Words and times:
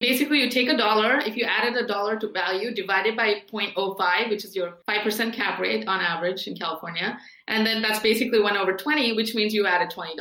Basically, 0.00 0.40
you 0.40 0.48
take 0.48 0.70
a 0.70 0.76
dollar, 0.78 1.18
if 1.18 1.36
you 1.36 1.44
added 1.44 1.76
a 1.76 1.86
dollar 1.86 2.18
to 2.18 2.28
value, 2.32 2.74
divided 2.74 3.18
by 3.18 3.42
0.05, 3.52 4.30
which 4.30 4.46
is 4.46 4.56
your 4.56 4.78
5% 4.88 5.34
cap 5.34 5.60
rate 5.60 5.86
on 5.86 6.00
average 6.00 6.46
in 6.46 6.56
California, 6.56 7.18
and 7.50 7.66
then 7.66 7.82
that's 7.82 7.98
basically 7.98 8.40
1 8.40 8.56
over 8.56 8.72
20, 8.74 9.14
which 9.14 9.34
means 9.34 9.52
you 9.52 9.66
added 9.66 9.90
$20 9.90 10.16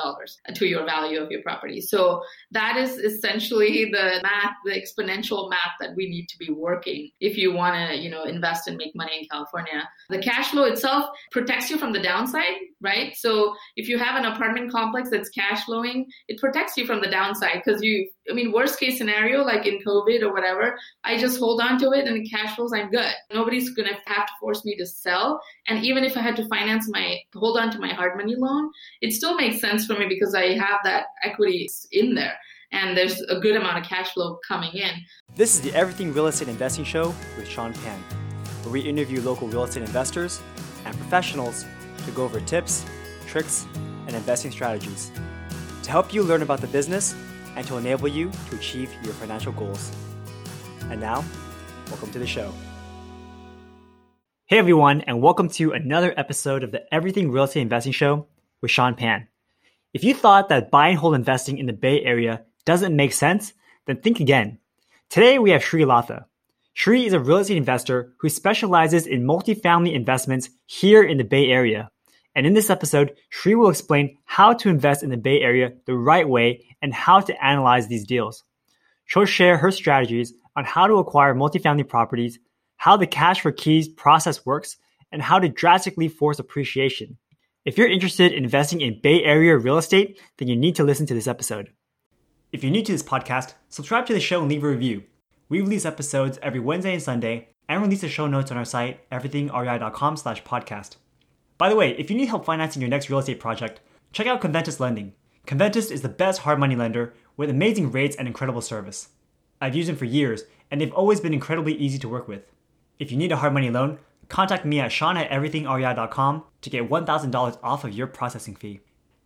to 0.55 0.65
your 0.65 0.83
value 0.83 1.21
of 1.21 1.29
your 1.29 1.43
property. 1.43 1.79
So 1.79 2.23
that 2.51 2.75
is 2.75 2.97
essentially 2.97 3.91
the 3.91 4.19
math, 4.23 4.55
the 4.65 4.71
exponential 4.71 5.47
math 5.47 5.73
that 5.79 5.95
we 5.95 6.09
need 6.09 6.27
to 6.29 6.37
be 6.39 6.51
working 6.51 7.11
if 7.19 7.37
you 7.37 7.53
want 7.53 7.75
to, 7.75 7.97
you 7.97 8.09
know, 8.09 8.23
invest 8.23 8.67
and 8.67 8.77
make 8.77 8.95
money 8.95 9.19
in 9.21 9.27
California. 9.29 9.87
The 10.09 10.17
cash 10.17 10.49
flow 10.49 10.63
itself 10.63 11.05
protects 11.31 11.69
you 11.69 11.77
from 11.77 11.93
the 11.93 12.01
downside, 12.01 12.55
right? 12.81 13.15
So 13.15 13.55
if 13.75 13.87
you 13.87 13.99
have 13.99 14.15
an 14.15 14.25
apartment 14.25 14.71
complex 14.71 15.11
that's 15.11 15.29
cash 15.29 15.65
flowing, 15.65 16.07
it 16.27 16.39
protects 16.39 16.77
you 16.77 16.87
from 16.87 16.99
the 16.99 17.11
downside 17.11 17.61
because 17.63 17.83
you, 17.83 18.09
I 18.29 18.33
mean, 18.33 18.51
worst 18.51 18.79
case 18.79 18.97
scenario, 18.97 19.43
like 19.43 19.67
in 19.67 19.79
COVID 19.85 20.23
or 20.23 20.33
whatever, 20.33 20.79
I 21.03 21.19
just 21.19 21.37
hold 21.37 21.61
on 21.61 21.77
to 21.79 21.91
it 21.91 22.07
and 22.07 22.17
it 22.17 22.29
cash 22.29 22.55
flows, 22.55 22.73
I'm 22.73 22.89
good. 22.89 23.13
Nobody's 23.31 23.69
going 23.69 23.87
to 23.87 23.95
have 24.11 24.25
to 24.25 24.33
force 24.39 24.65
me 24.65 24.75
to 24.77 24.85
sell. 24.87 25.39
And 25.67 25.85
even 25.85 26.03
if 26.03 26.17
I 26.17 26.21
had 26.21 26.35
to 26.37 26.47
finance 26.47 26.89
my 26.89 27.18
hold 27.35 27.57
on 27.57 27.71
to 27.71 27.79
my 27.79 27.93
hard 27.93 28.17
money 28.17 28.35
loan, 28.35 28.71
it 29.01 29.13
still 29.13 29.35
makes 29.35 29.59
sense 29.59 29.85
for 29.85 29.93
me 29.93 30.07
because 30.07 30.33
I 30.35 30.53
have 30.53 30.79
that 30.83 31.05
equity 31.23 31.69
in 31.91 32.15
there 32.15 32.37
and 32.71 32.95
there's 32.95 33.21
a 33.21 33.39
good 33.39 33.55
amount 33.55 33.77
of 33.77 33.83
cash 33.83 34.13
flow 34.13 34.39
coming 34.47 34.71
in. 34.73 34.91
This 35.35 35.55
is 35.55 35.61
the 35.61 35.73
Everything 35.73 36.13
Real 36.13 36.27
Estate 36.27 36.47
Investing 36.47 36.83
Show 36.83 37.13
with 37.37 37.47
Sean 37.47 37.73
Pan, 37.73 37.99
where 38.63 38.73
we 38.73 38.81
interview 38.81 39.21
local 39.21 39.47
real 39.47 39.63
estate 39.63 39.83
investors 39.83 40.41
and 40.85 40.95
professionals 40.95 41.65
to 42.05 42.11
go 42.11 42.23
over 42.23 42.39
tips, 42.41 42.85
tricks, 43.27 43.65
and 44.07 44.15
investing 44.15 44.51
strategies 44.51 45.11
to 45.83 45.91
help 45.91 46.13
you 46.13 46.23
learn 46.23 46.41
about 46.41 46.61
the 46.61 46.67
business 46.67 47.15
and 47.55 47.65
to 47.67 47.77
enable 47.77 48.07
you 48.07 48.31
to 48.49 48.55
achieve 48.55 48.93
your 49.03 49.13
financial 49.13 49.51
goals. 49.51 49.91
And 50.89 51.01
now, 51.01 51.23
welcome 51.89 52.11
to 52.11 52.19
the 52.19 52.27
show. 52.27 52.53
Hey 54.49 54.57
everyone, 54.57 55.01
and 55.01 55.21
welcome 55.21 55.47
to 55.49 55.73
another 55.73 56.11
episode 56.17 56.63
of 56.63 56.71
the 56.71 56.91
Everything 56.91 57.29
Real 57.29 57.43
Estate 57.43 57.61
Investing 57.61 57.91
Show 57.91 58.25
with 58.61 58.71
Sean 58.71 58.95
Pan. 58.95 59.27
If 59.93 60.03
you 60.03 60.15
thought 60.15 60.49
that 60.49 60.71
buy 60.71 60.87
and 60.87 60.97
hold 60.97 61.13
investing 61.13 61.59
in 61.59 61.67
the 61.67 61.71
Bay 61.71 62.01
Area 62.01 62.45
doesn't 62.65 62.95
make 62.95 63.13
sense, 63.13 63.53
then 63.85 64.01
think 64.01 64.19
again. 64.19 64.57
Today 65.07 65.37
we 65.37 65.51
have 65.51 65.63
Shri 65.63 65.83
Latha. 65.83 66.25
Shri 66.73 67.05
is 67.05 67.13
a 67.13 67.19
real 67.19 67.37
estate 67.37 67.57
investor 67.57 68.15
who 68.17 68.27
specializes 68.27 69.05
in 69.05 69.23
multifamily 69.23 69.93
investments 69.93 70.49
here 70.65 71.03
in 71.03 71.19
the 71.19 71.23
Bay 71.23 71.51
Area. 71.51 71.91
And 72.33 72.47
in 72.47 72.53
this 72.55 72.71
episode, 72.71 73.17
Shri 73.29 73.53
will 73.53 73.69
explain 73.69 74.17
how 74.25 74.53
to 74.53 74.69
invest 74.69 75.03
in 75.03 75.11
the 75.11 75.17
Bay 75.17 75.41
Area 75.41 75.73
the 75.85 75.93
right 75.93 76.27
way 76.27 76.65
and 76.81 76.91
how 76.91 77.19
to 77.19 77.45
analyze 77.45 77.87
these 77.87 78.07
deals. 78.07 78.43
She'll 79.05 79.25
share 79.25 79.57
her 79.57 79.69
strategies 79.69 80.33
on 80.55 80.65
how 80.65 80.87
to 80.87 80.95
acquire 80.95 81.35
multifamily 81.35 81.87
properties 81.87 82.39
how 82.79 82.95
the 82.95 83.05
cash 83.05 83.41
for 83.41 83.51
keys 83.51 83.89
process 83.89 84.45
works, 84.45 84.77
and 85.11 85.21
how 85.21 85.37
to 85.37 85.49
drastically 85.49 86.07
force 86.07 86.39
appreciation. 86.39 87.17
If 87.65 87.77
you're 87.77 87.89
interested 87.89 88.31
in 88.31 88.45
investing 88.45 88.79
in 88.79 89.01
Bay 89.01 89.21
Area 89.21 89.57
real 89.57 89.77
estate, 89.77 90.17
then 90.37 90.47
you 90.47 90.55
need 90.55 90.75
to 90.75 90.85
listen 90.85 91.05
to 91.07 91.13
this 91.13 91.27
episode. 91.27 91.73
If 92.53 92.63
you're 92.63 92.71
new 92.71 92.81
to 92.81 92.91
this 92.93 93.03
podcast, 93.03 93.55
subscribe 93.67 94.05
to 94.05 94.13
the 94.13 94.21
show 94.21 94.39
and 94.39 94.49
leave 94.49 94.63
a 94.63 94.69
review. 94.69 95.03
We 95.49 95.59
release 95.59 95.83
episodes 95.83 96.39
every 96.41 96.61
Wednesday 96.61 96.93
and 96.93 97.03
Sunday 97.03 97.49
and 97.67 97.81
release 97.81 97.99
the 97.99 98.07
show 98.07 98.27
notes 98.27 98.49
on 98.49 98.57
our 98.57 98.63
site, 98.63 99.07
everythingrei.com 99.09 100.15
slash 100.15 100.41
podcast. 100.45 100.95
By 101.57 101.67
the 101.67 101.75
way, 101.75 101.97
if 101.97 102.09
you 102.09 102.15
need 102.15 102.29
help 102.29 102.45
financing 102.45 102.81
your 102.81 102.89
next 102.89 103.09
real 103.09 103.19
estate 103.19 103.41
project, 103.41 103.81
check 104.13 104.25
out 104.25 104.39
Conventus 104.39 104.79
Lending. 104.79 105.11
Conventus 105.45 105.91
is 105.91 106.01
the 106.01 106.07
best 106.07 106.41
hard 106.41 106.59
money 106.59 106.77
lender 106.77 107.13
with 107.35 107.49
amazing 107.49 107.91
rates 107.91 108.15
and 108.15 108.25
incredible 108.25 108.61
service. 108.61 109.09
I've 109.59 109.75
used 109.75 109.89
them 109.89 109.97
for 109.97 110.05
years, 110.05 110.43
and 110.71 110.79
they've 110.79 110.93
always 110.93 111.19
been 111.19 111.33
incredibly 111.33 111.73
easy 111.73 111.99
to 111.99 112.07
work 112.07 112.29
with. 112.29 112.43
If 112.99 113.11
you 113.11 113.17
need 113.17 113.31
a 113.31 113.37
hard 113.37 113.53
money 113.53 113.69
loan, 113.69 113.97
contact 114.27 114.65
me 114.65 114.81
at 114.81 114.91
sean 114.91 115.15
at 115.15 115.29
everythingrei.com 115.31 116.43
to 116.61 116.69
get 116.69 116.89
$1,000 116.89 117.57
off 117.63 117.83
of 117.85 117.93
your 117.93 118.07
processing 118.07 118.55
fee. 118.55 118.81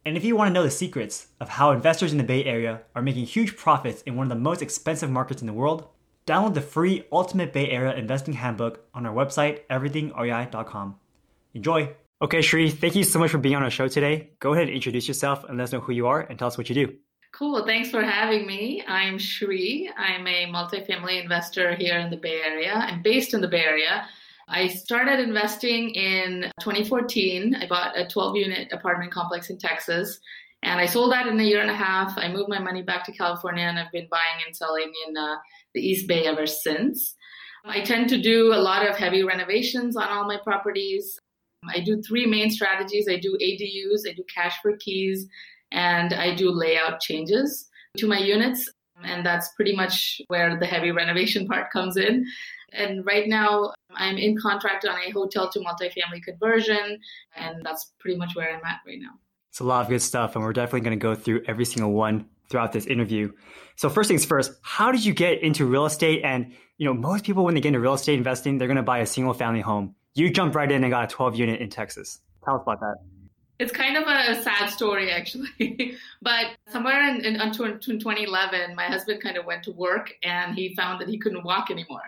And 0.05 0.15
if 0.15 0.23
you 0.23 0.35
want 0.35 0.49
to 0.49 0.53
know 0.53 0.63
the 0.63 0.69
secrets 0.69 1.27
of 1.39 1.49
how 1.49 1.71
investors 1.71 2.11
in 2.11 2.19
the 2.19 2.23
Bay 2.23 2.43
Area 2.43 2.81
are 2.93 3.01
making 3.01 3.25
huge 3.25 3.57
profits 3.57 4.03
in 4.03 4.15
one 4.15 4.25
of 4.25 4.29
the 4.29 4.35
most 4.35 4.61
expensive 4.61 5.09
markets 5.09 5.41
in 5.41 5.47
the 5.47 5.53
world, 5.53 5.87
download 6.27 6.53
the 6.53 6.61
free 6.61 7.05
Ultimate 7.11 7.51
Bay 7.51 7.69
Area 7.69 7.95
Investing 7.95 8.35
Handbook 8.35 8.85
on 8.93 9.07
our 9.07 9.13
website, 9.13 9.65
everythingrei.com. 9.71 10.95
Enjoy! 11.55 11.95
Okay, 12.21 12.41
Shri, 12.41 12.69
thank 12.69 12.95
you 12.95 13.03
so 13.03 13.17
much 13.17 13.31
for 13.31 13.37
being 13.39 13.55
on 13.55 13.63
our 13.63 13.71
show 13.71 13.87
today. 13.87 14.29
Go 14.39 14.53
ahead 14.53 14.67
and 14.67 14.75
introduce 14.75 15.07
yourself 15.07 15.45
and 15.45 15.57
let 15.57 15.65
us 15.65 15.71
know 15.71 15.79
who 15.79 15.93
you 15.93 16.07
are 16.07 16.21
and 16.21 16.37
tell 16.37 16.47
us 16.47 16.57
what 16.57 16.69
you 16.69 16.75
do. 16.75 16.93
Cool. 17.33 17.65
Thanks 17.65 17.89
for 17.89 18.03
having 18.03 18.45
me. 18.45 18.83
I'm 18.87 19.17
Shri. 19.17 19.89
I'm 19.97 20.27
a 20.27 20.45
multifamily 20.45 21.19
investor 21.19 21.73
here 21.73 21.97
in 21.97 22.11
the 22.11 22.17
Bay 22.17 22.41
Area. 22.45 22.73
I'm 22.75 23.01
based 23.01 23.33
in 23.33 23.41
the 23.41 23.47
Bay 23.47 23.63
Area. 23.63 24.07
I 24.47 24.67
started 24.67 25.19
investing 25.19 25.89
in 25.95 26.51
2014. 26.59 27.55
I 27.55 27.65
bought 27.65 27.97
a 27.97 28.07
12 28.07 28.35
unit 28.35 28.71
apartment 28.71 29.11
complex 29.11 29.49
in 29.49 29.57
Texas 29.57 30.19
and 30.61 30.79
I 30.79 30.85
sold 30.85 31.11
that 31.11 31.25
in 31.25 31.39
a 31.39 31.43
year 31.43 31.61
and 31.61 31.71
a 31.71 31.75
half. 31.75 32.13
I 32.17 32.31
moved 32.31 32.49
my 32.49 32.59
money 32.59 32.83
back 32.83 33.03
to 33.05 33.11
California 33.11 33.63
and 33.63 33.79
I've 33.79 33.91
been 33.91 34.07
buying 34.11 34.45
and 34.45 34.55
selling 34.55 34.93
in 35.07 35.17
uh, 35.17 35.37
the 35.73 35.81
East 35.81 36.07
Bay 36.07 36.27
ever 36.27 36.45
since. 36.45 37.15
I 37.65 37.81
tend 37.81 38.09
to 38.09 38.21
do 38.21 38.53
a 38.53 38.61
lot 38.61 38.87
of 38.87 38.95
heavy 38.95 39.23
renovations 39.23 39.97
on 39.97 40.07
all 40.07 40.27
my 40.27 40.37
properties. 40.43 41.17
I 41.67 41.79
do 41.79 41.99
three 42.03 42.27
main 42.27 42.51
strategies. 42.51 43.07
I 43.09 43.17
do 43.17 43.35
ADUs, 43.41 44.07
I 44.07 44.13
do 44.13 44.23
cash 44.31 44.61
for 44.61 44.77
keys, 44.77 45.27
and 45.73 46.13
I 46.13 46.33
do 46.33 46.51
layout 46.51 47.01
changes 47.01 47.69
to 47.97 48.07
my 48.07 48.19
units. 48.19 48.69
And 49.03 49.25
that's 49.25 49.49
pretty 49.55 49.75
much 49.75 50.21
where 50.27 50.57
the 50.57 50.65
heavy 50.65 50.91
renovation 50.91 51.47
part 51.47 51.71
comes 51.71 51.97
in. 51.97 52.25
And 52.71 53.05
right 53.05 53.27
now, 53.27 53.73
I'm 53.95 54.17
in 54.17 54.37
contract 54.37 54.85
on 54.85 54.95
a 54.97 55.11
hotel 55.11 55.49
to 55.51 55.59
multifamily 55.59 56.23
conversion, 56.23 56.99
and 57.35 57.63
that's 57.63 57.91
pretty 57.99 58.17
much 58.17 58.35
where 58.35 58.49
I'm 58.49 58.63
at 58.65 58.79
right 58.87 58.99
now. 58.99 59.11
It's 59.49 59.59
a 59.59 59.63
lot 59.63 59.83
of 59.83 59.89
good 59.89 60.01
stuff, 60.01 60.35
and 60.35 60.43
we're 60.43 60.53
definitely 60.53 60.81
going 60.81 60.99
to 60.99 61.03
go 61.03 61.13
through 61.13 61.43
every 61.47 61.65
single 61.65 61.91
one 61.91 62.27
throughout 62.49 62.71
this 62.71 62.87
interview. 62.87 63.31
So 63.75 63.89
first 63.89 64.07
things 64.07 64.25
first, 64.25 64.53
how 64.61 64.91
did 64.91 65.05
you 65.05 65.13
get 65.13 65.41
into 65.43 65.65
real 65.65 65.85
estate? 65.85 66.21
And 66.23 66.53
you 66.77 66.85
know, 66.85 66.93
most 66.93 67.23
people 67.23 67.43
when 67.43 67.53
they 67.53 67.61
get 67.61 67.69
into 67.69 67.79
real 67.79 67.93
estate 67.93 68.17
investing, 68.17 68.57
they're 68.57 68.67
going 68.67 68.77
to 68.77 68.83
buy 68.83 68.99
a 68.99 69.05
single 69.05 69.33
family 69.33 69.61
home. 69.61 69.95
You 70.15 70.31
jumped 70.31 70.55
right 70.55 70.71
in 70.71 70.83
and 70.83 70.91
got 70.91 71.03
a 71.03 71.07
12 71.07 71.35
unit 71.35 71.61
in 71.61 71.69
Texas. 71.69 72.19
Tell 72.43 72.55
us 72.55 72.61
about 72.63 72.79
that. 72.79 72.95
It's 73.59 73.71
kind 73.71 73.97
of 73.97 74.03
a 74.07 74.41
sad 74.41 74.69
story, 74.69 75.11
actually. 75.11 75.95
but 76.21 76.47
somewhere 76.69 77.07
in, 77.07 77.23
in, 77.23 77.39
in 77.39 77.53
2011, 77.53 78.75
my 78.75 78.85
husband 78.85 79.21
kind 79.21 79.37
of 79.37 79.45
went 79.45 79.63
to 79.63 79.71
work 79.71 80.13
and 80.23 80.55
he 80.55 80.75
found 80.75 80.99
that 81.01 81.07
he 81.07 81.19
couldn't 81.19 81.43
walk 81.43 81.69
anymore. 81.69 82.01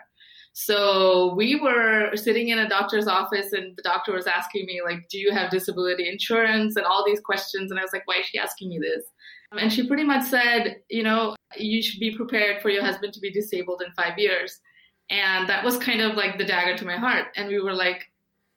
So 0.58 1.34
we 1.36 1.60
were 1.60 2.16
sitting 2.16 2.48
in 2.48 2.60
a 2.60 2.70
doctor's 2.70 3.08
office, 3.08 3.52
and 3.52 3.76
the 3.76 3.82
doctor 3.82 4.14
was 4.14 4.26
asking 4.26 4.66
me, 4.66 4.82
like, 4.82 5.10
do 5.10 5.18
you 5.20 5.34
have 5.34 5.52
disability 5.52 6.10
insurance? 6.10 6.78
And 6.78 6.86
all 6.86 7.06
these 7.06 7.20
questions. 7.20 7.72
And 7.72 7.80
I 7.80 7.84
was 7.84 7.92
like, 7.92 8.08
why 8.08 8.20
is 8.20 8.26
she 8.28 8.40
asking 8.40 8.70
me 8.70 8.80
this? 8.80 9.04
And 9.60 9.72
she 9.72 9.86
pretty 9.86 10.06
much 10.06 10.24
said, 10.24 10.78
you 10.90 11.04
know, 11.04 11.36
you 11.58 11.84
should 11.84 12.00
be 12.00 12.16
prepared 12.16 12.62
for 12.62 12.70
your 12.70 12.84
husband 12.84 13.14
to 13.14 13.20
be 13.20 13.32
disabled 13.32 13.82
in 13.86 13.92
five 13.92 14.18
years. 14.18 14.62
And 15.10 15.48
that 15.50 15.64
was 15.64 15.78
kind 15.78 16.00
of 16.00 16.16
like 16.16 16.38
the 16.38 16.46
dagger 16.46 16.78
to 16.78 16.86
my 16.86 16.96
heart. 16.96 17.28
And 17.36 17.50
we 17.50 17.62
were 17.62 17.74
like, 17.74 18.06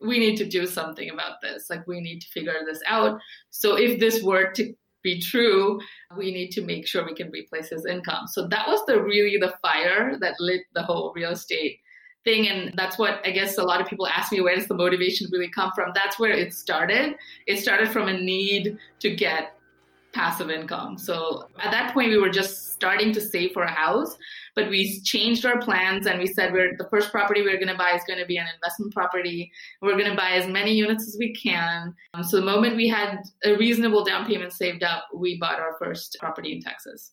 we 0.01 0.19
need 0.19 0.37
to 0.37 0.45
do 0.45 0.67
something 0.67 1.11
about 1.11 1.41
this. 1.43 1.69
Like, 1.71 1.87
we 1.87 2.01
need 2.01 2.21
to 2.21 2.29
figure 2.29 2.55
this 2.65 2.81
out. 2.87 3.21
So, 3.51 3.77
if 3.77 3.99
this 3.99 4.23
were 4.23 4.53
to 4.53 4.75
be 5.03 5.21
true, 5.21 5.81
we 6.17 6.33
need 6.33 6.51
to 6.53 6.63
make 6.63 6.87
sure 6.87 7.05
we 7.05 7.15
can 7.15 7.31
replace 7.31 7.71
his 7.71 7.87
income. 7.87 8.27
So, 8.27 8.47
that 8.49 8.69
was 8.69 8.85
the 8.87 9.03
really 9.03 9.39
the 9.39 9.55
fire 9.63 10.17
that 10.21 10.41
lit 10.41 10.63
the 10.75 10.83
whole 10.83 11.13
real 11.15 11.31
estate 11.31 11.81
thing. 12.25 12.49
And 12.49 12.77
that's 12.77 12.99
what 12.99 13.21
I 13.25 13.31
guess 13.31 13.59
a 13.59 13.63
lot 13.63 13.81
of 13.81 13.87
people 13.87 14.07
ask 14.07 14.33
me 14.33 14.41
where 14.41 14.55
does 14.57 14.67
the 14.67 14.75
motivation 14.75 15.29
really 15.33 15.51
come 15.51 15.73
from? 15.75 15.93
That's 15.95 16.19
where 16.19 16.33
it 16.33 16.53
started. 16.53 17.17
It 17.47 17.59
started 17.59 17.89
from 17.89 18.09
a 18.09 18.13
need 18.13 18.79
to 19.01 19.15
get 19.15 19.55
passive 20.13 20.51
income. 20.51 20.99
So 20.99 21.49
at 21.63 21.71
that 21.71 21.93
point, 21.95 22.11
we 22.11 22.19
were 22.19 22.31
just 22.31 22.73
starting 22.73 23.13
to 23.13 23.21
save 23.21 23.53
for 23.53 23.63
a 23.63 23.71
house, 23.71 24.17
but 24.59 24.71
we 24.71 25.01
changed 25.03 25.47
our 25.47 25.61
plans 25.61 26.09
and 26.09 26.19
we 26.19 26.27
said 26.27 26.53
we're 26.53 26.77
the 26.79 26.89
first 26.91 27.13
property 27.13 27.43
we're 27.43 27.59
going 27.59 27.69
to 27.69 27.77
buy 27.77 27.93
is 27.93 28.03
going 28.09 28.19
to 28.19 28.27
be 28.27 28.39
an 28.39 28.47
investment 28.57 28.93
property. 28.93 29.53
We're 29.81 29.97
going 29.97 30.11
to 30.11 30.17
buy 30.17 30.33
as 30.33 30.49
many 30.49 30.73
units 30.73 31.07
as 31.07 31.17
we 31.17 31.33
can. 31.33 31.95
Um, 32.13 32.25
so 32.25 32.39
the 32.39 32.45
moment 32.45 32.75
we 32.75 32.89
had 32.89 33.21
a 33.45 33.55
reasonable 33.55 34.03
down 34.05 34.27
payment 34.27 34.53
saved 34.53 34.83
up, 34.83 35.07
we 35.15 35.39
bought 35.39 35.61
our 35.61 35.77
first 35.79 36.17
property 36.19 36.55
in 36.55 36.61
Texas. 36.61 37.13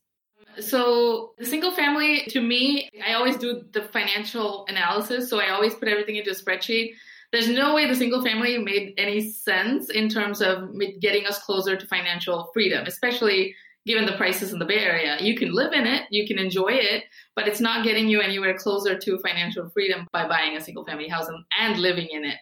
So 0.59 1.33
the 1.37 1.45
single 1.45 1.71
family, 1.71 2.23
to 2.29 2.41
me, 2.41 2.89
I 3.07 3.13
always 3.13 3.37
do 3.37 3.61
the 3.73 3.83
financial 3.83 4.65
analysis. 4.67 5.29
So 5.29 5.39
I 5.39 5.49
always 5.49 5.75
put 5.75 5.87
everything 5.87 6.15
into 6.15 6.31
a 6.31 6.33
spreadsheet 6.33 6.93
there's 7.31 7.49
no 7.49 7.75
way 7.75 7.85
the 7.85 7.95
single 7.95 8.23
family 8.23 8.57
made 8.57 8.93
any 8.97 9.29
sense 9.29 9.89
in 9.89 10.07
terms 10.07 10.41
of 10.41 10.69
getting 11.01 11.25
us 11.25 11.43
closer 11.43 11.75
to 11.75 11.85
financial 11.87 12.49
freedom, 12.53 12.85
especially 12.85 13.53
given 13.85 14.05
the 14.05 14.17
prices 14.17 14.51
in 14.51 14.59
the 14.59 14.65
Bay 14.65 14.79
Area. 14.79 15.17
You 15.19 15.35
can 15.35 15.53
live 15.53 15.73
in 15.73 15.85
it, 15.85 16.03
you 16.09 16.27
can 16.27 16.39
enjoy 16.39 16.69
it, 16.71 17.03
but 17.35 17.47
it's 17.47 17.59
not 17.59 17.83
getting 17.83 18.07
you 18.07 18.21
anywhere 18.21 18.57
closer 18.57 18.97
to 18.97 19.19
financial 19.19 19.69
freedom 19.69 20.07
by 20.11 20.27
buying 20.27 20.57
a 20.57 20.61
single 20.61 20.85
family 20.85 21.07
house 21.07 21.27
and, 21.27 21.43
and 21.59 21.79
living 21.79 22.07
in 22.11 22.25
it. 22.25 22.37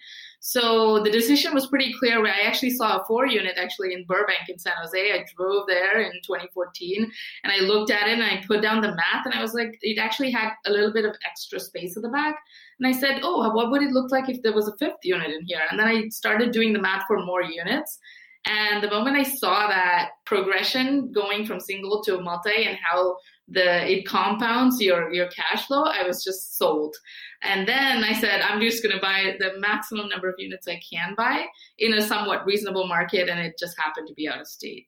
So 0.46 1.02
the 1.02 1.10
decision 1.10 1.54
was 1.54 1.68
pretty 1.68 1.94
clear. 1.98 2.26
I 2.26 2.42
actually 2.42 2.72
saw 2.72 2.98
a 2.98 3.06
four 3.06 3.26
unit 3.26 3.56
actually 3.58 3.94
in 3.94 4.04
Burbank 4.04 4.50
in 4.50 4.60
San 4.60 4.74
Jose. 4.78 5.14
I 5.14 5.24
drove 5.38 5.68
there 5.68 6.02
in 6.02 6.12
2014 6.22 7.10
and 7.46 7.54
I 7.54 7.60
looked 7.60 7.92
at 7.92 8.10
it 8.10 8.20
and 8.20 8.24
I 8.24 8.44
put 8.46 8.62
down 8.62 8.82
the 8.82 8.90
math 8.90 9.24
and 9.24 9.34
I 9.34 9.42
was 9.42 9.54
like, 9.54 9.80
it 9.82 9.98
actually 9.98 10.32
had 10.32 10.50
a 10.66 10.70
little 10.70 10.92
bit 10.92 11.06
of 11.06 11.16
extra 11.26 11.62
space 11.62 11.96
at 11.96 12.04
the 12.04 12.10
back. 12.10 12.36
And 12.78 12.86
I 12.86 12.92
said, 12.92 13.22
oh, 13.24 13.54
what 13.54 13.72
would 13.72 13.84
it 13.84 13.92
look 13.92 14.12
like 14.12 14.28
if 14.28 14.42
there 14.42 14.52
was 14.52 14.68
a 14.68 14.76
fifth 14.76 15.00
unit 15.04 15.32
in 15.32 15.46
here? 15.46 15.62
And 15.72 15.80
then 15.80 15.88
I 15.88 16.10
started 16.10 16.52
doing 16.52 16.74
the 16.74 16.82
math 16.82 17.06
for 17.08 17.24
more 17.24 17.42
units. 17.42 17.98
And 18.46 18.84
the 18.84 18.90
moment 18.90 19.16
I 19.16 19.24
saw 19.24 19.68
that 19.68 20.10
progression 20.26 21.12
going 21.14 21.46
from 21.46 21.60
single 21.60 22.04
to 22.04 22.20
multi 22.20 22.66
and 22.66 22.78
how 22.84 23.16
the 23.48 23.90
it 23.90 24.06
compounds 24.06 24.82
your 24.82 25.14
your 25.14 25.28
cash 25.28 25.68
flow, 25.68 25.84
I 25.84 26.04
was 26.04 26.24
just 26.24 26.58
sold. 26.58 26.96
And 27.42 27.68
then 27.68 28.04
I 28.04 28.14
said, 28.14 28.42
I'm 28.42 28.62
just 28.62 28.84
going 28.84 28.96
to 28.96 29.02
buy 29.02 29.36
the 29.40 29.60
maximum 29.60 30.10
number 30.10 30.30
of 30.30 30.36
units 30.38 30.68
I 30.68 30.80
can 30.90 31.14
buy 31.16 31.46
in 31.78 31.94
a 31.94 32.02
somewhat 32.02 32.46
reasonable 32.46 32.88
market, 32.88 33.30
and 33.30 33.40
it 33.40 33.56
just 33.60 33.78
happened 33.78 34.08
to 34.08 34.14
be 34.14 34.28
out 34.28 34.40
of 34.40 34.48
state. 34.48 34.88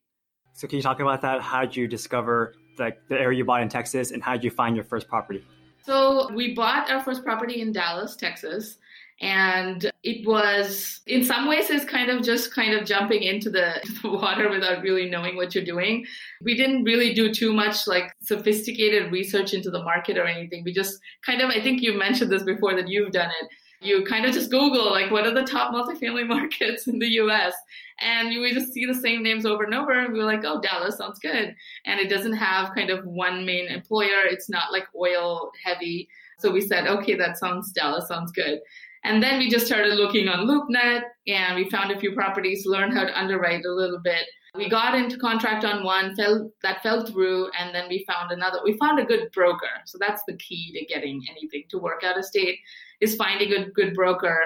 So, 0.54 0.68
can 0.68 0.78
you 0.78 0.84
talk 0.84 1.00
about 1.00 1.22
that? 1.22 1.42
How 1.42 1.62
did 1.62 1.76
you 1.76 1.88
discover 1.88 2.54
like 2.78 2.98
the 3.10 3.20
area 3.20 3.38
you 3.38 3.46
bought 3.46 3.62
in 3.62 3.70
Texas, 3.70 4.12
and 4.12 4.24
how 4.24 4.34
did 4.34 4.44
you 4.44 4.52
find 4.52 4.76
your 4.76 4.86
first 4.86 5.08
property? 5.08 5.44
So, 5.84 6.34
we 6.34 6.54
bought 6.54 6.90
our 6.90 7.04
first 7.04 7.24
property 7.24 7.62
in 7.62 7.72
Dallas, 7.72 8.16
Texas. 8.16 8.78
And 9.22 9.92
it 10.04 10.28
was, 10.28 11.00
in 11.08 11.24
some 11.24 11.48
ways, 11.48 11.70
is 11.70 11.86
kind 11.86 12.12
of 12.12 12.22
just 12.22 12.54
kind 12.54 12.74
of 12.74 12.86
jumping 12.86 13.24
into 13.24 13.50
the, 13.50 13.76
the, 14.02 14.10
water 14.10 14.50
without 14.50 14.84
really 14.84 15.10
knowing 15.10 15.38
what 15.38 15.56
you're 15.56 15.64
doing. 15.64 16.06
We 16.42 16.56
didn't 16.56 16.84
really 16.84 17.14
do 17.14 17.34
too 17.34 17.54
much 17.54 17.88
like 17.88 18.14
sophisticated 18.22 19.12
research 19.12 19.54
into 19.54 19.72
the 19.72 19.84
market 19.84 20.18
or 20.18 20.26
anything. 20.26 20.64
We 20.66 20.74
just 20.74 21.00
kind 21.26 21.42
of, 21.42 21.50
I 21.50 21.62
think 21.62 21.82
you 21.82 21.98
mentioned 21.98 22.32
this 22.32 22.44
before 22.44 22.76
that 22.76 22.90
you've 22.90 23.12
done 23.12 23.32
it. 23.42 23.48
You 23.82 24.04
kind 24.04 24.26
of 24.26 24.34
just 24.34 24.52
Google 24.52 24.90
like 24.90 25.12
what 25.12 25.28
are 25.28 25.34
the 25.34 25.44
top 25.44 25.74
multifamily 25.74 26.28
markets 26.28 26.88
in 26.88 26.98
the 27.00 27.08
US 27.22 27.54
and 28.00 28.34
you 28.34 28.54
just 28.54 28.74
see 28.74 28.86
the 28.86 28.94
same 28.94 29.24
names 29.24 29.46
over 29.46 29.64
and 29.64 29.74
over 29.74 29.92
and 29.92 30.14
we 30.14 30.20
were 30.20 30.26
like 30.26 30.44
oh 30.44 30.60
dallas 30.60 30.98
sounds 30.98 31.20
good 31.20 31.56
and 31.86 32.00
it 32.00 32.10
doesn't 32.10 32.34
have 32.34 32.74
kind 32.76 32.90
of 32.90 33.06
one 33.06 33.46
main 33.46 33.68
employer 33.68 34.26
it's 34.26 34.50
not 34.50 34.72
like 34.72 34.86
oil 35.00 35.52
heavy 35.64 36.08
so 36.40 36.52
we 36.52 36.62
said 36.62 36.88
okay 36.88 37.16
that 37.16 37.38
sounds 37.38 37.72
dallas 37.72 38.08
sounds 38.08 38.32
good 38.32 38.60
and 39.06 39.22
then 39.22 39.38
we 39.38 39.50
just 39.50 39.68
started 39.68 39.94
looking 39.94 40.28
on 40.28 40.48
LoopNet 40.48 41.04
and 41.28 41.56
we 41.56 41.70
found 41.70 41.92
a 41.92 42.00
few 42.00 42.14
properties, 42.14 42.66
learned 42.66 42.94
how 42.94 43.06
to 43.06 43.18
underwrite 43.18 43.64
a 43.64 43.72
little 43.72 44.00
bit. 44.04 44.24
We 44.56 44.68
got 44.68 44.96
into 44.96 45.18
contract 45.18 45.64
on 45.64 45.84
one, 45.84 46.16
fell, 46.16 46.50
that 46.64 46.82
fell 46.82 47.06
through, 47.06 47.52
and 47.60 47.76
then 47.76 47.88
we 47.88 48.04
found 48.08 48.32
another. 48.32 48.60
We 48.64 48.78
found 48.78 49.00
a 49.00 49.06
good 49.06 49.30
broker. 49.32 49.70
So 49.86 50.00
that's 50.00 50.24
the 50.28 50.36
key 50.38 50.74
to 50.74 50.86
getting 50.92 51.22
anything 51.30 51.66
to 51.70 51.78
work 51.78 52.04
out 52.04 52.18
of 52.18 52.26
state 52.26 52.58
is 53.00 53.16
finding 53.16 53.54
a 53.54 53.70
good 53.70 53.94
broker 53.94 54.40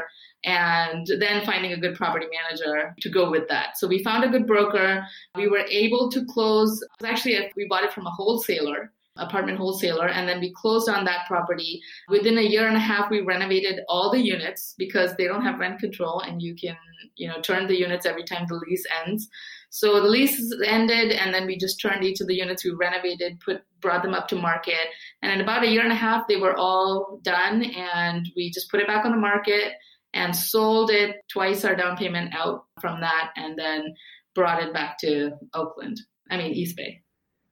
and 0.44 1.08
then 1.20 1.46
finding 1.46 1.72
a 1.72 1.80
good 1.80 1.96
property 1.96 2.26
manager 2.34 2.94
to 3.00 3.10
go 3.10 3.32
with 3.32 3.48
that. 3.48 3.78
So 3.78 3.88
we 3.88 4.04
found 4.04 4.26
a 4.26 4.30
good 4.30 4.46
broker. 4.46 5.06
We 5.36 5.48
were 5.48 5.66
able 5.70 6.12
to 6.12 6.26
close. 6.26 6.84
Actually, 7.04 7.50
we 7.56 7.68
bought 7.70 7.86
it 7.86 7.94
from 7.94 8.08
a 8.08 8.12
wholesaler 8.12 8.92
apartment 9.20 9.58
wholesaler 9.58 10.08
and 10.08 10.28
then 10.28 10.40
we 10.40 10.54
closed 10.54 10.90
on 10.90 11.06
that 11.06 11.28
property. 11.28 11.82
Within 12.10 12.38
a 12.38 12.42
year 12.42 12.68
and 12.68 12.76
a 12.76 12.80
half 12.80 13.10
we 13.10 13.22
renovated 13.22 13.82
all 13.88 14.12
the 14.12 14.22
units 14.22 14.76
because 14.78 15.16
they 15.16 15.26
don't 15.26 15.44
have 15.44 15.60
rent 15.60 15.80
control 15.80 16.22
and 16.22 16.42
you 16.42 16.56
can 16.56 16.78
you 17.16 17.28
know 17.28 17.40
turn 17.42 17.68
the 17.68 17.78
units 17.78 18.06
every 18.06 18.24
time 18.24 18.46
the 18.48 18.56
lease 18.56 18.86
ends. 19.06 19.28
So 19.70 20.02
the 20.02 20.08
lease 20.08 20.54
ended 20.66 21.12
and 21.12 21.34
then 21.34 21.46
we 21.46 21.58
just 21.58 21.82
turned 21.82 22.04
each 22.04 22.22
of 22.22 22.28
the 22.28 22.36
units 22.36 22.66
we 22.66 22.72
renovated 22.72 23.40
put 23.40 23.62
brought 23.82 24.04
them 24.04 24.14
up 24.14 24.28
to 24.30 24.36
market. 24.36 24.88
And 25.22 25.32
in 25.32 25.42
about 25.42 25.64
a 25.64 25.70
year 25.70 25.84
and 25.84 25.92
a 25.92 25.96
half 25.96 26.28
they 26.28 26.38
were 26.38 26.56
all 26.56 27.20
done 27.24 27.64
and 27.64 28.28
we 28.36 28.52
just 28.52 28.72
put 28.72 28.80
it 28.80 28.88
back 28.88 29.06
on 29.06 29.12
the 29.12 29.18
market 29.18 29.74
and 30.14 30.36
sold 30.36 30.90
it 30.90 31.18
twice 31.32 31.64
our 31.66 31.76
down 31.76 31.98
payment 31.98 32.34
out 32.34 32.66
from 32.82 33.02
that 33.02 33.32
and 33.36 33.58
then 33.58 33.94
brought 34.36 34.62
it 34.62 34.74
back 34.74 34.98
to 35.00 35.32
oakland 35.54 36.00
i 36.30 36.38
mean 36.38 36.52
east 36.52 36.76
bay 36.76 37.02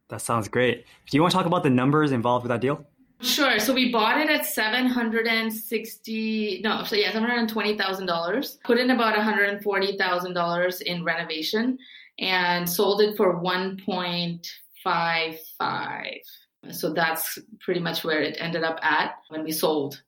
that 0.09 0.21
sounds 0.21 0.47
great. 0.47 0.85
Do 1.09 1.17
you 1.17 1.21
want 1.21 1.31
to 1.31 1.37
talk 1.37 1.45
about 1.45 1.63
the 1.63 1.69
numbers 1.69 2.11
involved 2.11 2.43
with 2.43 2.49
that 2.49 2.61
deal? 2.61 2.85
Sure. 3.19 3.59
So 3.59 3.73
we 3.73 3.91
bought 3.91 4.19
it 4.19 4.29
at 4.29 4.45
seven 4.45 4.85
hundred 4.85 5.27
and 5.27 5.51
sixty. 5.51 6.61
No, 6.63 6.83
so 6.83 6.95
yeah, 6.95 7.11
seven 7.11 7.27
hundred 7.27 7.49
twenty 7.49 7.75
thousand 7.77 8.05
dollars. 8.05 8.59
Put 8.63 8.77
in 8.77 8.91
about 8.91 9.17
one 9.17 9.25
hundred 9.25 9.63
forty 9.63 9.97
thousand 9.97 10.33
dollars 10.33 10.81
in 10.81 11.03
renovation, 11.03 11.79
and 12.19 12.69
sold 12.69 13.01
it 13.01 13.17
for 13.17 13.39
one 13.39 13.81
point 13.83 14.47
five 14.83 15.39
five. 15.57 16.19
So 16.69 16.93
that's 16.93 17.39
pretty 17.59 17.79
much 17.79 18.03
where 18.03 18.21
it 18.21 18.37
ended 18.39 18.63
up 18.63 18.77
at 18.83 19.15
when 19.29 19.43
we 19.43 19.51
sold. 19.51 20.03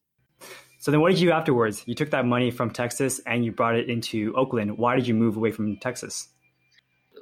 So 0.79 0.91
then, 0.91 1.01
what 1.01 1.09
did 1.09 1.19
you 1.19 1.29
do 1.29 1.33
afterwards? 1.33 1.83
You 1.87 1.95
took 1.95 2.11
that 2.11 2.25
money 2.25 2.51
from 2.51 2.69
Texas 2.69 3.19
and 3.25 3.43
you 3.43 3.51
brought 3.51 3.75
it 3.75 3.89
into 3.89 4.33
Oakland. 4.35 4.77
Why 4.77 4.95
did 4.95 5.07
you 5.07 5.13
move 5.13 5.35
away 5.35 5.51
from 5.51 5.77
Texas? 5.77 6.29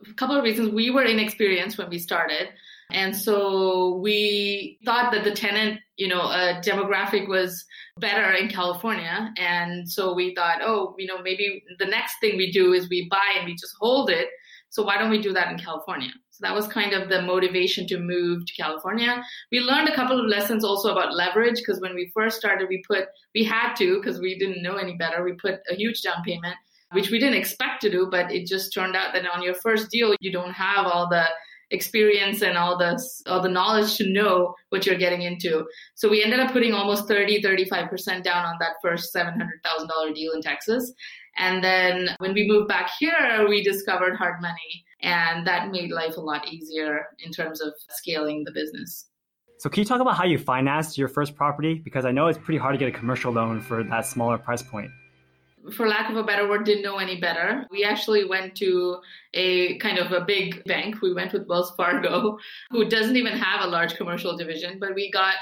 A 0.10 0.14
couple 0.14 0.36
of 0.36 0.44
reasons. 0.44 0.74
We 0.74 0.92
were 0.92 1.04
inexperienced 1.04 1.78
when 1.78 1.90
we 1.90 1.98
started. 1.98 2.50
And 2.92 3.16
so 3.16 4.00
we 4.02 4.80
thought 4.86 5.12
that 5.12 5.24
the 5.24 5.32
tenant, 5.32 5.80
you 5.98 6.08
know, 6.08 6.22
uh, 6.22 6.62
demographic 6.62 7.28
was 7.28 7.66
better 8.00 8.32
in 8.32 8.50
California. 8.50 9.34
And 9.38 9.90
so 9.90 10.14
we 10.14 10.34
thought, 10.36 10.60
oh, 10.62 10.96
you 10.98 11.06
know, 11.06 11.22
maybe 11.22 11.64
the 11.80 11.86
next 11.86 12.16
thing 12.22 12.38
we 12.38 12.52
do 12.52 12.74
is 12.74 12.90
we 12.90 13.08
buy 13.10 13.36
and 13.38 13.46
we 13.46 13.56
just 13.56 13.76
hold 13.80 14.10
it. 14.10 14.30
So 14.70 14.84
why 14.84 14.98
don't 14.98 15.10
we 15.10 15.22
do 15.22 15.34
that 15.34 15.52
in 15.52 15.58
California? 15.58 16.12
So 16.30 16.46
that 16.46 16.56
was 16.56 16.68
kind 16.68 16.94
of 16.94 17.10
the 17.10 17.22
motivation 17.24 17.88
to 17.88 18.00
move 18.00 18.46
to 18.46 18.54
California. 18.54 19.24
We 19.52 19.60
learned 19.60 19.90
a 19.90 19.96
couple 19.96 20.20
of 20.20 20.28
lessons 20.28 20.64
also 20.64 20.92
about 20.92 21.16
leverage 21.16 21.56
because 21.56 21.82
when 21.82 21.96
we 21.96 22.12
first 22.14 22.38
started, 22.38 22.68
we 22.70 22.84
put, 22.88 23.06
we 23.34 23.44
had 23.44 23.74
to 23.76 24.00
because 24.00 24.20
we 24.20 24.38
didn't 24.38 24.62
know 24.62 24.76
any 24.76 24.96
better. 24.96 25.24
We 25.24 25.34
put 25.34 25.60
a 25.70 25.76
huge 25.76 26.04
down 26.04 26.24
payment, 26.24 26.56
which 26.92 27.10
we 27.10 27.20
didn't 27.20 27.40
expect 27.40 27.82
to 27.82 27.90
do, 27.90 28.08
but 28.12 28.32
it 28.32 28.46
just 28.46 28.74
turned 28.74 28.96
out 28.96 29.14
that 29.14 29.26
on 29.26 29.42
your 29.42 29.56
first 29.56 29.90
deal, 29.90 30.16
you 30.20 30.32
don't 30.32 30.54
have 30.54 30.86
all 30.86 31.10
the 31.10 31.26
experience 31.72 32.42
and 32.42 32.58
all 32.58 32.78
the 32.78 33.02
all 33.28 33.42
the 33.42 33.50
knowledge 33.50 33.98
to 33.98 34.10
know 34.10 34.56
what 34.70 34.86
you're 34.86 34.98
getting 34.98 35.22
into. 35.22 35.66
So 35.96 36.10
we 36.10 36.24
ended 36.24 36.40
up 36.40 36.52
putting 36.52 36.74
almost 36.74 37.08
30 37.08 37.42
35% 37.42 38.24
down 38.24 38.46
on 38.46 38.56
that 38.60 38.76
first 38.82 39.14
$700,000 39.14 40.16
deal 40.16 40.34
in 40.34 40.42
Texas. 40.42 40.94
And 41.38 41.64
then 41.64 42.10
when 42.20 42.34
we 42.34 42.48
moved 42.48 42.68
back 42.68 42.90
here, 43.00 43.46
we 43.48 43.64
discovered 43.64 44.16
hard 44.16 44.42
money 44.42 44.86
and 45.02 45.46
that 45.46 45.72
made 45.72 45.92
life 45.92 46.18
a 46.18 46.22
lot 46.22 46.48
easier 46.48 47.06
in 47.24 47.32
terms 47.32 47.62
of 47.62 47.74
scaling 47.90 48.44
the 48.44 48.52
business. 48.52 49.10
So 49.60 49.70
can 49.70 49.82
you 49.82 49.86
talk 49.86 50.02
about 50.02 50.16
how 50.16 50.26
you 50.26 50.38
financed 50.38 50.98
your 50.98 51.08
first 51.08 51.36
property 51.36 51.82
because 51.84 52.06
I 52.06 52.12
know 52.12 52.28
it's 52.28 52.38
pretty 52.38 52.60
hard 52.60 52.74
to 52.74 52.80
get 52.80 52.88
a 52.88 52.98
commercial 52.98 53.32
loan 53.32 53.60
for 53.60 53.84
that 53.84 54.06
smaller 54.06 54.38
price 54.38 54.62
point 54.62 54.92
for 55.72 55.88
lack 55.88 56.10
of 56.10 56.18
a 56.18 56.24
better 56.24 56.48
word, 56.48 56.66
didn't 56.66 56.84
know 56.84 56.98
any 56.98 57.20
better. 57.20 57.66
We 57.72 57.84
actually 57.84 58.26
went 58.26 58.56
to 58.58 58.98
a 59.34 59.78
kind 59.78 59.98
of 59.98 60.12
a 60.12 60.22
big 60.22 60.64
bank. 60.66 61.02
We 61.02 61.14
went 61.14 61.34
with 61.34 61.48
Wells 61.48 61.74
Fargo, 61.76 62.38
who 62.72 62.86
doesn't 62.86 63.18
even 63.18 63.38
have 63.38 63.66
a 63.66 63.68
large 63.68 63.96
commercial 63.96 64.38
division, 64.38 64.80
but 64.80 64.96
we 64.96 65.12
got 65.12 65.36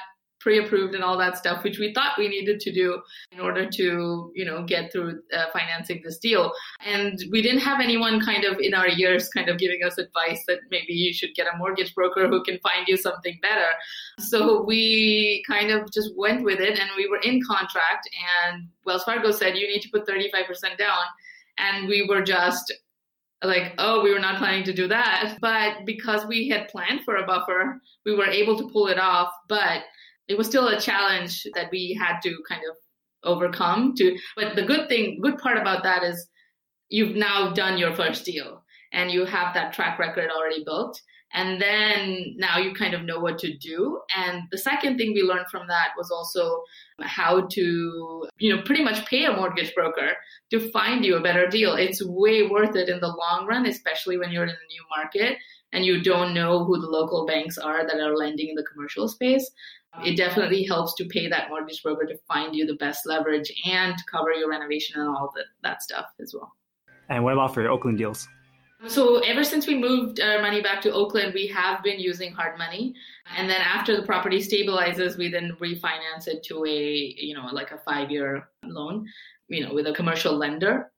pre-approved 0.45 0.93
and 0.93 1.03
all 1.03 1.17
that 1.17 1.35
stuff, 1.35 1.63
which 1.63 1.79
we 1.79 1.91
thought 1.91 2.19
we 2.19 2.27
needed 2.27 2.59
to 2.59 2.71
do 2.71 3.01
in 3.31 3.39
order 3.39 3.67
to, 3.67 4.31
you 4.35 4.45
know, 4.45 4.63
get 4.63 4.91
through 4.91 5.19
uh, 5.33 5.45
financing 5.51 5.99
this 6.05 6.19
deal. 6.19 6.53
And 6.85 7.17
we 7.31 7.41
didn't 7.41 7.61
have 7.61 7.81
anyone 7.81 8.23
kind 8.23 8.43
of 8.45 8.59
in 8.59 8.75
our 8.75 8.87
ears 8.87 9.27
kind 9.29 9.49
of 9.49 9.57
giving 9.57 9.83
us 9.83 9.97
advice 9.97 10.43
that 10.47 10.59
maybe 10.69 10.93
you 10.93 11.13
should 11.13 11.33
get 11.33 11.47
a 11.51 11.57
mortgage 11.57 11.95
broker 11.95 12.27
who 12.27 12.43
can 12.43 12.59
find 12.59 12.87
you 12.87 12.95
something 12.95 13.39
better. 13.41 13.69
So 14.19 14.61
we 14.61 15.43
kind 15.49 15.71
of 15.71 15.91
just 15.91 16.15
went 16.15 16.43
with 16.43 16.59
it 16.59 16.77
and 16.79 16.91
we 16.95 17.07
were 17.07 17.21
in 17.23 17.41
contract 17.43 18.07
and 18.53 18.67
Wells 18.85 19.03
Fargo 19.03 19.31
said 19.31 19.57
you 19.57 19.67
need 19.67 19.81
to 19.81 19.89
put 19.89 20.07
35% 20.07 20.77
down. 20.77 21.05
And 21.57 21.87
we 21.87 22.05
were 22.07 22.21
just 22.21 22.71
like, 23.43 23.73
oh, 23.79 24.03
we 24.03 24.13
were 24.13 24.19
not 24.19 24.37
planning 24.37 24.63
to 24.65 24.73
do 24.73 24.87
that. 24.89 25.39
But 25.41 25.85
because 25.85 26.23
we 26.27 26.49
had 26.49 26.67
planned 26.67 27.01
for 27.03 27.15
a 27.15 27.25
buffer, 27.25 27.81
we 28.05 28.13
were 28.15 28.27
able 28.27 28.59
to 28.59 28.69
pull 28.69 28.87
it 28.87 28.99
off. 28.99 29.31
But 29.49 29.81
it 30.27 30.37
was 30.37 30.47
still 30.47 30.67
a 30.67 30.79
challenge 30.79 31.45
that 31.53 31.69
we 31.71 31.97
had 31.99 32.19
to 32.21 32.37
kind 32.47 32.61
of 32.69 32.75
overcome 33.23 33.93
to 33.95 34.15
but 34.35 34.55
the 34.55 34.61
good 34.61 34.87
thing 34.87 35.19
good 35.21 35.37
part 35.37 35.57
about 35.57 35.83
that 35.83 36.03
is 36.03 36.27
you've 36.89 37.15
now 37.15 37.51
done 37.53 37.77
your 37.77 37.93
first 37.93 38.25
deal 38.25 38.63
and 38.95 39.11
you 39.11 39.25
have 39.25 39.53
that 39.53 39.73
track 39.73 39.99
record 39.99 40.29
already 40.31 40.63
built. 40.63 40.99
And 41.33 41.61
then 41.61 42.35
now 42.37 42.57
you 42.59 42.73
kind 42.73 42.93
of 42.93 43.03
know 43.03 43.19
what 43.19 43.37
to 43.39 43.57
do. 43.57 43.99
And 44.15 44.43
the 44.51 44.57
second 44.57 44.97
thing 44.97 45.13
we 45.13 45.21
learned 45.21 45.47
from 45.51 45.67
that 45.67 45.89
was 45.97 46.09
also 46.09 46.61
how 47.01 47.47
to 47.47 48.27
you 48.37 48.55
know 48.55 48.61
pretty 48.61 48.83
much 48.83 49.05
pay 49.05 49.25
a 49.25 49.35
mortgage 49.35 49.75
broker 49.75 50.11
to 50.51 50.71
find 50.71 51.03
you 51.03 51.17
a 51.17 51.21
better 51.21 51.47
deal. 51.47 51.73
It's 51.75 52.05
way 52.05 52.47
worth 52.47 52.75
it 52.77 52.87
in 52.87 53.01
the 53.01 53.07
long 53.07 53.47
run 53.47 53.65
especially 53.65 54.17
when 54.17 54.31
you're 54.31 54.43
in 54.43 54.49
a 54.49 54.53
new 54.53 54.83
market 54.95 55.37
and 55.73 55.83
you 55.83 56.01
don't 56.01 56.33
know 56.33 56.63
who 56.63 56.79
the 56.79 56.87
local 56.87 57.25
banks 57.25 57.57
are 57.57 57.85
that 57.85 57.99
are 57.99 58.15
lending 58.15 58.47
in 58.49 58.55
the 58.55 58.63
commercial 58.63 59.09
space 59.09 59.51
it 60.03 60.17
definitely 60.17 60.63
helps 60.63 60.93
to 60.95 61.05
pay 61.05 61.27
that 61.29 61.49
mortgage 61.49 61.81
broker 61.83 62.05
to 62.05 62.17
find 62.27 62.55
you 62.55 62.65
the 62.65 62.75
best 62.75 63.05
leverage 63.05 63.51
and 63.65 63.95
cover 64.11 64.31
your 64.33 64.49
renovation 64.49 64.99
and 64.99 65.09
all 65.09 65.31
the, 65.35 65.43
that 65.63 65.81
stuff 65.81 66.07
as 66.19 66.33
well. 66.33 66.53
And 67.09 67.23
what 67.23 67.33
about 67.33 67.53
for 67.53 67.61
your 67.61 67.71
Oakland 67.71 67.97
deals? 67.97 68.27
So 68.87 69.19
ever 69.19 69.43
since 69.43 69.67
we 69.67 69.77
moved 69.79 70.19
our 70.19 70.41
money 70.41 70.61
back 70.61 70.81
to 70.81 70.91
Oakland, 70.91 71.33
we 71.33 71.47
have 71.47 71.81
been 71.81 71.99
using 71.99 72.31
hard 72.33 72.57
money. 72.57 72.93
And 73.35 73.49
then 73.49 73.61
after 73.61 73.95
the 73.95 74.03
property 74.03 74.39
stabilizes, 74.39 75.17
we 75.17 75.29
then 75.29 75.55
refinance 75.59 76.27
it 76.27 76.43
to 76.43 76.65
a, 76.65 77.15
you 77.17 77.33
know, 77.33 77.47
like 77.51 77.71
a 77.71 77.79
five 77.79 78.11
year 78.11 78.49
loan. 78.63 79.07
you 79.47 79.65
know, 79.65 79.73
with 79.73 79.87
a 79.87 79.93
commercial 79.93 80.35
lender. 80.35 80.91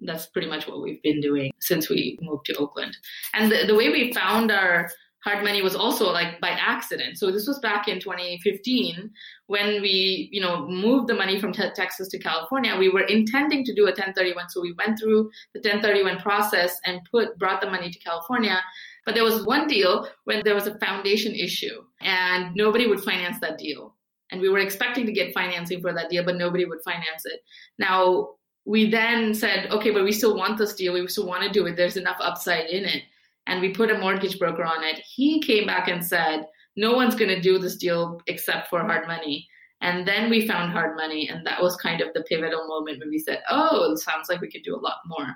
That's 0.00 0.26
pretty 0.26 0.48
much 0.48 0.66
what 0.66 0.82
we've 0.82 1.02
been 1.02 1.20
doing 1.20 1.52
since 1.60 1.88
we 1.88 2.18
moved 2.20 2.46
to 2.46 2.56
Oakland. 2.56 2.96
And 3.32 3.50
the, 3.50 3.64
the 3.66 3.74
way 3.74 3.90
we 3.90 4.12
found 4.12 4.50
our 4.50 4.90
hard 5.24 5.42
money 5.42 5.62
was 5.62 5.74
also 5.74 6.12
like 6.12 6.38
by 6.38 6.50
accident. 6.50 7.18
So 7.18 7.30
this 7.30 7.46
was 7.46 7.58
back 7.60 7.88
in 7.88 7.98
2015 7.98 9.10
when 9.46 9.80
we, 9.80 10.28
you 10.30 10.40
know, 10.40 10.66
moved 10.68 11.08
the 11.08 11.14
money 11.14 11.40
from 11.40 11.50
te- 11.50 11.70
Texas 11.74 12.08
to 12.08 12.18
California. 12.18 12.76
We 12.76 12.90
were 12.90 13.04
intending 13.04 13.64
to 13.64 13.74
do 13.74 13.84
a 13.84 13.86
1031, 13.86 14.50
so 14.50 14.60
we 14.60 14.74
went 14.74 14.98
through 14.98 15.30
the 15.54 15.60
1031 15.60 16.18
process 16.18 16.76
and 16.84 17.00
put 17.10 17.38
brought 17.38 17.62
the 17.62 17.70
money 17.70 17.90
to 17.90 17.98
California. 18.00 18.60
But 19.06 19.14
there 19.14 19.24
was 19.24 19.46
one 19.46 19.66
deal 19.66 20.06
when 20.24 20.42
there 20.44 20.54
was 20.54 20.66
a 20.66 20.78
foundation 20.78 21.34
issue 21.34 21.82
and 22.02 22.54
nobody 22.54 22.86
would 22.86 23.02
finance 23.02 23.40
that 23.40 23.56
deal. 23.56 23.94
And 24.30 24.42
we 24.42 24.50
were 24.50 24.58
expecting 24.58 25.06
to 25.06 25.12
get 25.12 25.32
financing 25.32 25.80
for 25.80 25.94
that 25.94 26.10
deal, 26.10 26.24
but 26.24 26.36
nobody 26.36 26.66
would 26.66 26.82
finance 26.84 27.24
it. 27.24 27.40
Now, 27.78 28.30
we 28.66 28.90
then 28.90 29.34
said, 29.34 29.70
okay, 29.70 29.90
but 29.90 30.04
we 30.04 30.12
still 30.12 30.36
want 30.36 30.58
this 30.58 30.74
deal. 30.74 30.94
We 30.94 31.06
still 31.06 31.26
want 31.26 31.44
to 31.44 31.50
do 31.50 31.66
it. 31.66 31.76
There's 31.76 31.96
enough 31.96 32.16
upside 32.20 32.66
in 32.66 32.84
it 32.84 33.02
and 33.46 33.60
we 33.60 33.70
put 33.70 33.90
a 33.90 33.98
mortgage 33.98 34.38
broker 34.38 34.64
on 34.64 34.82
it. 34.84 35.00
He 35.06 35.40
came 35.40 35.66
back 35.66 35.88
and 35.88 36.04
said, 36.04 36.46
no 36.76 36.92
one's 36.94 37.14
going 37.14 37.30
to 37.30 37.40
do 37.40 37.58
this 37.58 37.76
deal 37.76 38.20
except 38.26 38.68
for 38.68 38.80
hard 38.80 39.06
money. 39.06 39.46
And 39.80 40.08
then 40.08 40.30
we 40.30 40.46
found 40.46 40.72
hard 40.72 40.96
money, 40.96 41.28
and 41.28 41.46
that 41.46 41.60
was 41.60 41.76
kind 41.76 42.00
of 42.00 42.08
the 42.14 42.22
pivotal 42.22 42.66
moment 42.66 43.00
when 43.00 43.10
we 43.10 43.18
said, 43.18 43.42
oh, 43.50 43.92
it 43.92 43.98
sounds 43.98 44.30
like 44.30 44.40
we 44.40 44.50
could 44.50 44.62
do 44.62 44.74
a 44.74 44.80
lot 44.80 44.98
more. 45.06 45.26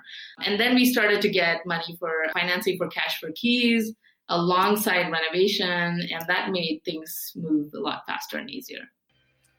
And 0.43 0.59
then 0.59 0.73
we 0.73 0.91
started 0.91 1.21
to 1.21 1.29
get 1.29 1.65
money 1.67 1.95
for 1.99 2.11
financing 2.33 2.77
for 2.77 2.87
cash 2.87 3.19
for 3.19 3.29
keys 3.35 3.93
alongside 4.29 5.11
renovation, 5.11 5.69
and 5.69 6.23
that 6.27 6.51
made 6.51 6.81
things 6.83 7.31
move 7.35 7.71
a 7.75 7.79
lot 7.79 8.03
faster 8.07 8.37
and 8.37 8.49
easier. 8.49 8.81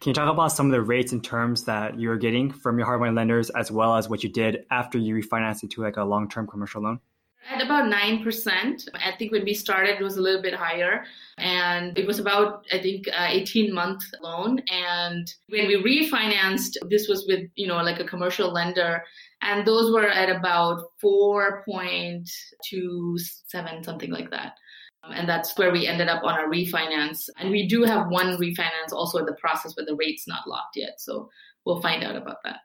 Can 0.01 0.11
you 0.11 0.15
talk 0.15 0.33
about 0.33 0.49
some 0.49 0.67
of 0.67 0.73
the 0.73 0.81
rates 0.81 1.13
and 1.13 1.23
terms 1.23 1.65
that 1.65 2.01
you're 2.01 2.17
getting 2.17 2.51
from 2.51 2.79
your 2.79 2.87
hard 2.87 3.01
money 3.01 3.13
lenders, 3.13 3.51
as 3.51 3.71
well 3.71 3.97
as 3.97 4.09
what 4.09 4.25
you 4.25 4.31
did 4.31 4.65
after 4.71 4.99
you 4.99 5.15
refinanced 5.15 5.63
into 5.63 5.83
like 5.83 5.99
a 5.99 6.05
long 6.05 6.29
term 6.29 6.47
commercial 6.47 6.83
loan? 6.83 7.01
At 7.49 7.63
about 7.63 7.91
9%. 7.91 8.89
I 8.95 9.13
think 9.19 9.33
when 9.33 9.45
we 9.45 9.55
started, 9.55 9.99
it 9.99 10.03
was 10.03 10.17
a 10.17 10.21
little 10.21 10.43
bit 10.43 10.55
higher. 10.55 11.05
And 11.39 11.99
it 11.99 12.07
was 12.07 12.19
about, 12.19 12.67
I 12.71 12.79
think, 12.79 13.09
uh, 13.09 13.29
18 13.29 13.73
month 13.73 14.03
loan. 14.21 14.61
And 14.71 15.33
when 15.49 15.67
we 15.67 15.83
refinanced, 15.83 16.77
this 16.91 17.09
was 17.09 17.25
with, 17.27 17.49
you 17.55 17.67
know, 17.67 17.77
like 17.77 17.99
a 17.99 18.05
commercial 18.05 18.53
lender. 18.53 19.03
And 19.43 19.67
those 19.67 19.91
were 19.91 20.09
at 20.09 20.29
about 20.29 20.83
4.27, 21.03 23.85
something 23.85 24.11
like 24.11 24.31
that. 24.31 24.53
And 25.03 25.29
that's 25.29 25.57
where 25.57 25.73
we 25.73 25.87
ended 25.87 26.09
up 26.09 26.23
on 26.23 26.35
our 26.35 26.49
refinance. 26.49 27.29
And 27.39 27.51
we 27.51 27.67
do 27.67 27.85
have 27.85 28.11
one 28.11 28.37
refinance 28.37 28.93
also 28.93 29.19
in 29.19 29.25
the 29.25 29.37
process, 29.41 29.73
but 29.75 29.87
the 29.87 29.97
rate's 29.97 30.29
not 30.29 30.47
locked 30.47 30.77
yet. 30.77 31.01
So 31.01 31.31
we'll 31.65 31.81
find 31.81 32.05
out 32.05 32.17
about 32.17 32.37
that. 32.45 32.59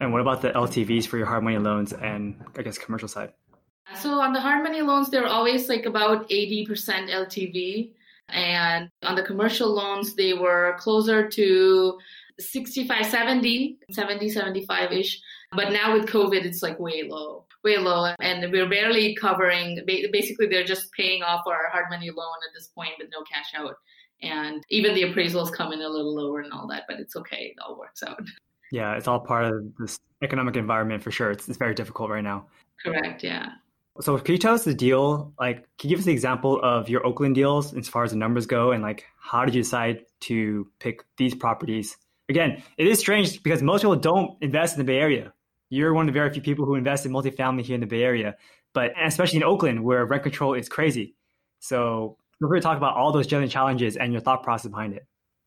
And 0.00 0.12
what 0.12 0.22
about 0.22 0.42
the 0.42 0.50
LTVs 0.50 1.06
for 1.06 1.18
your 1.18 1.26
hard 1.26 1.44
money 1.44 1.58
loans 1.58 1.92
and 1.92 2.42
I 2.56 2.62
guess 2.62 2.78
commercial 2.78 3.08
side? 3.08 3.32
So 4.00 4.20
on 4.20 4.32
the 4.32 4.40
hard 4.40 4.62
money 4.62 4.82
loans, 4.82 5.10
they're 5.10 5.26
always 5.26 5.68
like 5.68 5.86
about 5.86 6.28
80% 6.28 6.66
LTV. 7.10 7.92
And 8.30 8.88
on 9.02 9.14
the 9.14 9.22
commercial 9.22 9.72
loans, 9.72 10.14
they 10.14 10.32
were 10.32 10.76
closer 10.78 11.28
to 11.28 11.98
65, 12.38 13.06
70, 13.06 13.78
70, 13.90 14.28
75 14.28 14.92
ish. 14.92 15.20
But 15.52 15.72
now 15.72 15.92
with 15.92 16.08
COVID, 16.08 16.44
it's 16.44 16.62
like 16.62 16.78
way 16.80 17.04
low, 17.06 17.46
way 17.62 17.76
low. 17.76 18.14
And 18.20 18.50
we're 18.50 18.68
barely 18.68 19.14
covering, 19.14 19.80
basically, 19.86 20.46
they're 20.46 20.64
just 20.64 20.90
paying 20.92 21.22
off 21.22 21.42
our 21.46 21.68
hard 21.70 21.86
money 21.90 22.10
loan 22.10 22.36
at 22.48 22.54
this 22.54 22.68
point 22.68 22.92
with 22.98 23.08
no 23.12 23.22
cash 23.22 23.52
out. 23.56 23.76
And 24.22 24.64
even 24.70 24.94
the 24.94 25.02
appraisals 25.02 25.52
come 25.52 25.72
in 25.72 25.82
a 25.82 25.88
little 25.88 26.14
lower 26.14 26.40
and 26.40 26.52
all 26.52 26.66
that, 26.68 26.84
but 26.88 26.98
it's 26.98 27.14
okay. 27.16 27.54
It 27.54 27.62
all 27.64 27.78
works 27.78 28.02
out. 28.02 28.22
Yeah, 28.72 28.96
it's 28.96 29.06
all 29.06 29.20
part 29.20 29.44
of 29.44 29.64
this 29.78 30.00
economic 30.22 30.56
environment 30.56 31.02
for 31.02 31.10
sure. 31.10 31.30
It's, 31.30 31.48
it's 31.48 31.58
very 31.58 31.74
difficult 31.74 32.10
right 32.10 32.24
now. 32.24 32.46
Correct. 32.82 33.22
Yeah. 33.22 33.50
So 34.00 34.18
can 34.18 34.32
you 34.32 34.38
tell 34.38 34.54
us 34.54 34.64
the 34.64 34.74
deal? 34.74 35.32
Like, 35.38 35.68
can 35.78 35.88
you 35.88 35.90
give 35.90 36.00
us 36.00 36.04
the 36.04 36.12
example 36.12 36.60
of 36.62 36.88
your 36.88 37.06
Oakland 37.06 37.36
deals 37.36 37.74
as 37.74 37.88
far 37.88 38.02
as 38.02 38.10
the 38.10 38.16
numbers 38.16 38.46
go, 38.46 38.72
and 38.72 38.82
like 38.82 39.04
how 39.20 39.44
did 39.44 39.54
you 39.54 39.62
decide 39.62 40.04
to 40.22 40.68
pick 40.80 41.04
these 41.16 41.34
properties? 41.34 41.96
Again, 42.28 42.62
it 42.76 42.88
is 42.88 42.98
strange 42.98 43.42
because 43.42 43.62
most 43.62 43.82
people 43.82 43.96
don't 43.96 44.36
invest 44.42 44.74
in 44.74 44.78
the 44.78 44.84
Bay 44.84 44.98
Area. 44.98 45.32
You're 45.68 45.94
one 45.94 46.08
of 46.08 46.14
the 46.14 46.18
very 46.18 46.30
few 46.30 46.42
people 46.42 46.64
who 46.64 46.74
invest 46.74 47.06
in 47.06 47.12
multifamily 47.12 47.62
here 47.62 47.74
in 47.74 47.80
the 47.80 47.86
Bay 47.86 48.02
Area, 48.02 48.36
but 48.72 48.92
especially 49.00 49.36
in 49.36 49.44
Oakland 49.44 49.84
where 49.84 50.04
rent 50.06 50.22
control 50.24 50.54
is 50.54 50.68
crazy. 50.68 51.14
So 51.60 52.16
we're 52.40 52.48
going 52.48 52.60
to 52.60 52.64
talk 52.64 52.76
about 52.76 52.96
all 52.96 53.12
those 53.12 53.26
general 53.26 53.48
challenges 53.48 53.96
and 53.96 54.12
your 54.12 54.20
thought 54.20 54.42
process 54.42 54.70
behind 54.70 54.94
it. 54.94 55.06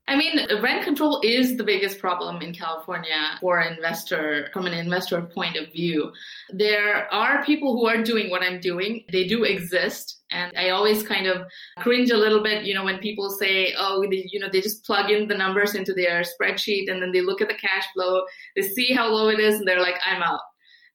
I 0.09 0.15
mean, 0.15 0.39
rent 0.61 0.85
control 0.85 1.19
is 1.21 1.57
the 1.57 1.65
biggest 1.65 1.99
problem 1.99 2.41
in 2.41 2.53
California 2.53 3.37
for 3.41 3.59
an 3.59 3.73
investor, 3.73 4.49
from 4.53 4.65
an 4.65 4.73
investor 4.73 5.21
point 5.21 5.57
of 5.57 5.71
view. 5.73 6.13
There 6.49 7.13
are 7.13 7.43
people 7.43 7.73
who 7.73 7.87
are 7.87 8.01
doing 8.01 8.29
what 8.29 8.41
I'm 8.41 8.61
doing. 8.61 9.03
They 9.11 9.27
do 9.27 9.43
exist. 9.43 10.21
And 10.31 10.53
I 10.57 10.69
always 10.69 11.03
kind 11.03 11.27
of 11.27 11.45
cringe 11.79 12.09
a 12.11 12.17
little 12.17 12.41
bit, 12.41 12.63
you 12.63 12.73
know, 12.73 12.85
when 12.85 12.99
people 12.99 13.29
say, 13.29 13.73
oh, 13.77 14.05
they, 14.09 14.27
you 14.31 14.39
know, 14.39 14.47
they 14.51 14.61
just 14.61 14.85
plug 14.85 15.09
in 15.11 15.27
the 15.27 15.37
numbers 15.37 15.75
into 15.75 15.93
their 15.93 16.23
spreadsheet 16.23 16.89
and 16.89 17.01
then 17.01 17.11
they 17.11 17.21
look 17.21 17.41
at 17.41 17.49
the 17.49 17.53
cash 17.55 17.85
flow, 17.93 18.23
they 18.55 18.61
see 18.61 18.93
how 18.93 19.07
low 19.09 19.29
it 19.29 19.39
is, 19.39 19.55
and 19.55 19.67
they're 19.67 19.81
like, 19.81 19.99
I'm 20.05 20.23
out 20.23 20.41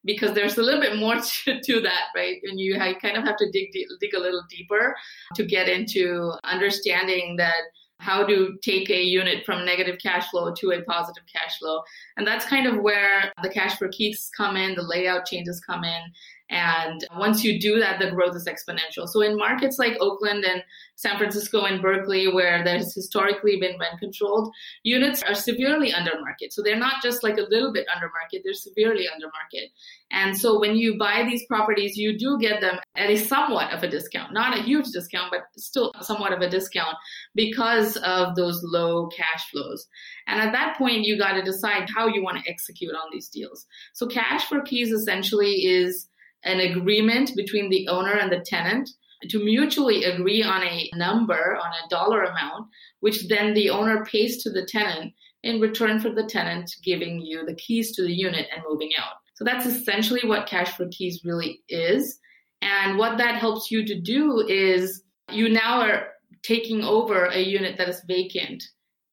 because 0.05 0.33
there's 0.33 0.57
a 0.57 0.61
little 0.61 0.81
bit 0.81 0.97
more 0.97 1.15
to, 1.45 1.61
to 1.61 1.81
that, 1.81 2.07
right? 2.15 2.37
And 2.43 2.59
you 2.59 2.77
kind 2.77 3.17
of 3.17 3.23
have 3.23 3.37
to 3.37 3.51
dig 3.51 3.71
dig 3.99 4.13
a 4.15 4.19
little 4.19 4.43
deeper 4.49 4.95
to 5.35 5.45
get 5.45 5.69
into 5.69 6.33
understanding 6.43 7.35
that 7.37 7.61
how 8.03 8.25
to 8.25 8.57
take 8.61 8.89
a 8.89 9.01
unit 9.01 9.45
from 9.45 9.65
negative 9.65 9.97
cash 9.97 10.29
flow 10.29 10.53
to 10.53 10.71
a 10.71 10.83
positive 10.83 11.23
cash 11.31 11.57
flow. 11.57 11.81
And 12.17 12.27
that's 12.27 12.45
kind 12.45 12.67
of 12.67 12.81
where 12.81 13.31
the 13.41 13.49
cash 13.49 13.77
for 13.77 13.87
keys 13.87 14.29
come 14.35 14.57
in, 14.57 14.75
the 14.75 14.83
layout 14.83 15.25
changes 15.25 15.61
come 15.61 15.85
in, 15.85 16.01
and 16.49 17.05
once 17.17 17.43
you 17.43 17.59
do 17.59 17.79
that, 17.79 17.99
the 17.99 18.11
growth 18.11 18.35
is 18.35 18.47
exponential. 18.47 19.07
So 19.07 19.21
in 19.21 19.37
markets 19.37 19.79
like 19.79 19.97
Oakland 19.99 20.43
and 20.43 20.61
San 20.95 21.17
Francisco 21.17 21.63
and 21.63 21.81
Berkeley, 21.81 22.31
where 22.31 22.63
there's 22.63 22.93
historically 22.93 23.57
been 23.59 23.79
rent 23.79 23.99
controlled, 23.99 24.51
units 24.83 25.23
are 25.23 25.33
severely 25.33 25.93
under 25.93 26.11
market. 26.19 26.53
So 26.53 26.61
they're 26.61 26.77
not 26.77 27.01
just 27.01 27.23
like 27.23 27.37
a 27.37 27.47
little 27.49 27.73
bit 27.73 27.87
under 27.93 28.09
market, 28.09 28.41
they're 28.43 28.53
severely 28.53 29.07
under 29.07 29.27
market. 29.27 29.69
And 30.11 30.37
so 30.37 30.59
when 30.59 30.75
you 30.75 30.97
buy 30.97 31.23
these 31.23 31.45
properties, 31.47 31.97
you 31.97 32.17
do 32.17 32.37
get 32.39 32.61
them 32.61 32.77
at 32.95 33.09
a 33.09 33.17
somewhat 33.17 33.71
of 33.73 33.81
a 33.81 33.89
discount, 33.89 34.33
not 34.33 34.57
a 34.57 34.61
huge 34.61 34.87
discount, 34.93 35.31
but 35.31 35.41
still 35.57 35.91
somewhat 36.01 36.33
of 36.33 36.41
a 36.41 36.49
discount 36.49 36.95
because 37.33 37.97
of 37.97 38.35
those 38.35 38.61
low 38.63 39.07
cash 39.07 39.49
flows. 39.49 39.87
And 40.27 40.39
at 40.39 40.51
that 40.51 40.77
point, 40.77 41.05
you 41.05 41.17
got 41.17 41.33
to 41.33 41.41
decide 41.41 41.89
how 41.89 42.07
you 42.07 42.21
want 42.21 42.43
to 42.43 42.49
execute 42.49 42.93
on 42.93 43.09
these 43.11 43.29
deals. 43.29 43.65
So 43.93 44.07
cash 44.07 44.45
for 44.45 44.61
keys 44.61 44.91
essentially 44.91 45.65
is 45.65 46.07
an 46.45 46.59
agreement 46.59 47.31
between 47.35 47.69
the 47.69 47.87
owner 47.87 48.13
and 48.13 48.31
the 48.31 48.43
tenant 48.45 48.89
to 49.29 49.43
mutually 49.43 50.03
agree 50.03 50.43
on 50.43 50.63
a 50.63 50.89
number, 50.95 51.55
on 51.55 51.71
a 51.71 51.89
dollar 51.89 52.23
amount, 52.23 52.67
which 52.99 53.27
then 53.27 53.53
the 53.53 53.69
owner 53.69 54.05
pays 54.05 54.43
to 54.43 54.49
the 54.49 54.65
tenant 54.65 55.13
in 55.43 55.59
return 55.59 55.99
for 55.99 56.09
the 56.09 56.25
tenant 56.25 56.69
giving 56.83 57.21
you 57.21 57.45
the 57.45 57.55
keys 57.55 57.95
to 57.95 58.03
the 58.03 58.13
unit 58.13 58.47
and 58.53 58.63
moving 58.67 58.91
out. 58.97 59.13
So 59.35 59.43
that's 59.43 59.65
essentially 59.65 60.21
what 60.23 60.47
cash 60.47 60.75
for 60.75 60.87
keys 60.91 61.21
really 61.23 61.61
is. 61.69 62.19
And 62.61 62.97
what 62.97 63.17
that 63.17 63.35
helps 63.35 63.71
you 63.71 63.85
to 63.85 63.99
do 63.99 64.45
is 64.47 65.03
you 65.31 65.49
now 65.49 65.81
are 65.81 66.07
taking 66.43 66.83
over 66.83 67.25
a 67.25 67.39
unit 67.39 67.77
that 67.77 67.89
is 67.89 68.01
vacant 68.07 68.63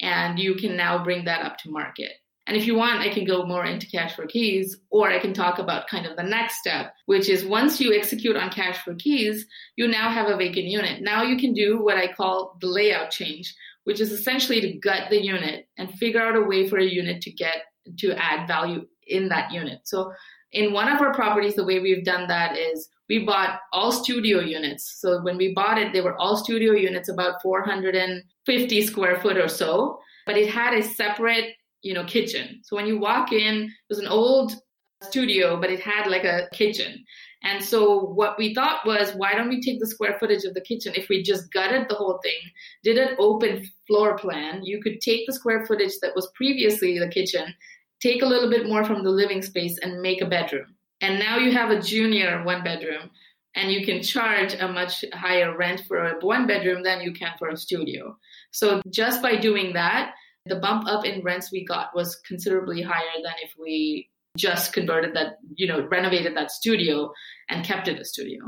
and 0.01 0.39
you 0.39 0.55
can 0.55 0.77
now 0.77 1.03
bring 1.03 1.25
that 1.25 1.45
up 1.45 1.59
to 1.59 1.71
market. 1.71 2.13
And 2.51 2.57
if 2.57 2.67
you 2.67 2.75
want, 2.75 2.99
I 2.99 3.11
can 3.11 3.25
go 3.25 3.47
more 3.47 3.65
into 3.65 3.87
cash 3.87 4.17
for 4.17 4.27
keys, 4.27 4.77
or 4.91 5.09
I 5.09 5.21
can 5.21 5.33
talk 5.33 5.61
about 5.61 5.87
kind 5.87 6.05
of 6.05 6.17
the 6.17 6.25
next 6.25 6.59
step, 6.59 6.93
which 7.07 7.29
is 7.29 7.45
once 7.45 7.81
you 7.81 7.95
execute 7.95 8.35
on 8.35 8.51
cash 8.51 8.77
for 8.79 8.97
keys, 8.97 9.47
you 9.77 9.87
now 9.87 10.11
have 10.11 10.27
a 10.27 10.37
vacant 10.37 10.67
unit. 10.67 11.01
Now 11.01 11.23
you 11.23 11.37
can 11.37 11.55
do 11.55 11.81
what 11.81 11.97
I 11.97 12.13
call 12.13 12.57
the 12.61 12.67
layout 12.67 13.13
change, 13.13 13.55
which 13.85 14.01
is 14.01 14.11
essentially 14.11 14.61
to 14.63 14.73
gut 14.81 15.11
the 15.11 15.23
unit 15.23 15.69
and 15.79 15.95
figure 15.95 16.21
out 16.21 16.35
a 16.35 16.41
way 16.41 16.69
for 16.69 16.77
a 16.77 16.85
unit 16.85 17.23
to 17.23 17.31
get 17.31 17.55
to 18.01 18.17
add 18.21 18.49
value 18.49 18.85
in 19.07 19.29
that 19.29 19.53
unit. 19.53 19.83
So 19.85 20.13
in 20.51 20.73
one 20.73 20.89
of 20.89 21.01
our 21.01 21.15
properties, 21.15 21.55
the 21.55 21.65
way 21.65 21.79
we've 21.79 22.05
done 22.05 22.27
that 22.27 22.59
is 22.59 22.89
we 23.09 23.25
bought 23.25 23.61
all 23.73 23.93
studio 23.93 24.41
units. 24.41 24.97
So 24.99 25.23
when 25.23 25.37
we 25.37 25.55
bought 25.55 25.79
it, 25.79 25.93
they 25.93 26.01
were 26.01 26.17
all 26.17 26.37
studio 26.37 26.73
units, 26.73 27.09
about 27.09 27.41
450 27.43 28.83
square 28.83 29.21
foot 29.21 29.37
or 29.37 29.47
so, 29.47 30.01
but 30.27 30.37
it 30.37 30.51
had 30.51 30.75
a 30.75 30.83
separate 30.83 31.55
you 31.83 31.95
know, 31.95 32.05
kitchen. 32.05 32.61
So 32.63 32.77
when 32.77 32.87
you 32.87 32.99
walk 32.99 33.33
in, 33.33 33.65
it 33.65 33.71
was 33.89 33.99
an 33.99 34.07
old 34.07 34.55
studio, 35.03 35.61
but 35.61 35.71
it 35.71 35.81
had 35.81 36.07
like 36.07 36.25
a 36.25 36.49
kitchen. 36.53 37.05
And 37.43 37.65
so 37.65 38.01
what 38.01 38.37
we 38.37 38.55
thought 38.55 38.85
was, 38.85 39.13
why 39.15 39.33
don't 39.33 39.49
we 39.49 39.63
take 39.63 39.81
the 39.81 39.87
square 39.87 40.19
footage 40.21 40.45
of 40.45 40.53
the 40.53 40.61
kitchen? 40.61 40.93
If 40.95 41.09
we 41.09 41.23
just 41.23 41.51
gutted 41.53 41.89
the 41.89 41.95
whole 41.95 42.21
thing, 42.23 42.39
did 42.85 42.99
an 42.99 43.17
open 43.19 43.67
floor 43.87 44.19
plan, 44.19 44.63
you 44.63 44.83
could 44.83 45.01
take 45.01 45.27
the 45.27 45.33
square 45.33 45.65
footage 45.65 45.93
that 46.03 46.15
was 46.15 46.31
previously 46.35 46.99
the 46.99 47.09
kitchen, 47.09 47.55
take 48.01 48.23
a 48.23 48.27
little 48.27 48.51
bit 48.51 48.67
more 48.67 48.85
from 48.85 49.03
the 49.03 49.11
living 49.11 49.41
space 49.41 49.79
and 49.83 50.03
make 50.03 50.21
a 50.21 50.27
bedroom. 50.27 50.75
And 51.01 51.19
now 51.19 51.39
you 51.39 51.51
have 51.53 51.71
a 51.71 51.81
junior 51.81 52.43
one 52.45 52.63
bedroom 52.63 53.11
and 53.55 53.73
you 53.73 53.85
can 53.87 54.03
charge 54.03 54.55
a 54.55 54.69
much 54.69 55.05
higher 55.15 55.57
rent 55.57 55.83
for 55.89 56.07
a 56.07 56.19
one 56.21 56.47
bedroom 56.47 56.83
than 56.83 57.01
you 57.01 57.13
can 57.13 57.33
for 57.39 57.49
a 57.49 57.57
studio. 57.57 58.17
So 58.51 58.83
just 58.91 59.23
by 59.23 59.37
doing 59.37 59.73
that, 59.73 60.13
the 60.47 60.57
bump 60.57 60.87
up 60.89 61.05
in 61.05 61.23
rents 61.23 61.53
we 61.53 61.65
got 61.65 61.95
was 61.95 62.17
considerably 62.27 62.83
higher 62.83 63.23
than 63.23 63.35
if 63.43 63.53
we 63.61 64.09
just 64.37 64.73
converted 64.73 65.15
that, 65.15 65.35
you 65.55 65.67
know, 65.67 65.87
renovated 65.89 66.37
that 66.37 66.51
studio 66.51 67.13
and 67.49 67.65
kept 67.65 67.89
it 67.89 68.01
a 68.01 68.05
studio. 68.05 68.41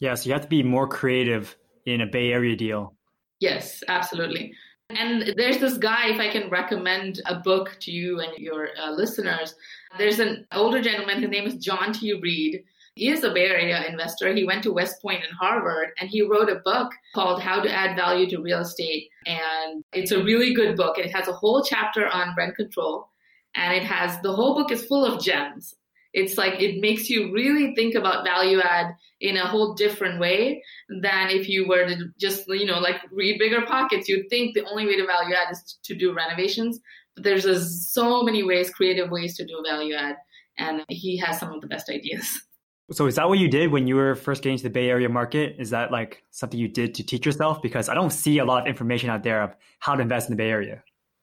Yeah, 0.00 0.14
so 0.14 0.26
you 0.26 0.32
have 0.32 0.42
to 0.42 0.48
be 0.48 0.62
more 0.62 0.88
creative 0.88 1.56
in 1.86 2.00
a 2.00 2.06
Bay 2.06 2.32
Area 2.32 2.56
deal. 2.56 2.96
Yes, 3.40 3.82
absolutely. 3.88 4.52
And 4.90 5.32
there's 5.36 5.58
this 5.58 5.78
guy, 5.78 6.08
if 6.08 6.20
I 6.20 6.28
can 6.28 6.50
recommend 6.50 7.20
a 7.26 7.36
book 7.36 7.76
to 7.80 7.90
you 7.90 8.20
and 8.20 8.36
your 8.36 8.68
uh, 8.78 8.90
listeners, 8.90 9.54
there's 9.96 10.18
an 10.18 10.46
older 10.52 10.82
gentleman, 10.82 11.22
his 11.22 11.30
name 11.30 11.46
is 11.46 11.56
John 11.56 11.92
T. 11.92 12.12
Reed. 12.12 12.64
He 12.94 13.08
is 13.08 13.24
a 13.24 13.32
Bay 13.32 13.46
Area 13.46 13.84
investor. 13.88 14.34
He 14.34 14.44
went 14.44 14.62
to 14.64 14.72
West 14.72 15.00
Point 15.00 15.24
and 15.26 15.32
Harvard, 15.38 15.92
and 15.98 16.10
he 16.10 16.22
wrote 16.22 16.50
a 16.50 16.56
book 16.56 16.92
called 17.14 17.40
How 17.40 17.62
to 17.62 17.72
Add 17.72 17.96
Value 17.96 18.28
to 18.30 18.42
Real 18.42 18.60
Estate. 18.60 19.08
And 19.26 19.82
it's 19.92 20.12
a 20.12 20.22
really 20.22 20.52
good 20.54 20.76
book. 20.76 20.98
It 20.98 21.10
has 21.10 21.26
a 21.26 21.32
whole 21.32 21.62
chapter 21.62 22.06
on 22.06 22.34
rent 22.36 22.56
control, 22.56 23.08
and 23.54 23.74
it 23.74 23.84
has 23.84 24.20
the 24.20 24.32
whole 24.32 24.54
book 24.54 24.70
is 24.70 24.84
full 24.84 25.06
of 25.06 25.22
gems. 25.22 25.74
It's 26.12 26.36
like 26.36 26.60
it 26.60 26.80
makes 26.80 27.08
you 27.08 27.32
really 27.32 27.74
think 27.74 27.94
about 27.94 28.24
value 28.24 28.60
add 28.60 28.94
in 29.20 29.38
a 29.38 29.46
whole 29.46 29.72
different 29.74 30.20
way 30.20 30.62
than 30.88 31.30
if 31.30 31.48
you 31.48 31.66
were 31.66 31.86
to 31.86 32.10
just, 32.20 32.46
you 32.48 32.66
know, 32.66 32.78
like 32.78 33.00
read 33.10 33.40
BiggerPockets. 33.40 34.08
You'd 34.08 34.28
think 34.28 34.54
the 34.54 34.66
only 34.66 34.84
way 34.84 34.96
to 34.96 35.06
value 35.06 35.34
add 35.34 35.50
is 35.50 35.78
to 35.84 35.94
do 35.94 36.12
renovations. 36.12 36.80
But 37.14 37.24
there's 37.24 37.46
a, 37.46 37.64
so 37.64 38.22
many 38.22 38.42
ways, 38.42 38.68
creative 38.68 39.10
ways 39.10 39.36
to 39.38 39.46
do 39.46 39.62
value 39.66 39.94
add. 39.94 40.16
And 40.58 40.84
he 40.88 41.16
has 41.16 41.38
some 41.38 41.52
of 41.52 41.62
the 41.62 41.66
best 41.66 41.88
ideas. 41.88 42.42
So 42.92 43.06
is 43.06 43.16
that 43.16 43.28
what 43.28 43.38
you 43.38 43.48
did 43.48 43.72
when 43.72 43.86
you 43.86 43.96
were 43.96 44.14
first 44.14 44.42
getting 44.42 44.58
to 44.58 44.62
the 44.62 44.70
Bay 44.70 44.88
Area 44.88 45.08
market? 45.08 45.56
Is 45.58 45.70
that 45.70 45.90
like 45.90 46.22
something 46.30 46.58
you 46.58 46.68
did 46.68 46.94
to 46.96 47.02
teach 47.02 47.24
yourself? 47.24 47.62
Because 47.62 47.88
I 47.88 47.94
don't 47.94 48.10
see 48.10 48.38
a 48.38 48.44
lot 48.44 48.62
of 48.62 48.68
information 48.68 49.08
out 49.08 49.22
there 49.22 49.42
of 49.42 49.54
how 49.78 49.94
to 49.94 50.02
invest 50.02 50.28
in 50.28 50.36
the 50.36 50.42
Bay 50.42 50.50
Area. 50.50 50.82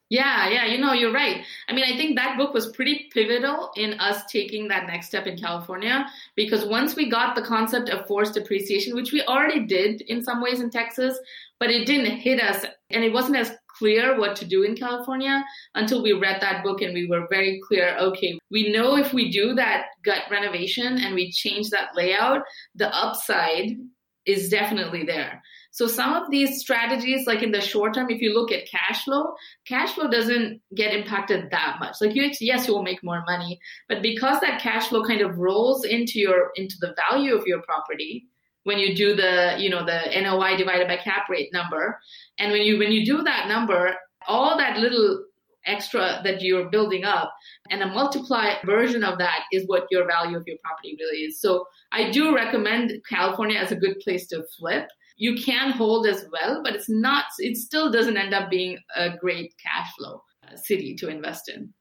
Yeah, 0.09 0.49
yeah, 0.49 0.65
you 0.65 0.79
know, 0.79 0.91
you're 0.91 1.13
right. 1.13 1.43
I 1.67 1.73
mean, 1.73 1.85
I 1.85 1.95
think 1.95 2.15
that 2.15 2.35
book 2.35 2.51
was 2.51 2.71
pretty 2.71 3.11
pivotal 3.13 3.69
in 3.75 3.93
us 3.99 4.23
taking 4.25 4.67
that 4.69 4.87
next 4.87 5.05
step 5.05 5.27
in 5.27 5.37
California 5.37 6.07
because 6.35 6.65
once 6.65 6.95
we 6.95 7.11
got 7.11 7.35
the 7.35 7.43
concept 7.43 7.89
of 7.89 8.07
forced 8.07 8.35
appreciation, 8.35 8.95
which 8.95 9.11
we 9.11 9.21
already 9.21 9.59
did 9.67 10.01
in 10.01 10.23
some 10.23 10.41
ways 10.41 10.61
in 10.61 10.71
Texas, 10.71 11.19
but 11.59 11.69
it 11.69 11.85
didn't 11.85 12.17
hit 12.17 12.41
us 12.41 12.65
and 12.89 13.03
it 13.03 13.13
wasn't 13.13 13.37
as 13.37 13.55
clear 13.79 14.19
what 14.19 14.35
to 14.35 14.45
do 14.45 14.63
in 14.63 14.75
California 14.75 15.43
until 15.73 16.03
we 16.03 16.13
read 16.13 16.41
that 16.41 16.63
book 16.63 16.81
and 16.81 16.93
we 16.93 17.07
were 17.07 17.25
very 17.29 17.59
clear 17.67 17.97
okay, 17.97 18.37
we 18.51 18.71
know 18.71 18.97
if 18.97 19.13
we 19.13 19.31
do 19.31 19.55
that 19.55 19.85
gut 20.03 20.23
renovation 20.29 20.99
and 20.99 21.15
we 21.15 21.31
change 21.31 21.69
that 21.69 21.95
layout, 21.95 22.41
the 22.75 22.93
upside 22.95 23.77
is 24.25 24.49
definitely 24.49 25.03
there. 25.03 25.41
So 25.71 25.87
some 25.87 26.13
of 26.13 26.29
these 26.29 26.59
strategies, 26.59 27.25
like 27.25 27.41
in 27.41 27.51
the 27.51 27.61
short 27.61 27.93
term, 27.93 28.09
if 28.09 28.21
you 28.21 28.33
look 28.33 28.51
at 28.51 28.69
cash 28.69 29.05
flow, 29.05 29.33
cash 29.67 29.93
flow 29.93 30.09
doesn't 30.09 30.61
get 30.75 30.93
impacted 30.93 31.49
that 31.51 31.77
much. 31.79 31.97
Like 32.01 32.15
you, 32.15 32.29
yes, 32.41 32.67
you 32.67 32.73
will 32.73 32.83
make 32.83 33.03
more 33.03 33.23
money, 33.27 33.59
but 33.87 34.01
because 34.01 34.39
that 34.41 34.61
cash 34.61 34.87
flow 34.89 35.03
kind 35.03 35.21
of 35.21 35.37
rolls 35.37 35.85
into 35.85 36.19
your 36.19 36.51
into 36.55 36.75
the 36.79 36.95
value 37.09 37.35
of 37.35 37.45
your 37.47 37.61
property, 37.61 38.27
when 38.63 38.79
you 38.79 38.95
do 38.95 39.15
the 39.15 39.55
you 39.57 39.69
know 39.69 39.85
the 39.85 40.01
NOI 40.21 40.57
divided 40.57 40.87
by 40.87 40.97
cap 40.97 41.29
rate 41.29 41.49
number, 41.53 41.99
and 42.37 42.51
when 42.51 42.61
you 42.61 42.77
when 42.77 42.91
you 42.91 43.05
do 43.05 43.23
that 43.23 43.47
number, 43.47 43.95
all 44.27 44.57
that 44.57 44.77
little 44.77 45.23
extra 45.65 46.21
that 46.23 46.41
you're 46.41 46.69
building 46.69 47.03
up 47.03 47.33
and 47.69 47.81
a 47.81 47.87
multiply 47.87 48.53
version 48.65 49.03
of 49.03 49.17
that 49.17 49.41
is 49.51 49.63
what 49.67 49.85
your 49.91 50.07
value 50.07 50.37
of 50.37 50.43
your 50.47 50.57
property 50.63 50.95
really 50.99 51.19
is. 51.25 51.39
So 51.39 51.65
i 51.91 52.09
do 52.11 52.35
recommend 52.35 52.91
california 53.09 53.57
as 53.59 53.71
a 53.71 53.75
good 53.75 53.99
place 53.99 54.27
to 54.27 54.43
flip. 54.57 54.87
You 55.17 55.35
can 55.35 55.71
hold 55.71 56.07
as 56.07 56.25
well 56.31 56.61
but 56.63 56.75
it's 56.75 56.89
not 56.89 57.25
it 57.39 57.57
still 57.57 57.91
doesn't 57.91 58.17
end 58.17 58.33
up 58.33 58.49
being 58.49 58.79
a 58.95 59.17
great 59.17 59.53
cash 59.61 59.89
flow 59.97 60.23
uh, 60.47 60.55
city 60.55 60.95
to 60.95 61.09
invest 61.09 61.49
in. 61.49 61.73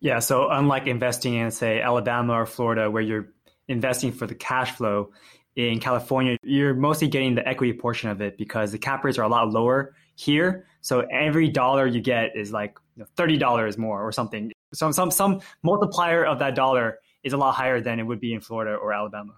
Yeah 0.00 0.18
so 0.18 0.48
unlike 0.50 0.86
investing 0.86 1.34
in 1.34 1.50
say 1.50 1.80
alabama 1.80 2.34
or 2.34 2.46
florida 2.46 2.90
where 2.90 3.02
you're 3.02 3.28
investing 3.66 4.12
for 4.12 4.26
the 4.26 4.34
cash 4.34 4.72
flow 4.72 5.10
in 5.56 5.78
California, 5.78 6.36
you're 6.42 6.74
mostly 6.74 7.08
getting 7.08 7.34
the 7.34 7.46
equity 7.46 7.72
portion 7.72 8.10
of 8.10 8.20
it 8.20 8.36
because 8.36 8.72
the 8.72 8.78
cap 8.78 9.04
rates 9.04 9.18
are 9.18 9.22
a 9.22 9.28
lot 9.28 9.50
lower 9.50 9.94
here. 10.16 10.66
So 10.80 11.00
every 11.12 11.48
dollar 11.48 11.86
you 11.86 12.00
get 12.00 12.36
is 12.36 12.52
like 12.52 12.76
you 12.96 13.02
know, 13.02 13.08
thirty 13.16 13.36
dollars 13.36 13.78
more 13.78 14.02
or 14.02 14.12
something. 14.12 14.52
Some 14.72 14.92
some 14.92 15.10
some 15.10 15.40
multiplier 15.62 16.24
of 16.24 16.38
that 16.40 16.54
dollar 16.54 16.98
is 17.22 17.32
a 17.32 17.36
lot 17.36 17.54
higher 17.54 17.80
than 17.80 18.00
it 18.00 18.02
would 18.02 18.20
be 18.20 18.34
in 18.34 18.40
Florida 18.40 18.74
or 18.74 18.92
Alabama. 18.92 19.34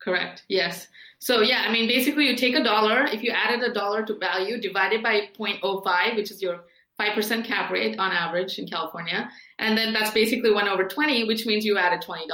Correct. 0.00 0.44
Yes. 0.48 0.88
So 1.18 1.40
yeah, 1.40 1.64
I 1.66 1.72
mean, 1.72 1.88
basically, 1.88 2.28
you 2.28 2.36
take 2.36 2.54
a 2.54 2.62
dollar. 2.62 3.04
If 3.06 3.22
you 3.22 3.30
added 3.30 3.62
a 3.62 3.72
dollar 3.72 4.04
to 4.04 4.18
value, 4.18 4.60
divided 4.60 5.02
by 5.02 5.30
0.05, 5.38 6.16
which 6.16 6.30
is 6.30 6.42
your 6.42 6.64
5% 7.00 7.44
cap 7.44 7.70
rate 7.70 7.98
on 7.98 8.12
average 8.12 8.58
in 8.58 8.68
California. 8.68 9.28
And 9.58 9.76
then 9.76 9.92
that's 9.92 10.10
basically 10.10 10.52
1 10.52 10.68
over 10.68 10.84
20, 10.84 11.24
which 11.24 11.46
means 11.46 11.64
you 11.64 11.78
added 11.78 12.02
$20 12.06 12.28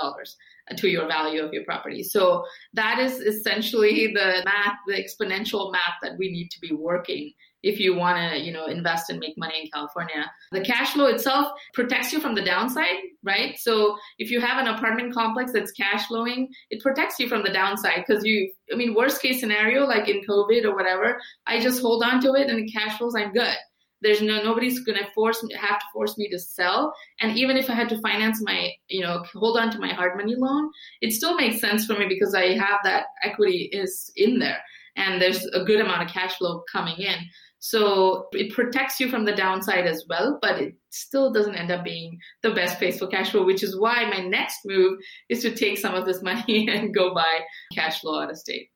to 0.76 0.88
your 0.88 1.06
value 1.06 1.42
of 1.42 1.52
your 1.52 1.64
property. 1.64 2.02
So 2.02 2.44
that 2.74 2.98
is 2.98 3.20
essentially 3.20 4.12
the 4.14 4.42
math, 4.44 4.76
the 4.86 4.94
exponential 4.94 5.72
math 5.72 5.96
that 6.02 6.18
we 6.18 6.30
need 6.30 6.50
to 6.50 6.60
be 6.60 6.72
working 6.72 7.32
if 7.62 7.78
you 7.78 7.94
want 7.94 8.16
to, 8.16 8.40
you 8.40 8.52
know, 8.52 8.66
invest 8.66 9.10
and 9.10 9.18
make 9.18 9.36
money 9.36 9.60
in 9.62 9.70
California. 9.70 10.30
The 10.52 10.62
cash 10.62 10.92
flow 10.92 11.06
itself 11.06 11.52
protects 11.74 12.12
you 12.12 12.20
from 12.20 12.34
the 12.34 12.42
downside, 12.42 12.96
right? 13.22 13.58
So 13.58 13.98
if 14.18 14.30
you 14.30 14.40
have 14.40 14.58
an 14.58 14.74
apartment 14.74 15.12
complex 15.12 15.52
that's 15.52 15.72
cash 15.72 16.06
flowing, 16.06 16.48
it 16.70 16.82
protects 16.82 17.18
you 17.18 17.28
from 17.28 17.42
the 17.42 17.52
downside 17.52 18.04
because 18.06 18.24
you, 18.24 18.50
I 18.72 18.76
mean, 18.76 18.94
worst 18.94 19.20
case 19.20 19.40
scenario, 19.40 19.84
like 19.84 20.08
in 20.08 20.22
COVID 20.28 20.64
or 20.64 20.74
whatever, 20.74 21.20
I 21.46 21.60
just 21.60 21.82
hold 21.82 22.02
on 22.02 22.22
to 22.22 22.34
it 22.34 22.48
and 22.48 22.58
the 22.58 22.72
cash 22.72 22.96
flows, 22.96 23.14
I'm 23.14 23.32
good 23.32 23.56
there's 24.02 24.22
no 24.22 24.42
nobody's 24.42 24.80
gonna 24.80 25.06
force 25.14 25.42
me 25.42 25.54
have 25.54 25.78
to 25.78 25.86
force 25.92 26.16
me 26.16 26.28
to 26.30 26.38
sell. 26.38 26.92
And 27.20 27.36
even 27.36 27.56
if 27.56 27.68
i 27.68 27.74
had 27.74 27.88
to 27.90 28.00
finance 28.00 28.42
my 28.42 28.70
you 28.88 29.02
know 29.02 29.24
hold 29.34 29.58
on 29.58 29.70
to 29.70 29.78
my 29.78 29.92
hard 29.92 30.16
money 30.16 30.34
loan 30.36 30.70
it 31.00 31.12
still 31.12 31.34
makes 31.34 31.60
sense 31.60 31.86
for 31.86 31.94
me 31.98 32.06
because 32.08 32.34
i 32.34 32.54
have 32.54 32.80
that 32.84 33.06
equity 33.22 33.68
is 33.72 34.12
in 34.16 34.38
there. 34.38 34.58
And 34.96 35.20
there's 35.20 35.44
a 35.46 35.64
good 35.64 35.80
amount 35.80 36.02
of 36.02 36.10
cash 36.10 36.36
flow 36.36 36.62
coming 36.70 36.98
in. 36.98 37.16
So 37.60 38.26
it 38.32 38.52
protects 38.52 38.98
you 38.98 39.08
from 39.08 39.24
the 39.24 39.34
downside 39.34 39.86
as 39.86 40.04
well 40.08 40.38
but 40.40 40.58
it 40.58 40.74
still 40.88 41.30
doesn't 41.30 41.54
end 41.54 41.70
up 41.70 41.84
being 41.84 42.18
the 42.42 42.50
best 42.50 42.78
place 42.78 42.98
for 42.98 43.06
cash 43.06 43.30
flow 43.30 43.44
which 43.44 43.62
is 43.62 43.78
why 43.78 44.08
my 44.08 44.24
next 44.24 44.60
move 44.64 44.98
is 45.28 45.42
to 45.42 45.54
take 45.54 45.78
some 45.78 45.94
of 45.94 46.06
this 46.06 46.22
money 46.30 46.68
and 46.70 46.94
go 46.94 47.14
buy 47.14 47.40
cash 47.74 48.00
flow 48.00 48.20
out 48.22 48.30
of 48.30 48.38
state. 48.38 48.70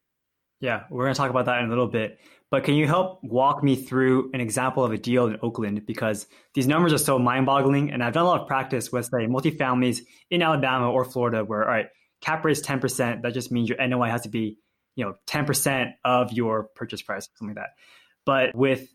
Yeah 0.61 0.85
we're 0.91 1.05
going 1.05 1.15
to 1.15 1.19
talk 1.19 1.31
about 1.31 1.47
that 1.47 1.61
in 1.61 1.67
a 1.67 1.69
little 1.69 1.89
bit 1.89 2.19
but 2.51 2.65
can 2.65 2.75
you 2.75 2.87
help 2.87 3.21
walk 3.23 3.63
me 3.63 3.75
through 3.75 4.31
an 4.33 4.41
example 4.41 4.85
of 4.85 4.93
a 4.93 4.99
deal 4.99 5.27
in 5.27 5.39
Oakland? 5.43 5.87
Because 5.87 6.27
these 6.55 6.67
numbers 6.67 6.93
are 6.93 6.99
so 6.99 7.19
mind 7.19 7.47
boggling. 7.47 7.91
And 7.91 8.03
I've 8.03 8.13
done 8.13 8.25
a 8.25 8.29
lot 8.29 8.43
of 8.43 8.47
practice 8.47 8.93
with, 8.93 9.07
say, 9.07 9.27
multifamilies 9.27 10.01
in 10.31 10.43
Alabama 10.43 10.91
or 10.91 11.05
Florida 11.05 11.45
where, 11.45 11.65
all 11.65 11.71
right, 11.71 11.87
cap 12.21 12.45
rate 12.45 12.53
is 12.53 12.63
10%. 12.63 13.23
That 13.23 13.35
just 13.35 13.51
means 13.51 13.69
your 13.69 13.85
NOI 13.87 14.09
has 14.09 14.23
to 14.23 14.29
be, 14.29 14.59
you 14.95 15.05
know, 15.05 15.15
10% 15.27 15.93
of 16.05 16.33
your 16.33 16.69
purchase 16.77 17.03
price, 17.03 17.29
something 17.35 17.57
like 17.57 17.65
that. 17.65 17.71
But 18.25 18.55
with 18.55 18.89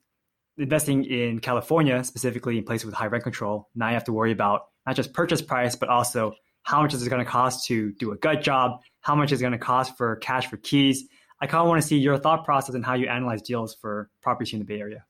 investing 0.57 1.05
in 1.05 1.39
California, 1.39 2.03
specifically 2.03 2.57
in 2.57 2.63
places 2.63 2.85
with 2.85 2.95
high 2.95 3.07
rent 3.07 3.23
control, 3.23 3.69
now 3.75 3.87
you 3.87 3.93
have 3.93 4.05
to 4.05 4.13
worry 4.13 4.31
about 4.31 4.61
not 4.85 4.95
just 4.95 5.13
purchase 5.13 5.41
price, 5.41 5.75
but 5.75 5.89
also 5.89 6.33
how 6.63 6.81
much 6.81 6.93
is 6.93 7.05
it 7.05 7.09
going 7.09 7.23
to 7.23 7.29
cost 7.29 7.67
to 7.67 7.93
do 7.93 8.11
a 8.11 8.17
gut 8.17 8.41
job? 8.41 8.79
How 9.01 9.15
much 9.15 9.31
is 9.31 9.39
it 9.39 9.43
going 9.43 9.53
to 9.53 9.57
cost 9.57 9.97
for 9.97 10.15
cash 10.17 10.47
for 10.47 10.57
keys? 10.57 11.07
I 11.41 11.47
kind 11.47 11.61
of 11.61 11.67
want 11.67 11.81
to 11.81 11.87
see 11.87 11.97
your 11.97 12.17
thought 12.17 12.43
process 12.43 12.75
and 12.75 12.85
how 12.85 12.95
you 12.95 13.07
analyze 13.07 13.41
deals 13.41 13.75
for 13.75 14.09
properties 14.21 14.53
in 14.53 14.59
the 14.59 14.65
Bay 14.65 14.79
Area. 14.79 15.05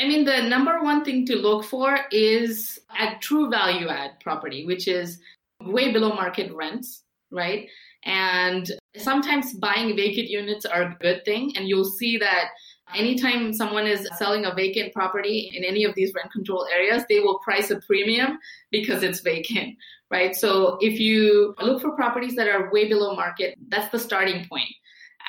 I 0.00 0.08
mean, 0.08 0.24
the 0.24 0.42
number 0.42 0.82
one 0.82 1.04
thing 1.04 1.26
to 1.26 1.36
look 1.36 1.64
for 1.64 1.98
is 2.10 2.80
a 2.98 3.16
true 3.20 3.50
value 3.50 3.88
add 3.88 4.12
property, 4.20 4.64
which 4.64 4.88
is 4.88 5.20
way 5.60 5.92
below 5.92 6.14
market 6.14 6.52
rents, 6.52 7.04
right? 7.30 7.68
And 8.04 8.70
sometimes 8.96 9.54
buying 9.54 9.94
vacant 9.94 10.28
units 10.28 10.64
are 10.64 10.82
a 10.82 10.96
good 11.00 11.24
thing. 11.24 11.56
And 11.56 11.68
you'll 11.68 11.84
see 11.84 12.18
that 12.18 12.48
anytime 12.94 13.52
someone 13.52 13.86
is 13.86 14.08
selling 14.16 14.44
a 14.44 14.54
vacant 14.54 14.92
property 14.92 15.52
in 15.54 15.62
any 15.62 15.84
of 15.84 15.94
these 15.94 16.12
rent 16.14 16.32
control 16.32 16.66
areas, 16.72 17.04
they 17.08 17.20
will 17.20 17.38
price 17.38 17.70
a 17.70 17.80
premium 17.80 18.38
because 18.70 19.02
it's 19.02 19.20
vacant, 19.20 19.76
right? 20.10 20.34
So 20.34 20.78
if 20.80 20.98
you 20.98 21.54
look 21.62 21.80
for 21.80 21.92
properties 21.92 22.34
that 22.36 22.48
are 22.48 22.72
way 22.72 22.88
below 22.88 23.14
market, 23.14 23.56
that's 23.68 23.90
the 23.92 23.98
starting 23.98 24.46
point. 24.48 24.70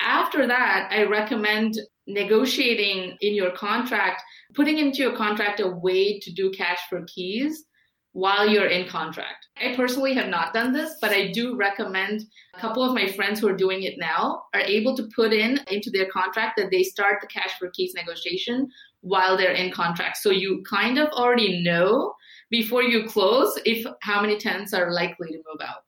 After 0.04 0.46
that, 0.48 0.90
I 0.92 1.04
recommend 1.04 1.80
negotiating 2.08 3.18
in 3.22 3.34
your 3.34 3.52
contract, 3.52 4.22
putting 4.54 4.78
into 4.78 4.98
your 5.02 5.16
contract 5.16 5.62
a 5.62 5.68
way 5.68 6.20
to 6.20 6.32
do 6.32 6.52
cash 6.52 6.80
for 6.90 7.06
keys 7.06 7.64
while 8.12 8.48
you're 8.48 8.68
in 8.68 8.88
contract. 8.88 9.48
I 9.58 9.76
personally 9.76 10.14
have 10.14 10.28
not 10.28 10.54
done 10.54 10.72
this, 10.72 10.98
but 11.02 11.12
I 11.12 11.32
do 11.32 11.56
recommend 11.56 12.22
a 12.54 12.60
couple 12.60 12.84
of 12.84 12.94
my 12.94 13.08
friends 13.14 13.40
who 13.40 13.48
are 13.48 13.56
doing 13.56 13.84
it 13.84 13.98
now 13.98 14.44
are 14.54 14.62
able 14.62 14.96
to 14.98 15.10
put 15.16 15.34
in 15.34 15.60
into 15.72 15.90
their 15.90 16.10
contract 16.12 16.58
that 16.58 16.70
they 16.70 16.84
start 16.84 17.22
the 17.22 17.28
cash 17.28 17.58
for 17.58 17.70
keys 17.72 17.94
negotiation 17.96 18.70
while 19.02 19.36
they're 19.36 19.54
in 19.54 19.72
contract. 19.72 20.18
So 20.18 20.30
you 20.30 20.64
kind 20.70 21.00
of 21.00 21.10
already 21.10 21.64
know 21.64 22.14
before 22.52 22.84
you 22.84 23.08
close 23.08 23.58
if 23.66 23.86
how 24.02 24.22
many 24.22 24.38
tenants 24.38 24.74
are 24.74 24.92
likely 24.92 25.30
to 25.30 25.38
move 25.38 25.62
out. 25.68 25.84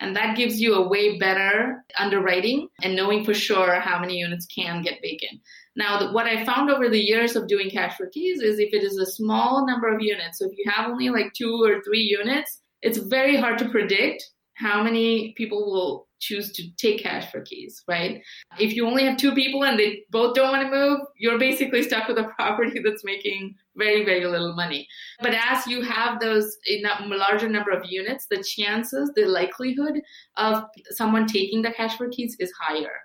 And 0.00 0.14
that 0.16 0.36
gives 0.36 0.60
you 0.60 0.74
a 0.74 0.88
way 0.88 1.18
better 1.18 1.84
underwriting 1.98 2.68
and 2.82 2.94
knowing 2.94 3.24
for 3.24 3.34
sure 3.34 3.80
how 3.80 3.98
many 3.98 4.16
units 4.16 4.46
can 4.46 4.82
get 4.82 5.00
vacant. 5.02 5.40
Now, 5.74 6.12
what 6.12 6.26
I 6.26 6.44
found 6.44 6.70
over 6.70 6.88
the 6.88 7.00
years 7.00 7.36
of 7.36 7.48
doing 7.48 7.70
cash 7.70 7.96
for 7.96 8.08
keys 8.08 8.40
is 8.40 8.58
if 8.58 8.72
it 8.72 8.82
is 8.82 8.96
a 8.98 9.06
small 9.06 9.66
number 9.66 9.88
of 9.88 10.00
units, 10.00 10.38
so 10.38 10.46
if 10.46 10.52
you 10.56 10.70
have 10.70 10.90
only 10.90 11.10
like 11.10 11.32
two 11.34 11.62
or 11.62 11.82
three 11.82 12.00
units, 12.00 12.60
it's 12.82 12.98
very 12.98 13.36
hard 13.36 13.58
to 13.58 13.68
predict 13.68 14.24
how 14.54 14.82
many 14.82 15.34
people 15.36 15.70
will 15.70 16.07
choose 16.20 16.52
to 16.52 16.70
take 16.76 17.02
cash 17.02 17.30
for 17.30 17.42
keys, 17.42 17.82
right? 17.86 18.22
If 18.58 18.74
you 18.74 18.86
only 18.86 19.04
have 19.04 19.16
two 19.16 19.34
people 19.34 19.64
and 19.64 19.78
they 19.78 20.02
both 20.10 20.34
don't 20.34 20.50
want 20.50 20.62
to 20.62 20.70
move, 20.70 21.00
you're 21.16 21.38
basically 21.38 21.82
stuck 21.82 22.08
with 22.08 22.18
a 22.18 22.24
property 22.36 22.80
that's 22.84 23.04
making 23.04 23.54
very, 23.76 24.04
very 24.04 24.26
little 24.26 24.54
money. 24.54 24.86
But 25.20 25.34
as 25.34 25.66
you 25.66 25.82
have 25.82 26.20
those 26.20 26.56
in 26.66 26.84
a 26.84 27.06
larger 27.06 27.48
number 27.48 27.70
of 27.70 27.84
units, 27.88 28.26
the 28.30 28.42
chances, 28.42 29.12
the 29.14 29.26
likelihood 29.26 30.00
of 30.36 30.64
someone 30.90 31.26
taking 31.26 31.62
the 31.62 31.72
cash 31.72 31.96
for 31.96 32.08
keys 32.08 32.36
is 32.38 32.52
higher. 32.60 33.00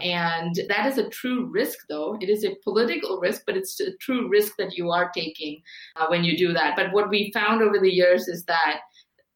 And 0.00 0.54
that 0.68 0.86
is 0.86 0.98
a 0.98 1.08
true 1.10 1.46
risk, 1.46 1.80
though. 1.88 2.16
It 2.20 2.30
is 2.30 2.44
a 2.44 2.56
political 2.64 3.18
risk, 3.20 3.42
but 3.46 3.56
it's 3.56 3.78
a 3.80 3.94
true 4.00 4.28
risk 4.28 4.54
that 4.56 4.74
you 4.74 4.90
are 4.90 5.10
taking 5.14 5.60
uh, 5.96 6.06
when 6.06 6.24
you 6.24 6.36
do 6.36 6.52
that. 6.54 6.76
But 6.76 6.92
what 6.92 7.10
we 7.10 7.30
found 7.32 7.62
over 7.62 7.78
the 7.78 7.92
years 7.92 8.28
is 8.28 8.44
that 8.44 8.80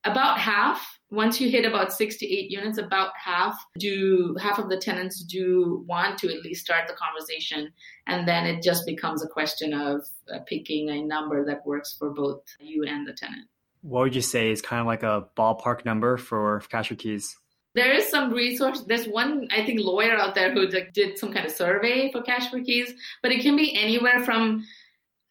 about 0.05 0.39
half 0.39 0.99
once 1.11 1.41
you 1.41 1.49
hit 1.49 1.65
about 1.65 1.93
six 1.93 2.17
to 2.17 2.27
eight 2.27 2.51
units 2.51 2.79
about 2.79 3.11
half 3.23 3.57
do 3.79 4.37
half 4.41 4.59
of 4.59 4.69
the 4.69 4.77
tenants 4.77 5.23
do 5.23 5.85
want 5.87 6.19
to 6.19 6.29
at 6.29 6.43
least 6.43 6.65
start 6.65 6.89
the 6.89 6.95
conversation. 6.95 7.73
And 8.07 8.27
then 8.27 8.45
it 8.47 8.63
just 8.63 8.85
becomes 8.87 9.25
a 9.25 9.29
question 9.29 9.73
of 9.73 10.03
uh, 10.33 10.41
picking 10.47 10.91
a 10.91 11.03
number 11.03 11.45
that 11.47 11.65
works 11.65 11.95
for 11.97 12.11
both 12.11 12.43
you 12.59 12.85
and 12.85 13.07
the 13.07 13.13
tenant. 13.13 13.47
What 13.83 14.01
would 14.01 14.15
you 14.17 14.23
say 14.23 14.51
is 14.51 14.61
kind 14.61 14.81
of 14.81 14.87
like 14.87 15.05
a 15.05 15.27
ballpark 15.37 15.85
number 15.85 16.17
for 16.17 16.61
cash 16.71 16.89
for 16.89 16.97
keys? 16.97 17.37
There 17.77 17.93
is 17.93 18.09
some 18.09 18.33
resource 18.33 18.83
there's 18.89 19.07
one 19.07 19.49
i 19.51 19.63
think 19.63 19.81
lawyer 19.81 20.17
out 20.17 20.35
there 20.35 20.51
who 20.51 20.67
did 20.67 21.19
some 21.19 21.31
kind 21.31 21.45
of 21.45 21.53
survey 21.53 22.11
for 22.11 22.23
cash 22.23 22.51
for 22.51 22.59
keys 22.63 22.95
but 23.23 23.33
it 23.33 23.43
can 23.43 23.55
be 23.55 23.77
anywhere 23.77 24.25
from 24.25 24.65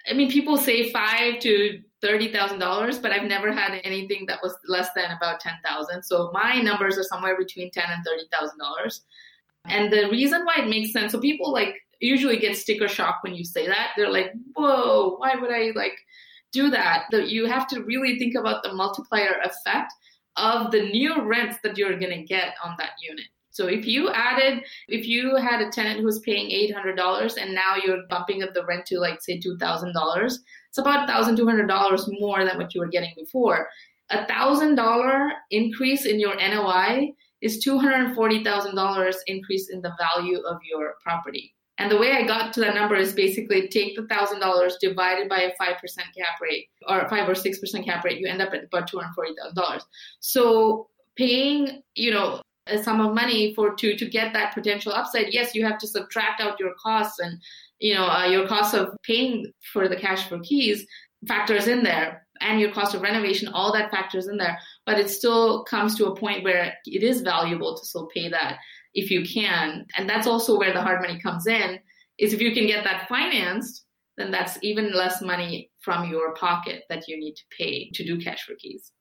i 0.07 0.13
mean 0.13 0.29
people 0.29 0.55
say 0.55 0.91
five 0.91 1.39
to 1.39 1.81
$30,000, 2.05 3.01
but 3.01 3.11
I've 3.11 3.27
never 3.27 3.51
had 3.51 3.81
anything 3.83 4.25
that 4.27 4.39
was 4.43 4.55
less 4.67 4.89
than 4.95 5.11
about 5.11 5.39
10,000. 5.39 6.03
So 6.03 6.29
my 6.33 6.61
numbers 6.61 6.97
are 6.97 7.03
somewhere 7.03 7.37
between 7.37 7.71
10 7.71 7.83
and 7.87 8.05
$30,000. 8.05 8.99
And 9.67 9.91
the 9.91 10.09
reason 10.09 10.45
why 10.45 10.57
it 10.59 10.69
makes 10.69 10.93
sense, 10.93 11.11
so 11.11 11.19
people 11.19 11.51
like 11.51 11.75
usually 11.99 12.37
get 12.37 12.55
sticker 12.55 12.87
shock 12.87 13.23
when 13.23 13.33
you 13.33 13.43
say 13.43 13.65
that. 13.65 13.91
They're 13.97 14.11
like, 14.11 14.31
whoa, 14.53 15.15
why 15.17 15.35
would 15.35 15.51
I 15.51 15.71
like 15.75 15.97
do 16.51 16.69
that? 16.69 17.05
You 17.11 17.47
have 17.47 17.67
to 17.69 17.83
really 17.83 18.19
think 18.19 18.35
about 18.35 18.61
the 18.63 18.73
multiplier 18.73 19.39
effect 19.43 19.91
of 20.37 20.71
the 20.71 20.89
new 20.89 21.21
rents 21.23 21.57
that 21.63 21.77
you're 21.77 21.97
going 21.97 22.11
to 22.11 22.23
get 22.23 22.53
on 22.63 22.75
that 22.77 22.91
unit. 23.01 23.25
So 23.55 23.67
if 23.67 23.87
you 23.87 24.09
added, 24.09 24.65
if 24.89 25.07
you 25.07 25.37
had 25.37 25.61
a 25.61 25.69
tenant 25.69 26.01
who's 26.01 26.19
paying 26.19 26.49
$800 26.73 27.41
and 27.41 27.55
now 27.55 27.77
you're 27.81 28.05
bumping 28.09 28.43
up 28.43 28.53
the 28.53 28.65
rent 28.65 28.85
to 28.87 28.99
like 28.99 29.21
say 29.21 29.39
$2,000, 29.39 30.25
it's 30.25 30.77
about 30.77 31.07
$1,200 31.07 32.19
more 32.19 32.43
than 32.43 32.57
what 32.57 32.75
you 32.75 32.81
were 32.81 32.89
getting 32.89 33.13
before. 33.15 33.69
A 34.09 34.25
$1,000 34.25 35.29
increase 35.51 36.05
in 36.05 36.19
your 36.19 36.35
NOI 36.35 37.13
is 37.39 37.65
$240,000 37.65 39.15
increase 39.27 39.69
in 39.69 39.81
the 39.81 39.93
value 39.97 40.39
of 40.39 40.57
your 40.69 40.95
property. 41.01 41.55
And 41.77 41.89
the 41.89 41.97
way 41.97 42.11
I 42.11 42.27
got 42.27 42.51
to 42.53 42.59
that 42.59 42.75
number 42.75 42.95
is 42.95 43.13
basically 43.13 43.69
take 43.69 43.95
the 43.95 44.05
thousand 44.07 44.41
dollars 44.41 44.77
divided 44.81 45.29
by 45.29 45.41
a 45.41 45.55
five 45.57 45.77
percent 45.79 46.07
cap 46.15 46.39
rate 46.41 46.69
or 46.87 47.07
five 47.09 47.27
or 47.27 47.35
six 47.35 47.59
percent 47.59 47.85
cap 47.85 48.05
rate, 48.05 48.17
you 48.17 48.27
end 48.27 48.41
up 48.41 48.53
at 48.53 48.63
about 48.65 48.87
two 48.87 48.97
hundred 48.97 49.13
forty 49.13 49.35
thousand 49.35 49.55
dollars. 49.55 49.83
So 50.21 50.87
paying, 51.17 51.81
you 51.95 52.11
know, 52.11 52.41
a 52.67 52.82
sum 52.82 52.99
of 52.99 53.13
money 53.13 53.54
for 53.54 53.75
to 53.75 53.95
to 53.95 54.06
get 54.06 54.34
that 54.34 54.54
potential 54.54 54.91
upside 54.91 55.34
yes 55.34 55.54
you 55.54 55.63
have 55.65 55.78
to 55.78 55.88
subtract 55.88 56.41
out 56.41 56.60
your 56.60 56.73
costs 56.82 57.19
and 57.19 57.39
you 57.80 57.93
know 57.93 58.06
uh, 58.06 58.25
your 58.25 58.47
cost 58.47 58.73
of 58.73 58.89
paying 59.04 59.45
for 59.71 59.88
the 59.88 59.95
cash 59.95 60.28
for 60.28 60.39
keys 60.39 60.86
factors 61.28 61.67
in 61.67 61.84
there 61.84 62.25
and 62.41 62.60
your 62.60 62.71
cost 62.71 62.95
of 62.95 63.01
renovation 63.01 63.47
all 63.49 63.71
that 63.73 63.91
factors 63.91 64.28
in 64.28 64.38
there. 64.38 64.58
But 64.86 64.99
it 64.99 65.10
still 65.10 65.63
comes 65.63 65.95
to 65.95 66.08
a 66.08 66.15
point 66.15 66.43
where 66.43 66.73
it 66.86 67.04
is 67.04 67.21
valuable 67.21 67.78
to 67.78 67.86
still 67.86 68.08
pay 68.08 68.30
that 68.30 68.58
if 68.93 69.10
you 69.10 69.25
can. 69.25 69.86
And 69.97 70.10
that's 70.10 70.28
also 70.28 70.58
where 70.58 70.73
the 70.73 70.82
hard 70.82 71.01
money 71.01 71.19
comes 71.19 71.47
in 71.47 71.80
is 72.17 72.34
if 72.34 72.41
you 72.41 72.54
can 72.54 72.67
get 72.67 72.84
that 72.84 73.08
financed 73.08 73.84
then 74.17 74.32
that's 74.32 74.58
even 74.62 74.93
less 74.93 75.21
money 75.21 75.69
from 75.82 76.10
your 76.10 76.34
pocket 76.36 76.84
that 76.88 77.06
you 77.06 77.19
need 77.19 77.36
to 77.36 77.43
pay 77.58 77.89
to 77.93 78.06
do 78.06 78.17
cash 78.17 78.45
for 78.45 78.56
keys. 78.56 78.93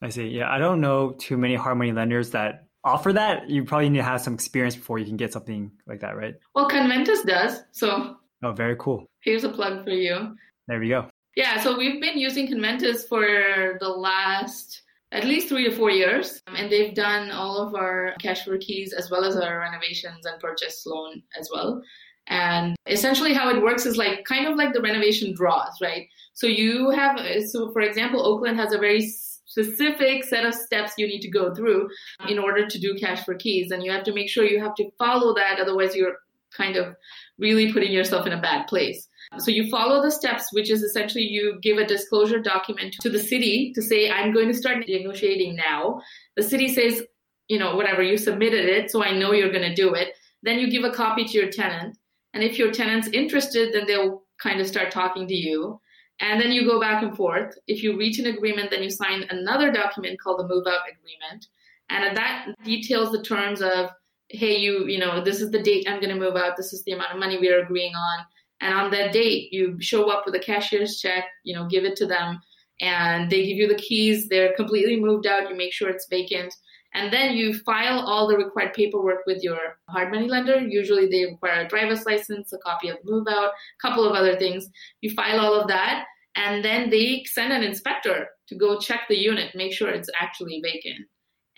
I 0.00 0.08
see. 0.08 0.28
Yeah, 0.28 0.48
I 0.48 0.58
don't 0.58 0.80
know 0.80 1.16
too 1.18 1.36
many 1.36 1.56
hard 1.56 1.78
money 1.78 1.90
lenders 1.90 2.30
that 2.30 2.65
offer 2.86 3.12
that, 3.12 3.50
you 3.50 3.64
probably 3.64 3.90
need 3.90 3.98
to 3.98 4.04
have 4.04 4.20
some 4.20 4.34
experience 4.34 4.76
before 4.76 4.98
you 4.98 5.04
can 5.04 5.16
get 5.16 5.32
something 5.32 5.72
like 5.86 6.00
that, 6.00 6.16
right? 6.16 6.36
Well, 6.54 6.68
Conventus 6.68 7.26
does. 7.26 7.62
So. 7.72 8.16
Oh, 8.42 8.52
very 8.52 8.76
cool. 8.78 9.06
Here's 9.20 9.44
a 9.44 9.48
plug 9.48 9.84
for 9.84 9.90
you. 9.90 10.36
There 10.68 10.78
we 10.78 10.88
go. 10.88 11.10
Yeah, 11.34 11.60
so 11.60 11.76
we've 11.76 12.00
been 12.00 12.16
using 12.16 12.46
Conventus 12.46 13.06
for 13.06 13.76
the 13.80 13.88
last 13.88 14.82
at 15.12 15.24
least 15.24 15.48
three 15.48 15.64
to 15.64 15.76
four 15.76 15.90
years, 15.90 16.40
and 16.46 16.70
they've 16.70 16.94
done 16.94 17.30
all 17.30 17.58
of 17.58 17.74
our 17.74 18.14
cash 18.20 18.44
for 18.44 18.56
keys 18.58 18.92
as 18.92 19.10
well 19.10 19.24
as 19.24 19.36
our 19.36 19.60
renovations 19.60 20.24
and 20.26 20.40
purchase 20.40 20.84
loan 20.86 21.22
as 21.38 21.48
well. 21.52 21.82
And 22.28 22.74
essentially, 22.86 23.32
how 23.32 23.48
it 23.50 23.62
works 23.62 23.86
is 23.86 23.96
like 23.96 24.24
kind 24.24 24.46
of 24.46 24.56
like 24.56 24.72
the 24.72 24.80
renovation 24.80 25.34
draws, 25.34 25.80
right? 25.80 26.08
So 26.34 26.46
you 26.46 26.90
have, 26.90 27.20
so 27.46 27.72
for 27.72 27.82
example, 27.82 28.26
Oakland 28.26 28.58
has 28.58 28.72
a 28.72 28.78
very 28.78 29.08
specific 29.46 30.24
set 30.24 30.44
of 30.44 30.54
steps 30.54 30.92
you 30.98 31.06
need 31.06 31.20
to 31.20 31.30
go 31.30 31.54
through 31.54 31.88
in 32.28 32.38
order 32.38 32.66
to 32.66 32.78
do 32.78 32.96
cash 33.00 33.24
for 33.24 33.34
keys. 33.34 33.70
And 33.70 33.82
you 33.82 33.90
have 33.90 34.04
to 34.04 34.12
make 34.12 34.28
sure 34.28 34.44
you 34.44 34.60
have 34.62 34.74
to 34.76 34.90
follow 34.98 35.34
that, 35.34 35.58
otherwise, 35.60 35.94
you're 35.94 36.16
kind 36.56 36.76
of 36.76 36.94
really 37.38 37.72
putting 37.72 37.92
yourself 37.92 38.26
in 38.26 38.32
a 38.32 38.40
bad 38.40 38.66
place. 38.66 39.08
So 39.38 39.50
you 39.50 39.68
follow 39.70 40.02
the 40.02 40.10
steps, 40.10 40.52
which 40.52 40.70
is 40.70 40.82
essentially 40.82 41.24
you 41.24 41.58
give 41.60 41.78
a 41.78 41.86
disclosure 41.86 42.40
document 42.40 42.94
to 43.00 43.10
the 43.10 43.18
city 43.18 43.72
to 43.74 43.82
say, 43.82 44.10
I'm 44.10 44.32
going 44.32 44.48
to 44.48 44.54
start 44.54 44.84
negotiating 44.86 45.56
now. 45.56 46.00
The 46.36 46.42
city 46.42 46.72
says, 46.72 47.02
you 47.48 47.58
know, 47.58 47.76
whatever, 47.76 48.02
you 48.02 48.16
submitted 48.16 48.66
it, 48.66 48.90
so 48.90 49.02
I 49.02 49.16
know 49.16 49.32
you're 49.32 49.52
going 49.52 49.68
to 49.68 49.74
do 49.74 49.94
it. 49.94 50.14
Then 50.42 50.58
you 50.58 50.70
give 50.70 50.84
a 50.84 50.92
copy 50.92 51.24
to 51.24 51.38
your 51.38 51.50
tenant. 51.50 51.98
And 52.34 52.42
if 52.42 52.58
your 52.58 52.72
tenant's 52.72 53.08
interested, 53.08 53.72
then 53.72 53.86
they'll 53.86 54.22
kind 54.40 54.60
of 54.60 54.66
start 54.66 54.90
talking 54.90 55.26
to 55.26 55.34
you. 55.34 55.80
And 56.20 56.40
then 56.40 56.50
you 56.50 56.64
go 56.64 56.80
back 56.80 57.02
and 57.02 57.16
forth. 57.16 57.58
If 57.66 57.82
you 57.82 57.96
reach 57.96 58.18
an 58.18 58.26
agreement, 58.26 58.70
then 58.70 58.82
you 58.82 58.90
sign 58.90 59.26
another 59.30 59.70
document 59.70 60.20
called 60.20 60.40
the 60.40 60.48
move 60.48 60.66
out 60.66 60.80
agreement. 60.88 61.46
And 61.90 62.16
that 62.16 62.54
details 62.64 63.12
the 63.12 63.22
terms 63.22 63.60
of, 63.60 63.90
hey, 64.30 64.56
you, 64.56 64.86
you 64.86 64.98
know, 64.98 65.22
this 65.22 65.40
is 65.40 65.50
the 65.50 65.62
date 65.62 65.86
I'm 65.88 66.00
going 66.00 66.14
to 66.14 66.20
move 66.20 66.36
out. 66.36 66.56
This 66.56 66.72
is 66.72 66.82
the 66.84 66.92
amount 66.92 67.12
of 67.12 67.18
money 67.18 67.38
we 67.38 67.48
are 67.48 67.60
agreeing 67.60 67.94
on. 67.94 68.24
And 68.60 68.74
on 68.74 68.90
that 68.92 69.12
date, 69.12 69.52
you 69.52 69.76
show 69.80 70.10
up 70.10 70.24
with 70.24 70.34
a 70.34 70.38
cashier's 70.38 70.98
check, 70.98 71.24
you 71.44 71.54
know, 71.54 71.66
give 71.66 71.84
it 71.84 71.96
to 71.96 72.06
them, 72.06 72.40
and 72.80 73.30
they 73.30 73.46
give 73.46 73.58
you 73.58 73.68
the 73.68 73.74
keys. 73.74 74.28
They're 74.28 74.54
completely 74.54 74.98
moved 74.98 75.26
out. 75.26 75.48
You 75.48 75.56
make 75.56 75.74
sure 75.74 75.90
it's 75.90 76.08
vacant. 76.08 76.54
And 76.96 77.12
then 77.12 77.34
you 77.34 77.52
file 77.52 78.00
all 78.00 78.26
the 78.26 78.38
required 78.38 78.72
paperwork 78.72 79.26
with 79.26 79.42
your 79.42 79.58
hard 79.90 80.10
money 80.10 80.28
lender. 80.28 80.58
Usually 80.58 81.06
they 81.06 81.26
require 81.26 81.60
a 81.60 81.68
driver's 81.68 82.06
license, 82.06 82.54
a 82.54 82.58
copy 82.58 82.88
of 82.88 82.96
the 83.04 83.12
move 83.12 83.26
out, 83.28 83.50
a 83.50 83.86
couple 83.86 84.02
of 84.08 84.16
other 84.16 84.38
things. 84.38 84.66
You 85.02 85.10
file 85.10 85.38
all 85.38 85.60
of 85.60 85.68
that, 85.68 86.06
and 86.34 86.64
then 86.64 86.88
they 86.88 87.24
send 87.26 87.52
an 87.52 87.62
inspector 87.62 88.28
to 88.48 88.54
go 88.54 88.80
check 88.80 89.02
the 89.10 89.18
unit, 89.18 89.54
make 89.54 89.74
sure 89.74 89.90
it's 89.90 90.08
actually 90.18 90.62
vacant. 90.64 91.06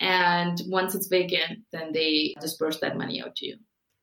And 0.00 0.60
once 0.66 0.96
it's 0.96 1.06
vacant, 1.06 1.60
then 1.70 1.92
they 1.92 2.34
disperse 2.40 2.80
that 2.80 2.96
money 2.96 3.22
out 3.22 3.36
to 3.36 3.46
you. 3.46 3.58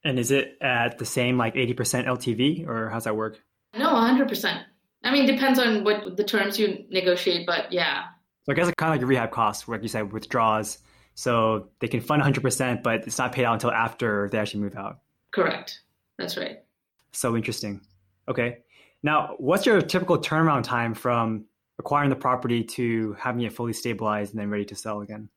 And 0.05 0.17
is 0.17 0.31
it 0.31 0.57
at 0.61 0.99
the 0.99 1.05
same 1.05 1.37
like 1.37 1.55
80% 1.55 2.05
LTV 2.05 2.65
or 2.65 2.89
how's 2.89 3.03
that 3.03 3.17
work? 3.17 3.39
No, 3.77 3.89
100%. 3.89 4.63
I 5.03 5.11
mean, 5.11 5.25
depends 5.25 5.59
on 5.59 5.83
what 5.83 6.15
the 6.15 6.23
terms 6.23 6.57
you 6.57 6.85
negotiate, 6.89 7.45
but 7.45 7.73
yeah. 7.73 8.03
So 8.43 8.53
I 8.53 8.55
guess 8.55 8.67
it's 8.67 8.75
kind 8.75 8.93
of 8.93 8.99
like 8.99 9.03
a 9.03 9.05
rehab 9.05 9.31
cost, 9.31 9.67
like 9.67 9.81
you 9.81 9.89
said, 9.89 10.13
withdraws 10.13 10.77
so 11.15 11.69
they 11.79 11.87
can 11.87 12.01
fund 12.01 12.21
100%, 12.21 12.83
but 12.83 13.07
it's 13.07 13.17
not 13.17 13.31
paid 13.31 13.45
out 13.45 13.53
until 13.53 13.71
after 13.71 14.29
they 14.31 14.37
actually 14.37 14.59
move 14.59 14.75
out. 14.75 14.99
Correct. 15.31 15.81
That's 16.17 16.37
right. 16.37 16.59
So 17.13 17.35
interesting. 17.35 17.81
Okay. 18.27 18.59
Now, 19.01 19.35
what's 19.37 19.65
your 19.65 19.81
typical 19.81 20.17
turnaround 20.17 20.63
time 20.63 20.93
from 20.93 21.45
acquiring 21.79 22.09
the 22.09 22.15
property 22.15 22.63
to 22.63 23.13
having 23.13 23.41
it 23.41 23.53
fully 23.53 23.73
stabilized 23.73 24.33
and 24.33 24.39
then 24.39 24.49
ready 24.49 24.65
to 24.65 24.75
sell 24.75 25.01
again? 25.01 25.29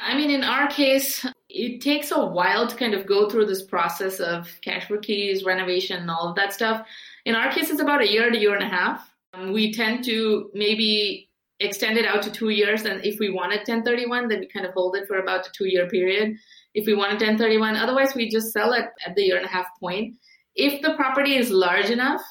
I 0.00 0.16
mean, 0.16 0.30
in 0.30 0.42
our 0.42 0.68
case, 0.68 1.26
it 1.48 1.80
takes 1.80 2.10
a 2.10 2.24
while 2.24 2.66
to 2.66 2.76
kind 2.76 2.94
of 2.94 3.06
go 3.06 3.28
through 3.28 3.46
this 3.46 3.62
process 3.62 4.20
of 4.20 4.48
cash 4.62 4.88
for 4.88 4.98
keys, 4.98 5.44
renovation, 5.44 6.00
and 6.00 6.10
all 6.10 6.28
of 6.28 6.36
that 6.36 6.52
stuff. 6.52 6.86
In 7.24 7.34
our 7.34 7.52
case, 7.52 7.70
it's 7.70 7.80
about 7.80 8.02
a 8.02 8.10
year 8.10 8.30
to 8.30 8.38
year 8.38 8.54
and 8.54 8.64
a 8.64 8.68
half. 8.68 9.08
Um, 9.34 9.52
we 9.52 9.72
tend 9.72 10.04
to 10.04 10.50
maybe 10.54 11.30
extend 11.64 11.98
it 11.98 12.06
out 12.06 12.22
to 12.22 12.30
two 12.30 12.50
years. 12.50 12.84
And 12.84 13.04
if 13.04 13.18
we 13.18 13.30
wanted 13.30 13.58
1031, 13.58 14.28
then 14.28 14.40
we 14.40 14.48
kind 14.48 14.66
of 14.66 14.72
hold 14.72 14.96
it 14.96 15.06
for 15.06 15.18
about 15.18 15.46
a 15.46 15.50
two 15.52 15.66
year 15.66 15.88
period. 15.88 16.36
If 16.74 16.86
we 16.86 16.94
wanted 16.94 17.20
1031, 17.20 17.76
otherwise 17.76 18.14
we 18.14 18.28
just 18.28 18.52
sell 18.52 18.72
it 18.72 18.86
at 19.06 19.14
the 19.14 19.22
year 19.22 19.36
and 19.36 19.46
a 19.46 19.48
half 19.48 19.66
point. 19.78 20.14
If 20.54 20.82
the 20.82 20.94
property 20.94 21.36
is 21.36 21.50
large 21.50 21.90
enough, 21.90 22.22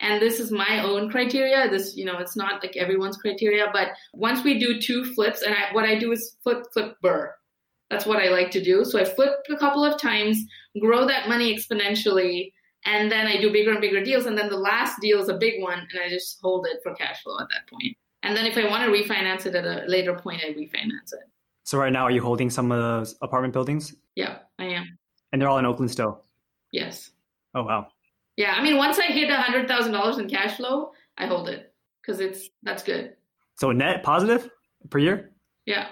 and 0.00 0.20
this 0.20 0.40
is 0.40 0.50
my 0.50 0.82
own 0.84 1.10
criteria, 1.10 1.70
this, 1.70 1.96
you 1.96 2.04
know, 2.04 2.18
it's 2.18 2.36
not 2.36 2.62
like 2.62 2.76
everyone's 2.76 3.16
criteria, 3.16 3.68
but 3.72 3.88
once 4.12 4.44
we 4.44 4.58
do 4.58 4.78
two 4.78 5.04
flips, 5.14 5.40
and 5.40 5.54
I, 5.54 5.72
what 5.72 5.86
I 5.86 5.98
do 5.98 6.12
is 6.12 6.36
flip, 6.42 6.64
flip, 6.72 6.96
BRRRR. 7.02 7.30
That's 7.88 8.04
what 8.04 8.22
I 8.22 8.28
like 8.28 8.50
to 8.50 8.62
do. 8.62 8.84
So 8.84 8.98
I 9.00 9.04
flip 9.04 9.30
a 9.48 9.56
couple 9.56 9.84
of 9.84 10.00
times, 10.00 10.44
grow 10.80 11.06
that 11.06 11.28
money 11.28 11.56
exponentially, 11.56 12.52
and 12.84 13.10
then 13.10 13.26
I 13.26 13.40
do 13.40 13.52
bigger 13.52 13.70
and 13.70 13.80
bigger 13.80 14.04
deals. 14.04 14.26
And 14.26 14.36
then 14.36 14.50
the 14.50 14.58
last 14.58 15.00
deal 15.00 15.20
is 15.20 15.28
a 15.28 15.38
big 15.38 15.62
one, 15.62 15.78
and 15.78 16.00
I 16.04 16.10
just 16.10 16.38
hold 16.42 16.66
it 16.66 16.80
for 16.82 16.94
cash 16.94 17.22
flow 17.22 17.38
at 17.40 17.48
that 17.48 17.68
point 17.70 17.96
And 18.26 18.36
then 18.36 18.44
if 18.44 18.58
I 18.58 18.68
want 18.68 18.84
to 18.84 18.90
refinance 18.90 19.46
it 19.46 19.54
at 19.54 19.64
a 19.64 19.84
later 19.86 20.14
point, 20.14 20.42
I 20.44 20.50
refinance 20.52 21.12
it. 21.12 21.30
So 21.62 21.78
right 21.78 21.92
now, 21.92 22.04
are 22.04 22.10
you 22.10 22.20
holding 22.20 22.50
some 22.50 22.72
of 22.72 22.82
those 22.82 23.16
apartment 23.22 23.52
buildings? 23.52 23.94
Yeah, 24.16 24.38
I 24.58 24.64
am. 24.64 24.98
And 25.32 25.40
they're 25.40 25.48
all 25.48 25.58
in 25.58 25.66
Oakland 25.66 25.90
still? 25.90 26.22
Yes. 26.72 27.10
Oh, 27.54 27.62
wow. 27.62 27.88
Yeah, 28.36 28.52
I 28.52 28.62
mean, 28.62 28.76
once 28.76 28.98
I 28.98 29.06
hit 29.06 29.30
a 29.30 29.36
hundred 29.36 29.68
thousand 29.68 29.92
dollars 29.92 30.18
in 30.18 30.28
cash 30.28 30.56
flow, 30.56 30.90
I 31.16 31.26
hold 31.26 31.48
it 31.48 31.72
because 32.02 32.20
it's 32.20 32.50
that's 32.62 32.82
good. 32.82 33.14
So 33.54 33.72
net 33.72 34.02
positive 34.02 34.50
per 34.90 34.98
year? 34.98 35.30
Yeah. 35.64 35.88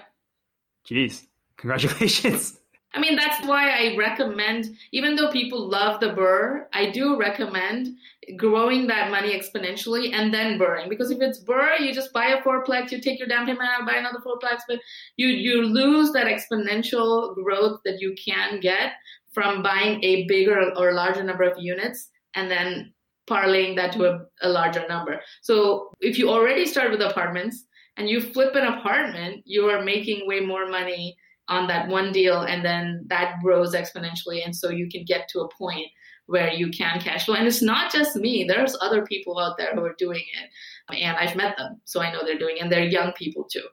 Jeez, 0.87 1.25
congratulations. 1.57 2.59
I 2.93 2.99
mean, 2.99 3.15
that's 3.15 3.45
why 3.45 3.71
I 3.71 3.95
recommend, 3.97 4.77
even 4.93 5.15
though 5.15 5.29
people 5.29 5.67
love 5.67 5.99
the 5.99 6.07
BRRRR, 6.07 6.65
I 6.71 6.91
do 6.91 7.17
recommend 7.19 7.97
growing 8.37 8.87
that 8.87 9.11
money 9.11 9.37
exponentially 9.37 10.13
and 10.13 10.33
then 10.33 10.59
BRRRRing. 10.59 10.89
Because 10.89 11.11
if 11.11 11.21
it's 11.21 11.43
BRRRR, 11.43 11.79
you 11.79 11.93
just 11.93 12.13
buy 12.13 12.27
a 12.27 12.41
fourplex, 12.41 12.91
you 12.91 12.99
take 12.99 13.19
your 13.19 13.27
down 13.27 13.45
payment 13.45 13.69
out, 13.69 13.85
buy 13.85 13.95
another 13.95 14.19
fourplex, 14.19 14.61
but 14.67 14.79
you, 15.17 15.27
you 15.27 15.63
lose 15.63 16.11
that 16.13 16.27
exponential 16.27 17.35
growth 17.35 17.79
that 17.85 17.99
you 17.99 18.15
can 18.23 18.59
get 18.59 18.93
from 19.33 19.61
buying 19.61 20.03
a 20.03 20.25
bigger 20.27 20.71
or 20.77 20.93
larger 20.93 21.23
number 21.23 21.43
of 21.43 21.57
units 21.59 22.09
and 22.35 22.49
then 22.49 22.93
parlaying 23.29 23.75
that 23.75 23.91
to 23.93 24.05
a, 24.05 24.19
a 24.41 24.49
larger 24.49 24.87
number. 24.87 25.19
So 25.41 25.89
if 25.99 26.17
you 26.17 26.29
already 26.29 26.65
start 26.65 26.91
with 26.91 27.01
apartments 27.01 27.65
and 27.97 28.09
you 28.09 28.21
flip 28.21 28.55
an 28.55 28.65
apartment, 28.65 29.41
you 29.45 29.65
are 29.69 29.83
making 29.83 30.27
way 30.27 30.41
more 30.41 30.67
money 30.67 31.15
on 31.47 31.67
that 31.67 31.87
one 31.87 32.11
deal 32.11 32.41
and 32.41 32.65
then 32.65 33.05
that 33.07 33.35
grows 33.43 33.75
exponentially 33.75 34.43
and 34.43 34.55
so 34.55 34.69
you 34.69 34.89
can 34.89 35.05
get 35.05 35.27
to 35.29 35.41
a 35.41 35.49
point 35.55 35.87
where 36.27 36.51
you 36.51 36.69
can 36.69 36.99
cash 36.99 37.25
flow. 37.25 37.35
And 37.35 37.47
it's 37.47 37.61
not 37.61 37.91
just 37.91 38.15
me. 38.15 38.45
There's 38.47 38.75
other 38.81 39.05
people 39.05 39.39
out 39.39 39.57
there 39.57 39.73
who 39.73 39.83
are 39.83 39.95
doing 39.97 40.23
it. 40.41 40.49
And 40.89 41.17
i've 41.17 41.35
met 41.35 41.57
them 41.57 41.81
so 41.85 41.99
i 41.99 42.11
know 42.11 42.19
they're 42.23 42.37
doing 42.37 42.57
it. 42.57 42.63
And 42.63 42.71
they're 42.71 42.85
young 42.85 43.11
people 43.13 43.43
too. 43.43 43.63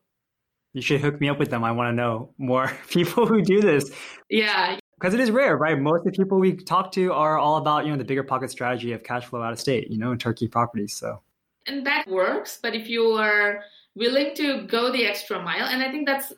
You 0.72 0.80
should 0.80 1.00
hook 1.02 1.20
me 1.20 1.28
up 1.28 1.38
with 1.38 1.50
them. 1.50 1.64
I 1.64 1.72
want 1.72 1.90
to 1.90 1.92
know 1.92 2.32
more 2.38 2.72
people 2.88 3.26
who 3.26 3.42
do 3.42 3.60
this. 3.60 3.90
Yeah. 4.30 4.78
Because 4.98 5.14
it 5.14 5.20
is 5.20 5.30
rare 5.30 5.56
right? 5.56 5.78
Most 5.78 6.06
of 6.06 6.12
the 6.12 6.12
people 6.12 6.38
we 6.38 6.54
talk 6.54 6.92
to 6.92 7.12
are 7.12 7.38
all 7.38 7.56
about 7.56 7.84
you 7.84 7.92
know 7.92 7.98
the 7.98 8.04
bigger 8.04 8.22
pocket 8.22 8.50
strategy 8.50 8.92
of 8.92 9.02
cash 9.02 9.24
flow 9.24 9.42
out 9.42 9.52
of 9.52 9.60
state 9.60 9.90
you 9.90 9.98
know 9.98 10.12
in 10.12 10.18
turnkey 10.18 10.48
properties 10.48 10.94
so. 10.94 11.20
And 11.66 11.86
that 11.86 12.08
works 12.08 12.58
but 12.62 12.74
if 12.74 12.88
you 12.88 13.04
are 13.12 13.60
willing 13.94 14.34
to 14.36 14.66
go 14.66 14.90
the 14.90 15.04
extra 15.04 15.40
mile 15.42 15.66
and 15.66 15.82
i 15.82 15.90
think 15.90 16.06
that's 16.06 16.32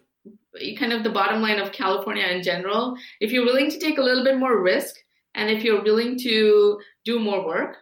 kind 0.79 0.92
of 0.92 1.03
the 1.03 1.11
bottom 1.11 1.42
line 1.42 1.59
of 1.59 1.72
California 1.72 2.27
in 2.27 2.42
general. 2.42 2.96
If 3.20 3.33
you're 3.33 3.44
willing 3.44 3.70
to 3.70 3.79
take 3.79 3.98
a 3.98 4.03
little 4.03 4.24
bit 4.24 4.38
more 4.38 4.62
risk 4.62 4.96
and 5.35 5.51
if 5.51 5.64
you're 5.64 5.83
willing 5.83 6.18
to 6.20 6.79
do 7.05 7.18
more 7.18 7.44
work, 7.47 7.77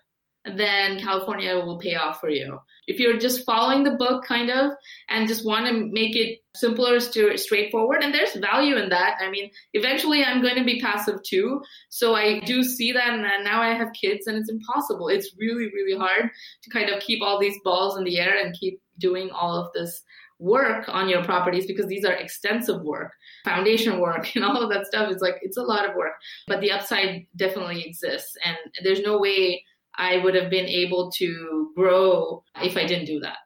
then 0.45 0.99
California 0.99 1.55
will 1.55 1.79
pay 1.79 1.95
off 1.95 2.21
for 2.21 2.29
you. 2.29 2.59
If 2.89 2.99
you're 2.99 3.19
just 3.19 3.47
following 3.47 3.85
the 3.85 3.93
book 3.93 4.25
kind 4.25 4.51
of 4.51 4.73
and 5.09 5.29
just 5.29 5.47
want 5.47 5.67
to 5.67 5.89
make 5.93 6.17
it 6.17 6.41
simpler, 6.57 6.99
straightforward, 6.99 8.03
and 8.03 8.13
there's 8.13 8.35
value 8.35 8.77
in 8.77 8.89
that. 8.89 9.19
I 9.21 9.31
mean, 9.31 9.51
eventually 9.73 10.25
I'm 10.25 10.43
going 10.43 10.57
to 10.57 10.65
be 10.65 10.81
passive 10.81 11.23
too. 11.23 11.63
So 11.91 12.17
I 12.17 12.41
do 12.41 12.65
see 12.65 12.91
that. 12.91 13.11
And 13.11 13.45
now 13.45 13.63
I 13.63 13.75
have 13.75 13.93
kids 13.93 14.27
and 14.27 14.37
it's 14.37 14.51
impossible. 14.51 15.07
It's 15.09 15.33
really, 15.39 15.67
really 15.67 15.97
hard 15.97 16.29
to 16.65 16.71
kind 16.71 16.91
of 16.91 17.01
keep 17.01 17.23
all 17.23 17.39
these 17.39 17.57
balls 17.63 17.97
in 17.97 18.03
the 18.03 18.19
air 18.19 18.37
and 18.37 18.59
keep 18.59 18.81
doing 18.99 19.31
all 19.31 19.55
of 19.55 19.73
this 19.75 20.03
work 20.43 20.89
on 20.89 21.09
your 21.09 21.23
properties 21.25 21.67
because 21.67 21.87
these 21.87 22.05
are 22.05 22.13
extensive 22.13 22.83
work, 22.83 23.13
foundation 23.45 24.01
work, 24.01 24.29
and 24.37 24.45
all 24.45 24.63
of 24.63 24.71
that 24.71 24.87
stuff. 24.87 25.11
It's 25.11 25.23
like, 25.23 25.37
it's 25.43 25.57
a 25.57 25.63
lot 25.63 25.89
of 25.89 25.95
work, 25.95 26.13
but 26.47 26.61
the 26.61 26.73
upside 26.73 27.27
definitely 27.37 27.85
exists. 27.85 28.37
And 28.45 28.57
there's 28.83 29.01
no 29.01 29.19
way 29.19 29.65
I 29.97 30.19
would 30.19 30.35
have 30.35 30.51
been 30.51 30.67
able 30.67 31.11
to 31.13 31.73
grow 31.77 32.43
if 32.63 32.77
I 32.77 32.87
didn't 32.87 33.07
do 33.07 33.21
that. 33.21 33.37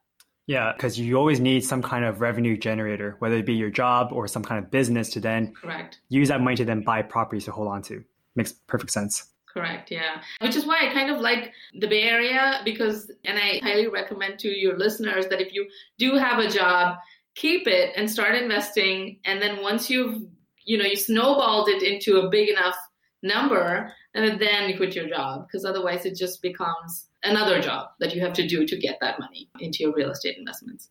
Yeah, 0.47 0.73
because 0.73 0.99
you 0.99 1.17
always 1.17 1.41
need 1.41 1.65
some 1.65 1.83
kind 1.83 2.05
of 2.05 2.21
revenue 2.21 2.57
generator, 2.57 3.17
whether 3.19 3.35
it 3.35 3.47
be 3.47 3.55
your 3.55 3.71
job 3.71 4.13
or 4.13 4.29
some 4.29 4.45
kind 4.45 4.65
of 4.65 4.71
business 4.71 5.11
to 5.11 5.21
then 5.21 5.53
correct 5.61 6.01
use 6.09 6.29
that 6.29 6.41
money 6.41 6.55
to 6.57 6.65
then 6.65 6.83
buy 6.83 7.03
properties 7.03 7.47
to 7.47 7.53
hold 7.53 7.67
on 7.67 7.83
to. 7.83 8.05
Makes 8.37 8.53
perfect 8.53 8.93
sense. 8.93 9.25
Correct, 9.57 9.91
yeah. 9.91 10.21
Which 10.43 10.55
is 10.55 10.67
why 10.67 10.81
I 10.83 10.93
kind 10.93 11.11
of 11.11 11.19
like 11.19 11.51
the 11.73 11.87
Bay 11.87 12.03
Area 12.03 12.61
because, 12.63 13.11
and 13.25 13.39
I 13.39 13.59
highly 13.63 13.89
recommend 13.89 14.39
to 14.41 14.49
your 14.49 14.77
listeners 14.77 15.29
that 15.29 15.41
if 15.41 15.55
you 15.55 15.67
do 15.97 16.17
have 16.17 16.41
a 16.41 16.51
job, 16.51 16.99
keep 17.37 17.67
it 17.67 17.95
and 17.97 18.11
start 18.11 18.35
investing. 18.35 19.19
And 19.25 19.41
then 19.41 19.63
once 19.63 19.89
you've, 19.89 20.25
you 20.67 20.77
know, 20.77 20.85
you 20.85 20.95
snowballed 20.95 21.71
it 21.71 21.83
into 21.83 22.19
a 22.19 22.29
big 22.29 22.51
enough 22.51 22.77
number, 23.23 23.91
and 24.13 24.39
then 24.39 24.69
you 24.69 24.77
quit 24.77 24.95
your 24.95 25.09
job 25.09 25.47
because 25.47 25.65
otherwise 25.65 26.05
it 26.05 26.17
just 26.17 26.43
becomes 26.43 27.09
another 27.23 27.59
job 27.59 27.89
that 28.01 28.15
you 28.15 28.21
have 28.21 28.35
to 28.35 28.47
do 28.47 28.67
to 28.67 28.77
get 28.77 28.99
that 29.01 29.19
money 29.19 29.49
into 29.61 29.85
your 29.85 29.95
real 29.95 30.11
estate 30.11 30.37
investments. 30.37 30.91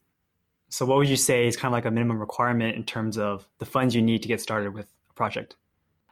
So, 0.69 0.87
what 0.87 0.97
would 0.97 1.07
you 1.07 1.17
say 1.17 1.45
is 1.45 1.55
kind 1.55 1.71
of 1.71 1.73
like 1.73 1.85
a 1.85 1.91
minimum 1.91 2.17
requirement 2.17 2.75
in 2.75 2.83
terms 2.83 3.19
of 3.19 3.47
the 3.59 3.65
funds 3.67 3.93
you 3.93 4.01
need 4.01 4.23
to 4.23 4.27
get 4.27 4.41
started 4.41 4.73
with 4.73 4.87
a 5.11 5.13
project? 5.13 5.55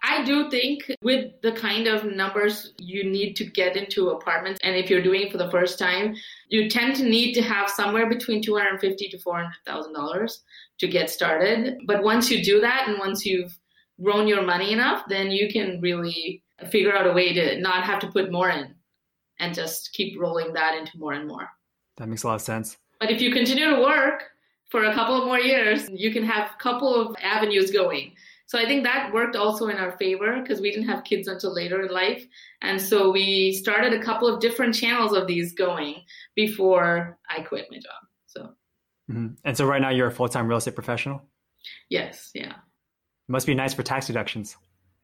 I 0.06 0.24
do 0.26 0.50
think 0.50 0.92
with 1.02 1.32
the 1.42 1.54
kind 1.54 1.88
of 1.88 2.04
numbers 2.04 2.74
you 2.78 3.10
need 3.10 3.36
to 3.38 3.46
get 3.46 3.78
into 3.78 4.10
apartments, 4.10 4.60
and 4.62 4.76
if 4.76 4.90
you're 4.90 5.02
doing 5.02 5.22
it 5.22 5.32
for 5.32 5.38
the 5.38 5.50
first 5.50 5.80
time, 5.80 6.14
you 6.50 6.70
tend 6.70 6.98
to 6.98 7.04
need 7.04 7.34
to 7.36 7.42
have 7.42 7.70
somewhere 7.70 8.10
between 8.10 8.42
two 8.42 8.56
hundred 8.58 8.82
fifty 8.82 9.08
to 9.10 9.18
four 9.18 9.38
hundred 9.38 9.56
thousand 9.66 9.94
dollars 9.94 10.44
to 10.80 10.88
get 10.90 11.10
started. 11.10 11.78
But 11.88 12.04
once 12.04 12.30
you 12.30 12.44
do 12.44 12.60
that, 12.60 12.90
and 12.90 13.00
once 13.00 13.26
you've 13.26 13.58
grown 14.02 14.28
your 14.28 14.42
money 14.42 14.74
enough, 14.74 15.04
then 15.08 15.32
you 15.32 15.50
can 15.50 15.80
really 15.80 16.44
figure 16.70 16.96
out 16.96 17.08
a 17.08 17.14
way 17.14 17.34
to 17.34 17.60
not 17.62 17.86
have 17.86 18.00
to 18.00 18.08
put 18.08 18.30
more 18.32 18.50
in, 18.50 18.76
and 19.40 19.56
just 19.56 19.94
keep 19.94 20.20
rolling 20.20 20.52
that 20.54 20.78
into 20.78 20.98
more 20.98 21.14
and 21.14 21.28
more. 21.28 21.48
That 21.96 22.10
makes 22.10 22.24
a 22.24 22.28
lot 22.28 22.36
of 22.36 22.42
sense. 22.42 22.78
But 23.00 23.10
if 23.10 23.22
you 23.22 23.32
continue 23.32 23.70
to 23.70 23.82
work 23.82 24.24
for 24.70 24.84
a 24.84 24.94
couple 24.94 25.16
of 25.16 25.26
more 25.26 25.40
years, 25.40 25.90
you 25.94 26.12
can 26.12 26.24
have 26.24 26.52
a 26.52 26.62
couple 26.62 26.94
of 26.94 27.16
avenues 27.22 27.72
going 27.72 28.16
so 28.54 28.60
I 28.60 28.66
think 28.66 28.84
that 28.84 29.12
worked 29.12 29.36
also 29.36 29.70
in 29.70 29.78
our 29.78 29.98
favor 29.98 30.40
because 30.40 30.62
we 30.62 30.70
didn't 30.70 30.88
have 30.88 31.04
kids 31.04 31.28
until 31.28 31.52
later 31.52 31.82
in 31.82 31.92
life. 31.92 32.24
And 32.62 32.80
so 32.80 33.10
we 33.10 33.52
started 33.52 33.94
a 33.94 34.04
couple 34.04 34.28
of 34.28 34.40
different 34.42 34.76
channels 34.76 35.14
of 35.14 35.26
these 35.26 35.54
going 35.54 36.04
before 36.36 37.18
I 37.28 37.42
quit 37.42 37.66
my 37.72 37.78
job. 37.78 38.04
So. 38.28 38.42
Mm-hmm. 39.10 39.28
And 39.44 39.58
so 39.58 39.66
right 39.66 39.82
now 39.82 39.90
you're 39.90 40.06
a 40.06 40.12
full-time 40.12 40.48
real 40.48 40.60
estate 40.60 40.76
professional? 40.76 41.24
Yes, 41.90 42.30
yeah. 42.36 42.54
Must 43.28 43.48
be 43.48 43.56
nice 43.56 43.74
for 43.74 43.82
tax 43.82 44.06
deductions. 44.06 44.56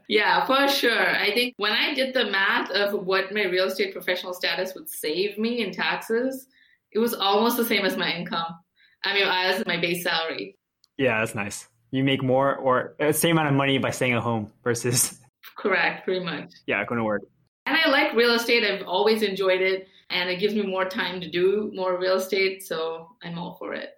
Yeah, 0.07 0.45
for 0.45 0.67
sure. 0.67 1.17
I 1.17 1.33
think 1.33 1.55
when 1.57 1.71
I 1.71 1.95
did 1.95 2.13
the 2.13 2.29
math 2.29 2.69
of 2.69 3.03
what 3.03 3.33
my 3.33 3.45
real 3.45 3.65
estate 3.65 3.93
professional 3.93 4.35
status 4.35 4.75
would 4.75 4.87
save 4.87 5.39
me 5.39 5.63
in 5.63 5.71
taxes, 5.71 6.45
it 6.91 6.99
was 6.99 7.15
almost 7.15 7.57
the 7.57 7.65
same 7.65 7.83
as 7.83 7.97
my 7.97 8.13
income. 8.13 8.59
I 9.03 9.15
mean, 9.15 9.25
as 9.27 9.65
my 9.65 9.77
base 9.77 10.03
salary. 10.03 10.55
Yeah, 10.99 11.17
that's 11.17 11.33
nice 11.33 11.67
you 11.91 12.03
make 12.03 12.23
more 12.23 12.55
or 12.55 12.95
the 12.99 13.13
same 13.13 13.37
amount 13.37 13.49
of 13.49 13.55
money 13.55 13.77
by 13.77 13.91
staying 13.91 14.13
at 14.13 14.21
home 14.21 14.51
versus 14.63 15.19
correct 15.57 16.05
pretty 16.05 16.23
much. 16.23 16.53
Yeah 16.65 16.83
going 16.85 16.99
to 16.99 17.03
work. 17.03 17.21
And 17.65 17.77
i 17.77 17.89
like 17.89 18.13
real 18.13 18.33
estate. 18.33 18.63
I've 18.63 18.87
always 18.87 19.21
enjoyed 19.21 19.61
it 19.61 19.87
and 20.09 20.29
it 20.29 20.39
gives 20.39 20.55
me 20.55 20.63
more 20.63 20.85
time 20.85 21.21
to 21.21 21.29
do 21.29 21.71
more 21.73 21.99
real 21.99 22.15
estate 22.15 22.65
so 22.65 23.09
i'm 23.23 23.37
all 23.37 23.55
for 23.55 23.73
it. 23.73 23.91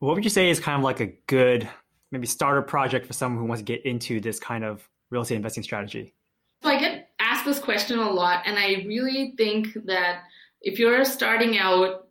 What 0.00 0.14
would 0.14 0.24
you 0.24 0.30
say 0.30 0.50
is 0.50 0.60
kind 0.60 0.78
of 0.78 0.84
like 0.84 1.00
a 1.00 1.06
good 1.26 1.68
maybe 2.10 2.26
starter 2.26 2.62
project 2.62 3.06
for 3.06 3.12
someone 3.12 3.40
who 3.40 3.48
wants 3.48 3.60
to 3.60 3.64
get 3.64 3.84
into 3.86 4.20
this 4.20 4.38
kind 4.38 4.64
of 4.64 4.88
real 5.10 5.22
estate 5.22 5.36
investing 5.36 5.62
strategy? 5.62 6.14
So 6.62 6.70
i 6.70 6.78
get 6.78 7.10
asked 7.18 7.44
this 7.44 7.58
question 7.58 7.98
a 7.98 8.10
lot 8.10 8.42
and 8.46 8.58
i 8.58 8.84
really 8.86 9.34
think 9.36 9.68
that 9.86 10.22
if 10.60 10.78
you're 10.78 11.04
starting 11.04 11.58
out 11.58 12.08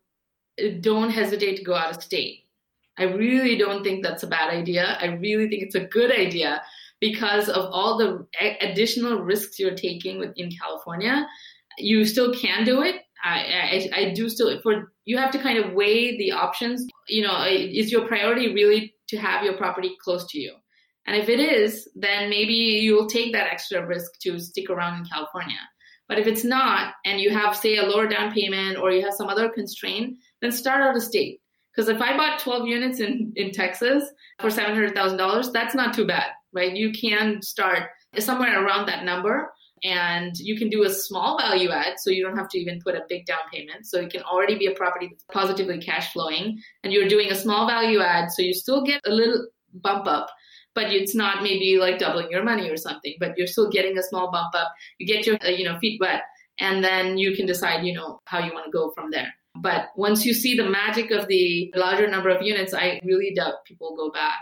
don't 0.81 1.09
hesitate 1.09 1.57
to 1.57 1.63
go 1.63 1.73
out 1.73 1.95
of 1.95 2.03
state 2.03 2.42
I 2.97 3.03
really 3.03 3.57
don't 3.57 3.83
think 3.83 4.03
that's 4.03 4.23
a 4.23 4.27
bad 4.27 4.53
idea. 4.53 4.97
I 4.99 5.07
really 5.07 5.49
think 5.49 5.63
it's 5.63 5.75
a 5.75 5.85
good 5.85 6.11
idea 6.11 6.61
because 6.99 7.49
of 7.49 7.65
all 7.71 7.97
the 7.97 8.25
additional 8.61 9.19
risks 9.19 9.59
you're 9.59 9.75
taking 9.75 10.31
in 10.35 10.51
California. 10.51 11.27
You 11.77 12.05
still 12.05 12.33
can 12.33 12.63
do 12.63 12.81
it. 12.81 13.01
I, 13.23 13.89
I, 13.93 13.99
I 14.01 14.13
do 14.13 14.29
still 14.29 14.61
for 14.61 14.91
you 15.05 15.17
have 15.17 15.31
to 15.31 15.39
kind 15.39 15.57
of 15.57 15.73
weigh 15.73 16.17
the 16.17 16.33
options. 16.33 16.85
You 17.07 17.23
know, 17.23 17.45
is 17.45 17.91
your 17.91 18.07
priority 18.07 18.53
really 18.53 18.93
to 19.09 19.17
have 19.17 19.43
your 19.43 19.57
property 19.57 19.95
close 20.01 20.25
to 20.31 20.39
you? 20.39 20.53
And 21.05 21.17
if 21.17 21.29
it 21.29 21.39
is, 21.39 21.89
then 21.95 22.29
maybe 22.29 22.53
you'll 22.53 23.07
take 23.07 23.33
that 23.33 23.51
extra 23.51 23.85
risk 23.85 24.11
to 24.21 24.39
stick 24.39 24.69
around 24.69 24.99
in 24.99 25.05
California. 25.05 25.57
But 26.07 26.19
if 26.19 26.27
it's 26.27 26.43
not, 26.43 26.93
and 27.05 27.19
you 27.19 27.31
have, 27.31 27.55
say, 27.55 27.77
a 27.77 27.83
lower 27.83 28.07
down 28.07 28.33
payment 28.33 28.77
or 28.77 28.91
you 28.91 29.03
have 29.03 29.13
some 29.13 29.27
other 29.27 29.49
constraint, 29.49 30.17
then 30.41 30.51
start 30.51 30.81
out 30.81 30.95
of 30.95 31.03
state. 31.03 31.41
Because 31.75 31.89
if 31.89 32.01
I 32.01 32.15
bought 32.15 32.39
12 32.39 32.67
units 32.67 32.99
in, 32.99 33.33
in 33.35 33.51
Texas 33.51 34.03
for 34.39 34.49
$700,000, 34.49 35.51
that's 35.51 35.73
not 35.73 35.93
too 35.93 36.05
bad, 36.05 36.27
right? 36.53 36.75
You 36.75 36.91
can 36.91 37.41
start 37.41 37.89
somewhere 38.19 38.63
around 38.63 38.87
that 38.87 39.05
number 39.05 39.51
and 39.83 40.37
you 40.37 40.57
can 40.57 40.69
do 40.69 40.83
a 40.83 40.89
small 40.89 41.37
value 41.37 41.69
add 41.71 41.99
so 41.99 42.09
you 42.09 42.23
don't 42.23 42.37
have 42.37 42.47
to 42.49 42.59
even 42.59 42.79
put 42.81 42.95
a 42.95 43.01
big 43.09 43.25
down 43.25 43.39
payment. 43.51 43.85
So 43.85 43.99
it 43.99 44.11
can 44.11 44.21
already 44.21 44.57
be 44.57 44.67
a 44.67 44.75
property 44.75 45.09
that's 45.09 45.25
positively 45.31 45.79
cash 45.79 46.13
flowing 46.13 46.61
and 46.83 46.93
you're 46.93 47.07
doing 47.07 47.31
a 47.31 47.35
small 47.35 47.67
value 47.67 48.01
add 48.01 48.31
so 48.31 48.41
you 48.41 48.53
still 48.53 48.83
get 48.83 49.01
a 49.05 49.11
little 49.11 49.47
bump 49.73 50.07
up 50.07 50.29
but 50.75 50.91
it's 50.91 51.15
not 51.15 51.43
maybe 51.43 51.77
like 51.79 51.99
doubling 51.99 52.29
your 52.29 52.43
money 52.43 52.69
or 52.69 52.77
something 52.77 53.15
but 53.19 53.37
you're 53.37 53.47
still 53.47 53.69
getting 53.69 53.97
a 53.97 54.03
small 54.03 54.31
bump 54.31 54.53
up 54.55 54.71
you 54.99 55.07
get 55.07 55.25
your 55.25 55.37
uh, 55.43 55.49
you 55.49 55.63
know 55.63 55.77
feet 55.79 55.99
wet 55.99 56.21
and 56.59 56.83
then 56.83 57.17
you 57.17 57.35
can 57.35 57.45
decide 57.45 57.83
you 57.83 57.93
know 57.93 58.19
how 58.25 58.39
you 58.39 58.53
want 58.53 58.65
to 58.65 58.71
go 58.71 58.91
from 58.91 59.09
there 59.09 59.33
But 59.55 59.89
once 59.95 60.25
you 60.25 60.33
see 60.33 60.55
the 60.55 60.69
magic 60.69 61.11
of 61.11 61.27
the 61.27 61.71
larger 61.75 62.07
number 62.07 62.29
of 62.29 62.41
units, 62.41 62.73
I 62.73 62.99
really 63.03 63.33
doubt 63.35 63.65
people 63.65 63.95
go 63.95 64.11
back. 64.11 64.39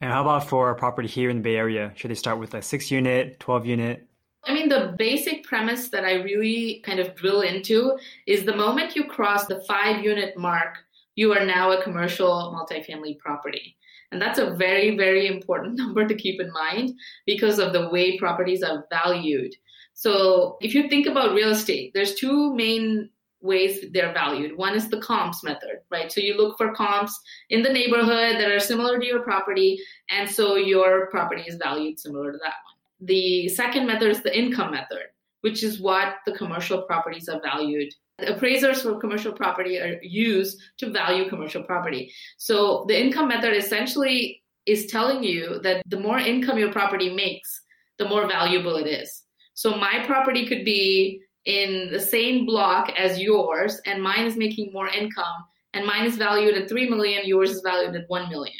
And 0.00 0.12
how 0.12 0.22
about 0.22 0.48
for 0.48 0.70
a 0.70 0.74
property 0.74 1.08
here 1.08 1.30
in 1.30 1.36
the 1.36 1.42
Bay 1.42 1.56
Area? 1.56 1.92
Should 1.96 2.10
they 2.10 2.16
start 2.16 2.38
with 2.38 2.54
a 2.54 2.62
six 2.62 2.90
unit, 2.90 3.40
12 3.40 3.66
unit? 3.66 4.06
I 4.46 4.52
mean, 4.52 4.68
the 4.68 4.94
basic 4.98 5.44
premise 5.44 5.88
that 5.88 6.04
I 6.04 6.22
really 6.22 6.82
kind 6.84 7.00
of 7.00 7.14
drill 7.14 7.40
into 7.40 7.96
is 8.26 8.44
the 8.44 8.54
moment 8.54 8.94
you 8.94 9.04
cross 9.04 9.46
the 9.46 9.64
five 9.66 10.04
unit 10.04 10.36
mark, 10.36 10.78
you 11.14 11.32
are 11.32 11.44
now 11.44 11.72
a 11.72 11.82
commercial 11.82 12.54
multifamily 12.54 13.18
property. 13.18 13.76
And 14.12 14.20
that's 14.20 14.38
a 14.38 14.54
very, 14.54 14.96
very 14.96 15.26
important 15.26 15.76
number 15.78 16.06
to 16.06 16.14
keep 16.14 16.40
in 16.40 16.52
mind 16.52 16.92
because 17.26 17.58
of 17.58 17.72
the 17.72 17.88
way 17.88 18.18
properties 18.18 18.62
are 18.62 18.84
valued. 18.90 19.54
So 19.94 20.58
if 20.60 20.74
you 20.74 20.88
think 20.88 21.06
about 21.06 21.34
real 21.34 21.50
estate, 21.50 21.92
there's 21.94 22.14
two 22.14 22.54
main 22.54 23.10
ways 23.44 23.84
they're 23.92 24.12
valued. 24.12 24.56
One 24.56 24.74
is 24.74 24.88
the 24.88 25.00
comps 25.00 25.44
method, 25.44 25.80
right? 25.90 26.10
So 26.10 26.20
you 26.20 26.36
look 26.36 26.56
for 26.56 26.74
comps 26.74 27.20
in 27.50 27.62
the 27.62 27.72
neighborhood 27.72 28.40
that 28.40 28.50
are 28.50 28.58
similar 28.58 28.98
to 28.98 29.06
your 29.06 29.20
property, 29.20 29.78
and 30.10 30.28
so 30.28 30.56
your 30.56 31.08
property 31.10 31.44
is 31.46 31.56
valued 31.56 32.00
similar 32.00 32.32
to 32.32 32.38
that 32.38 32.54
one. 32.64 33.06
The 33.06 33.48
second 33.48 33.86
method 33.86 34.08
is 34.10 34.22
the 34.22 34.36
income 34.36 34.70
method, 34.70 35.06
which 35.42 35.62
is 35.62 35.78
what 35.78 36.16
the 36.26 36.32
commercial 36.32 36.82
properties 36.82 37.28
are 37.28 37.40
valued. 37.40 37.92
Appraisers 38.20 38.80
for 38.82 38.98
commercial 38.98 39.32
property 39.32 39.78
are 39.78 39.98
used 40.02 40.60
to 40.78 40.90
value 40.90 41.28
commercial 41.28 41.62
property. 41.62 42.10
So 42.38 42.86
the 42.88 42.98
income 42.98 43.28
method 43.28 43.54
essentially 43.54 44.42
is 44.64 44.86
telling 44.86 45.22
you 45.22 45.60
that 45.64 45.82
the 45.86 46.00
more 46.00 46.18
income 46.18 46.58
your 46.58 46.72
property 46.72 47.12
makes, 47.12 47.60
the 47.98 48.08
more 48.08 48.26
valuable 48.26 48.76
it 48.76 48.86
is. 48.86 49.24
So 49.52 49.76
my 49.76 50.02
property 50.06 50.46
could 50.46 50.64
be 50.64 51.20
in 51.46 51.90
the 51.90 52.00
same 52.00 52.46
block 52.46 52.92
as 52.98 53.20
yours 53.20 53.80
and 53.86 54.02
mine 54.02 54.26
is 54.26 54.36
making 54.36 54.72
more 54.72 54.88
income 54.88 55.44
and 55.74 55.86
mine 55.86 56.06
is 56.06 56.16
valued 56.16 56.56
at 56.56 56.68
3 56.68 56.88
million 56.88 57.26
yours 57.26 57.50
is 57.50 57.60
valued 57.62 57.94
at 57.94 58.08
1 58.08 58.30
million. 58.30 58.56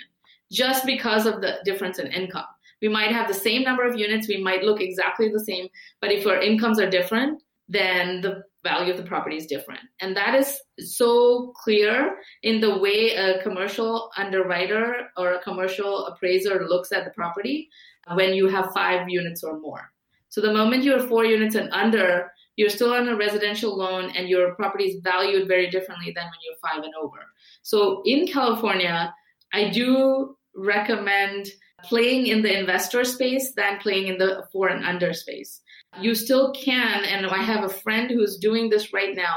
Just 0.53 0.85
because 0.85 1.27
of 1.27 1.41
the 1.41 1.59
difference 1.65 1.99
in 1.99 2.09
income. 2.09 2.45
We 2.83 2.89
might 2.89 3.13
have 3.13 3.29
the 3.29 3.35
same 3.35 3.63
number 3.63 3.87
of 3.87 3.99
units 3.99 4.29
we 4.29 4.43
might 4.43 4.63
look 4.63 4.81
exactly 4.81 5.31
the 5.31 5.45
same 5.45 5.69
but 6.01 6.13
if 6.13 6.27
our 6.27 6.41
incomes 6.41 6.79
are 6.79 6.91
different 6.91 7.43
then 7.69 8.21
the 8.21 8.43
value 8.65 8.91
of 8.91 8.97
the 8.97 9.05
property 9.05 9.37
is 9.37 9.47
different. 9.47 9.81
And 10.01 10.17
that 10.17 10.35
is 10.35 10.59
so 10.81 11.53
clear 11.63 12.17
in 12.43 12.61
the 12.61 12.79
way 12.79 13.15
a 13.15 13.43
commercial 13.43 14.11
underwriter 14.17 15.09
or 15.17 15.35
a 15.35 15.43
commercial 15.43 16.07
appraiser 16.07 16.67
looks 16.67 16.91
at 16.91 17.05
the 17.05 17.11
property 17.13 17.69
when 18.15 18.35
you 18.35 18.49
have 18.49 18.73
five 18.75 19.09
units 19.09 19.45
or 19.45 19.61
more. 19.61 19.93
So 20.31 20.41
the 20.41 20.53
moment 20.53 20.83
you're 20.83 21.07
four 21.07 21.25
units 21.25 21.55
and 21.55 21.71
under 21.73 22.33
you're 22.57 22.71
still 22.71 22.93
on 22.93 23.09
a 23.09 23.17
residential 23.17 23.77
loan 23.77 24.13
and 24.17 24.29
your 24.29 24.55
property 24.55 24.85
is 24.85 25.01
valued 25.03 25.49
very 25.49 25.69
differently 25.71 26.13
than 26.15 26.25
when 26.25 26.41
you're 26.45 26.71
five 26.71 26.85
and 26.85 26.95
over. 27.01 27.19
So 27.63 28.03
in 28.05 28.27
California, 28.27 29.13
I 29.53 29.71
do 29.71 30.37
recommend 30.55 31.49
playing 31.83 32.29
in 32.29 32.43
the 32.43 32.59
investor 32.59 33.05
space 33.05 33.53
than 33.57 33.79
playing 33.79 34.07
in 34.09 34.19
the 34.19 34.45
four 34.53 34.69
and 34.69 34.85
under 34.85 35.13
space. 35.13 35.61
You 36.01 36.15
still 36.15 36.53
can, 36.53 37.05
and 37.05 37.27
I 37.27 37.43
have 37.43 37.65
a 37.65 37.69
friend 37.69 38.11
who's 38.11 38.39
doing 38.39 38.71
this 38.71 38.93
right 38.93 39.15
now. 39.15 39.37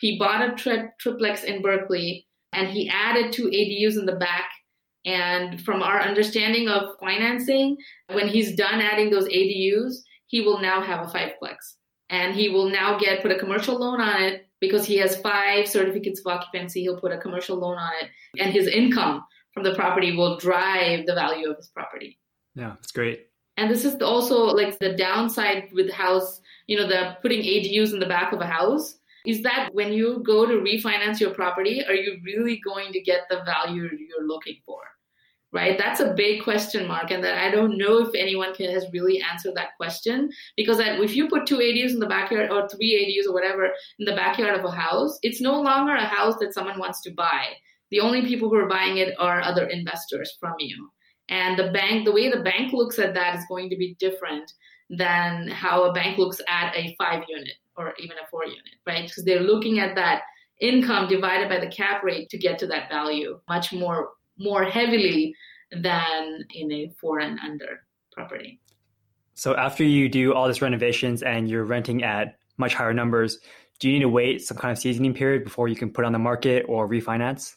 He 0.00 0.18
bought 0.18 0.48
a 0.48 0.54
tri- 0.54 0.88
triplex 0.98 1.44
in 1.44 1.62
Berkeley 1.62 2.26
and 2.52 2.68
he 2.68 2.88
added 2.88 3.32
two 3.32 3.46
ADUs 3.46 3.98
in 3.98 4.06
the 4.06 4.16
back. 4.16 4.50
And 5.06 5.60
from 5.62 5.82
our 5.82 6.00
understanding 6.00 6.68
of 6.68 6.96
financing, 6.98 7.76
when 8.12 8.28
he's 8.28 8.56
done 8.56 8.80
adding 8.80 9.10
those 9.10 9.28
ADUs, 9.28 9.96
he 10.26 10.40
will 10.40 10.60
now 10.60 10.80
have 10.80 11.06
a 11.06 11.10
fiveplex 11.10 11.56
and 12.10 12.34
he 12.34 12.48
will 12.48 12.68
now 12.68 12.98
get 12.98 13.22
put 13.22 13.32
a 13.32 13.38
commercial 13.38 13.78
loan 13.78 14.00
on 14.00 14.22
it 14.22 14.46
because 14.60 14.86
he 14.86 14.96
has 14.98 15.16
five 15.16 15.68
certificates 15.68 16.20
of 16.20 16.26
occupancy. 16.26 16.82
He'll 16.82 17.00
put 17.00 17.12
a 17.12 17.18
commercial 17.18 17.56
loan 17.56 17.76
on 17.76 17.92
it. 18.00 18.10
And 18.40 18.52
his 18.52 18.66
income 18.66 19.24
from 19.52 19.62
the 19.62 19.74
property 19.74 20.16
will 20.16 20.38
drive 20.38 21.06
the 21.06 21.14
value 21.14 21.50
of 21.50 21.56
his 21.56 21.68
property. 21.68 22.18
Yeah 22.54 22.74
that's 22.74 22.92
great. 22.92 23.28
And 23.56 23.70
this 23.70 23.84
is 23.84 24.00
also 24.02 24.46
like 24.46 24.78
the 24.78 24.94
downside 24.94 25.70
with 25.72 25.90
house 25.90 26.40
you 26.66 26.76
know 26.76 26.86
the 26.86 27.16
putting 27.22 27.42
ADUs 27.42 27.92
in 27.92 28.00
the 28.00 28.06
back 28.06 28.32
of 28.32 28.40
a 28.40 28.46
house 28.46 28.98
is 29.26 29.42
that 29.42 29.70
when 29.72 29.92
you 29.92 30.22
go 30.24 30.44
to 30.46 30.54
refinance 30.54 31.20
your 31.20 31.30
property 31.30 31.84
are 31.86 31.94
you 31.94 32.18
really 32.24 32.60
going 32.64 32.92
to 32.92 33.00
get 33.00 33.22
the 33.30 33.42
value 33.44 33.82
you're 33.82 34.26
looking 34.26 34.56
for 34.66 34.80
right? 35.54 35.78
That's 35.78 36.00
a 36.00 36.12
big 36.14 36.42
question 36.42 36.86
mark, 36.88 37.12
and 37.12 37.22
that 37.22 37.38
I 37.38 37.50
don't 37.50 37.78
know 37.78 37.98
if 37.98 38.14
anyone 38.14 38.52
can, 38.54 38.70
has 38.72 38.86
really 38.92 39.22
answered 39.22 39.54
that 39.54 39.76
question. 39.76 40.28
Because 40.56 40.78
that, 40.78 41.00
if 41.00 41.14
you 41.14 41.28
put 41.28 41.46
two 41.46 41.58
ADUs 41.58 41.92
in 41.92 42.00
the 42.00 42.06
backyard 42.06 42.50
or 42.50 42.68
three 42.68 42.92
ADUs 42.92 43.30
or 43.30 43.32
whatever 43.32 43.70
in 44.00 44.04
the 44.04 44.16
backyard 44.16 44.58
of 44.58 44.64
a 44.64 44.70
house, 44.70 45.16
it's 45.22 45.40
no 45.40 45.60
longer 45.60 45.94
a 45.94 46.04
house 46.04 46.34
that 46.40 46.52
someone 46.52 46.78
wants 46.78 47.00
to 47.02 47.12
buy. 47.12 47.44
The 47.90 48.00
only 48.00 48.26
people 48.26 48.50
who 48.50 48.56
are 48.56 48.68
buying 48.68 48.98
it 48.98 49.14
are 49.20 49.40
other 49.40 49.66
investors 49.68 50.36
from 50.40 50.54
you. 50.58 50.90
And 51.28 51.56
the 51.56 51.70
bank, 51.70 52.04
the 52.04 52.12
way 52.12 52.30
the 52.30 52.42
bank 52.42 52.72
looks 52.72 52.98
at 52.98 53.14
that 53.14 53.38
is 53.38 53.44
going 53.48 53.70
to 53.70 53.76
be 53.76 53.96
different 54.00 54.52
than 54.90 55.48
how 55.48 55.84
a 55.84 55.92
bank 55.92 56.18
looks 56.18 56.40
at 56.48 56.74
a 56.74 56.94
five 56.98 57.22
unit 57.28 57.54
or 57.76 57.94
even 57.98 58.16
a 58.18 58.26
four 58.30 58.44
unit, 58.44 58.74
right? 58.86 59.06
Because 59.06 59.24
they're 59.24 59.40
looking 59.40 59.78
at 59.78 59.94
that 59.94 60.22
income 60.60 61.08
divided 61.08 61.48
by 61.48 61.60
the 61.60 61.70
cap 61.70 62.02
rate 62.02 62.28
to 62.30 62.38
get 62.38 62.58
to 62.58 62.66
that 62.66 62.88
value 62.88 63.40
much 63.48 63.72
more 63.72 64.10
more 64.38 64.64
heavily 64.64 65.34
than 65.70 66.44
in 66.54 66.72
a 66.72 66.90
four 67.00 67.20
and 67.20 67.38
under 67.40 67.80
property. 68.12 68.60
So 69.34 69.56
after 69.56 69.82
you 69.82 70.08
do 70.08 70.32
all 70.32 70.46
this 70.46 70.62
renovations 70.62 71.22
and 71.22 71.48
you're 71.48 71.64
renting 71.64 72.04
at 72.04 72.36
much 72.56 72.74
higher 72.74 72.94
numbers, 72.94 73.40
do 73.80 73.88
you 73.88 73.94
need 73.94 74.04
to 74.04 74.08
wait 74.08 74.42
some 74.42 74.56
kind 74.56 74.70
of 74.70 74.78
seasoning 74.78 75.12
period 75.12 75.42
before 75.42 75.66
you 75.66 75.74
can 75.74 75.90
put 75.90 76.04
on 76.04 76.12
the 76.12 76.18
market 76.18 76.64
or 76.68 76.88
refinance? 76.88 77.56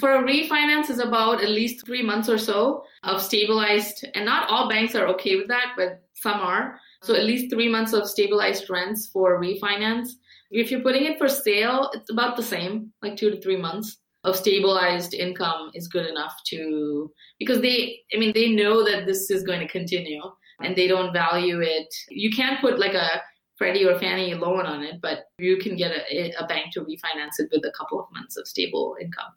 For 0.00 0.16
a 0.16 0.22
refinance 0.22 0.90
is 0.90 0.98
about 0.98 1.42
at 1.42 1.50
least 1.50 1.86
three 1.86 2.02
months 2.02 2.28
or 2.28 2.38
so 2.38 2.82
of 3.04 3.22
stabilized, 3.22 4.06
and 4.14 4.24
not 4.24 4.48
all 4.48 4.68
banks 4.68 4.94
are 4.94 5.06
okay 5.08 5.36
with 5.36 5.48
that, 5.48 5.74
but 5.76 6.02
some 6.14 6.40
are. 6.40 6.80
So 7.02 7.14
at 7.14 7.24
least 7.24 7.52
three 7.52 7.68
months 7.68 7.92
of 7.92 8.08
stabilized 8.08 8.70
rents 8.70 9.06
for 9.06 9.40
refinance. 9.40 10.08
If 10.50 10.70
you're 10.70 10.80
putting 10.80 11.04
it 11.04 11.18
for 11.18 11.28
sale, 11.28 11.90
it's 11.94 12.10
about 12.10 12.36
the 12.36 12.42
same, 12.42 12.92
like 13.02 13.16
two 13.16 13.30
to 13.30 13.40
three 13.40 13.56
months 13.56 13.98
of 14.24 14.36
stabilized 14.36 15.14
income 15.14 15.70
is 15.74 15.88
good 15.88 16.06
enough 16.06 16.34
to 16.46 17.10
because 17.38 17.60
they 17.60 17.98
i 18.14 18.18
mean 18.18 18.32
they 18.34 18.50
know 18.50 18.84
that 18.84 19.04
this 19.06 19.30
is 19.30 19.42
going 19.42 19.60
to 19.60 19.68
continue 19.68 20.22
and 20.60 20.76
they 20.76 20.86
don't 20.86 21.12
value 21.12 21.60
it. 21.60 21.92
You 22.08 22.30
can't 22.30 22.60
put 22.60 22.78
like 22.78 22.94
a 22.94 23.20
freddie 23.56 23.84
or 23.84 23.98
fannie 23.98 24.34
loan 24.34 24.66
on 24.66 24.82
it 24.82 25.00
but 25.00 25.24
you 25.38 25.56
can 25.58 25.76
get 25.76 25.92
a, 25.92 26.32
a 26.38 26.46
bank 26.46 26.72
to 26.72 26.80
refinance 26.80 27.38
it 27.38 27.48
with 27.52 27.64
a 27.64 27.72
couple 27.76 28.00
of 28.00 28.06
months 28.12 28.36
of 28.36 28.46
stable 28.46 28.96
income. 29.00 29.32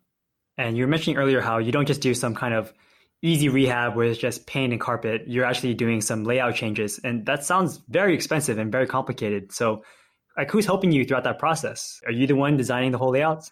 And 0.57 0.77
you 0.77 0.83
were 0.83 0.89
mentioning 0.89 1.17
earlier 1.17 1.41
how 1.41 1.57
you 1.57 1.71
don't 1.71 1.85
just 1.85 2.01
do 2.01 2.13
some 2.13 2.33
kind 2.33 2.53
of 2.53 2.73
easy 3.21 3.49
rehab 3.49 3.95
where 3.95 4.07
it's 4.07 4.19
just 4.19 4.45
paint 4.45 4.71
and 4.71 4.79
carpet. 4.79 5.23
You're 5.27 5.45
actually 5.45 5.73
doing 5.73 5.99
some 5.99 6.23
layout 6.23 6.55
changes. 6.55 6.99
And 7.03 7.25
that 7.25 7.43
sounds 7.43 7.81
very 7.89 8.13
expensive 8.13 8.57
and 8.57 8.71
very 8.71 8.87
complicated. 8.87 9.51
So 9.51 9.83
like 10.37 10.51
who's 10.51 10.65
helping 10.65 10.91
you 10.91 11.05
throughout 11.05 11.23
that 11.25 11.39
process? 11.39 11.99
Are 12.05 12.11
you 12.11 12.27
the 12.27 12.35
one 12.35 12.55
designing 12.55 12.91
the 12.91 12.97
whole 12.97 13.11
layouts 13.11 13.51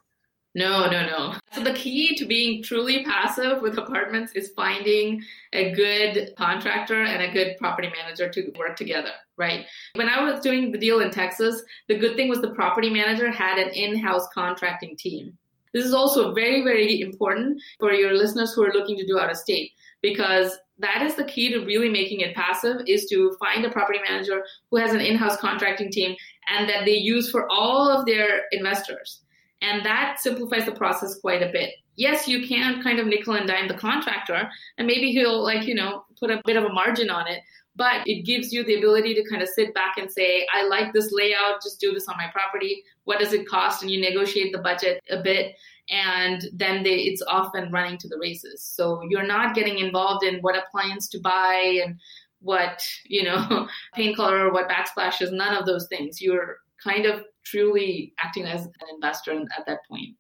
no, 0.56 0.88
no, 0.90 1.06
no. 1.06 1.34
So 1.52 1.64
the 1.64 1.74
key 1.74 2.16
to 2.16 2.26
being 2.26 2.62
truly 2.62 3.04
passive 3.04 3.62
with 3.62 3.78
apartments 3.80 4.34
is 4.34 4.52
finding 4.56 5.24
a 5.52 5.72
good 5.72 6.34
contractor 6.38 7.04
and 7.04 7.24
a 7.24 7.32
good 7.32 7.58
property 7.58 7.90
manager 7.90 8.30
to 8.30 8.52
work 8.58 8.76
together, 8.76 9.12
right? 9.36 9.66
When 9.96 10.10
I 10.10 10.24
was 10.24 10.42
doing 10.42 10.72
the 10.72 10.78
deal 10.78 11.00
in 11.00 11.10
Texas, 11.10 11.64
the 11.88 11.98
good 11.98 12.16
thing 12.16 12.30
was 12.30 12.42
the 12.42 12.52
property 12.52 12.92
manager 12.92 13.32
had 13.32 13.58
an 13.58 13.70
in-house 13.70 14.28
contracting 14.32 14.96
team. 14.96 15.36
This 15.74 15.86
is 15.86 15.94
also 15.94 16.34
very, 16.36 16.62
very 16.62 17.02
important 17.02 17.60
for 17.80 17.92
your 17.92 18.14
listeners 18.14 18.54
who 18.54 18.64
are 18.64 18.74
looking 18.74 18.96
to 18.98 19.08
do 19.08 19.20
out 19.20 19.32
of 19.32 19.38
state 19.38 19.72
because 20.04 20.56
that 20.78 21.02
is 21.02 21.16
the 21.16 21.24
key 21.24 21.52
to 21.52 21.66
really 21.66 21.90
making 21.90 22.20
it 22.20 22.36
passive 22.36 22.78
is 22.88 23.06
to 23.06 23.36
find 23.40 23.66
a 23.66 23.72
property 23.72 24.00
manager 24.08 24.44
who 24.70 24.78
has 24.78 24.94
an 24.94 25.02
in-house 25.02 25.38
contracting 25.38 25.92
team 25.92 26.16
and 26.48 26.70
that 26.70 26.86
they 26.86 26.96
use 26.96 27.32
for 27.32 27.48
all 27.50 27.90
of 27.90 28.06
their 28.06 28.44
investors 28.52 29.23
and 29.64 29.86
that 29.86 30.20
simplifies 30.20 30.66
the 30.66 30.74
process 30.74 31.20
quite 31.20 31.42
a 31.42 31.52
bit. 31.52 31.72
Yes, 31.96 32.28
you 32.28 32.48
can 32.48 32.82
kind 32.84 33.00
of 33.00 33.08
nickel 33.08 33.36
and 33.36 33.48
dime 33.48 33.68
the 33.68 33.76
contractor, 33.76 34.50
and 34.78 34.88
maybe 34.88 35.12
he'll, 35.12 35.44
like, 35.44 35.66
you 35.66 35.76
know, 35.76 36.06
put 36.20 36.32
a 36.32 36.42
bit 36.46 36.58
of 36.58 36.64
a 36.64 36.74
margin 36.74 37.10
on 37.10 37.28
it. 37.28 37.40
But 37.76 38.08
it 38.08 38.24
gives 38.24 38.54
you 38.54 38.64
the 38.64 38.76
ability 38.76 39.16
to 39.16 39.28
kind 39.28 39.42
of 39.42 39.50
sit 39.50 39.74
back 39.74 39.98
and 39.98 40.12
say, 40.12 40.48
I 40.54 40.68
like 40.68 40.94
this 40.94 41.12
layout, 41.12 41.64
just 41.64 41.80
do 41.80 41.92
this 41.92 42.08
on 42.08 42.18
my 42.18 42.28
property. 42.32 42.84
What 43.06 43.20
does 43.20 43.34
it 43.34 43.48
cost? 43.48 43.82
And 43.82 43.90
you 43.90 44.00
negotiate 44.00 44.54
the 44.54 44.60
budget 44.60 45.02
a 45.10 45.24
bit 45.24 45.56
and 45.90 46.46
then 46.54 46.84
they, 46.84 46.96
it's 46.96 47.22
off 47.24 47.54
and 47.56 47.74
running 47.74 47.98
to 47.98 48.08
the 48.08 48.18
races. 48.20 48.64
So 48.64 49.02
you're 49.10 49.28
not 49.28 49.56
getting 49.56 49.80
involved 49.80 50.24
in 50.24 50.40
what 50.42 50.56
appliance 50.56 51.08
to 51.10 51.20
buy 51.20 51.82
and 51.84 52.00
what 52.40 52.84
you 53.06 53.24
know 53.24 53.68
paint 53.96 54.16
color 54.16 54.48
or 54.48 54.54
what 54.54 54.70
backsplash 54.70 55.22
is. 55.22 55.32
None 55.32 55.56
of 55.56 55.66
those 55.66 55.88
things. 55.88 56.22
You're 56.22 56.58
kind 56.84 57.06
of 57.06 57.24
truly 57.46 58.14
acting 58.20 58.46
as 58.46 58.66
an 58.66 58.72
investor 58.94 59.32
at 59.32 59.66
that 59.68 59.80
point. 59.90 60.16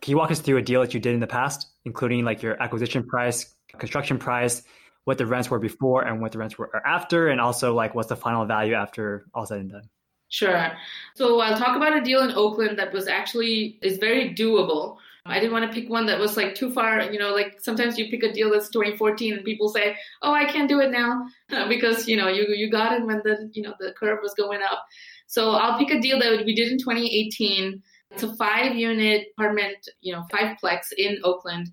Can 0.00 0.10
you 0.10 0.16
walk 0.16 0.30
us 0.30 0.40
through 0.40 0.56
a 0.56 0.62
deal 0.62 0.80
that 0.80 0.94
you 0.94 1.00
did 1.00 1.14
in 1.14 1.20
the 1.20 1.26
past, 1.26 1.68
including 1.84 2.24
like 2.24 2.42
your 2.42 2.60
acquisition 2.60 3.06
price, 3.06 3.54
construction 3.78 4.18
price, 4.18 4.62
what 5.04 5.18
the 5.18 5.26
rents 5.26 5.50
were 5.50 5.58
before 5.58 6.02
and 6.02 6.20
what 6.20 6.32
the 6.32 6.38
rents 6.38 6.58
were 6.58 6.70
after, 6.86 7.28
and 7.28 7.40
also 7.40 7.74
like 7.74 7.94
what's 7.94 8.08
the 8.08 8.16
final 8.16 8.44
value 8.44 8.74
after 8.74 9.26
all 9.34 9.46
said 9.46 9.60
and 9.60 9.70
done? 9.70 9.88
Sure. 10.28 10.72
So 11.14 11.40
I'll 11.40 11.58
talk 11.58 11.76
about 11.76 11.96
a 11.96 12.00
deal 12.00 12.22
in 12.22 12.32
Oakland 12.32 12.78
that 12.78 12.92
was 12.92 13.06
actually 13.06 13.78
is 13.82 13.98
very 13.98 14.34
doable. 14.34 14.96
I 15.24 15.38
didn't 15.38 15.52
want 15.52 15.70
to 15.70 15.80
pick 15.80 15.88
one 15.88 16.06
that 16.06 16.18
was 16.18 16.36
like 16.36 16.56
too 16.56 16.72
far, 16.72 17.02
you 17.02 17.18
know, 17.18 17.32
like 17.32 17.60
sometimes 17.60 17.96
you 17.96 18.08
pick 18.10 18.24
a 18.24 18.32
deal 18.32 18.50
that's 18.50 18.70
2014 18.70 19.34
and 19.34 19.44
people 19.44 19.68
say, 19.68 19.96
"Oh, 20.20 20.32
I 20.32 20.46
can't 20.46 20.68
do 20.68 20.80
it 20.80 20.90
now," 20.90 21.28
because 21.68 22.08
you 22.08 22.16
know 22.16 22.28
you 22.28 22.48
you 22.48 22.70
got 22.70 22.92
it 22.92 23.06
when 23.06 23.18
the 23.18 23.48
you 23.52 23.62
know 23.62 23.74
the 23.78 23.92
curve 23.92 24.18
was 24.20 24.34
going 24.34 24.62
up. 24.62 24.84
So 25.32 25.52
I'll 25.52 25.78
pick 25.78 25.90
a 25.90 25.98
deal 25.98 26.18
that 26.18 26.44
we 26.44 26.54
did 26.54 26.70
in 26.70 26.78
2018. 26.78 27.82
It's 28.10 28.22
a 28.22 28.36
five 28.36 28.76
unit 28.76 29.28
apartment, 29.38 29.78
you 30.02 30.12
know, 30.12 30.24
five 30.30 30.58
plex 30.62 30.92
in 30.98 31.20
Oakland. 31.24 31.70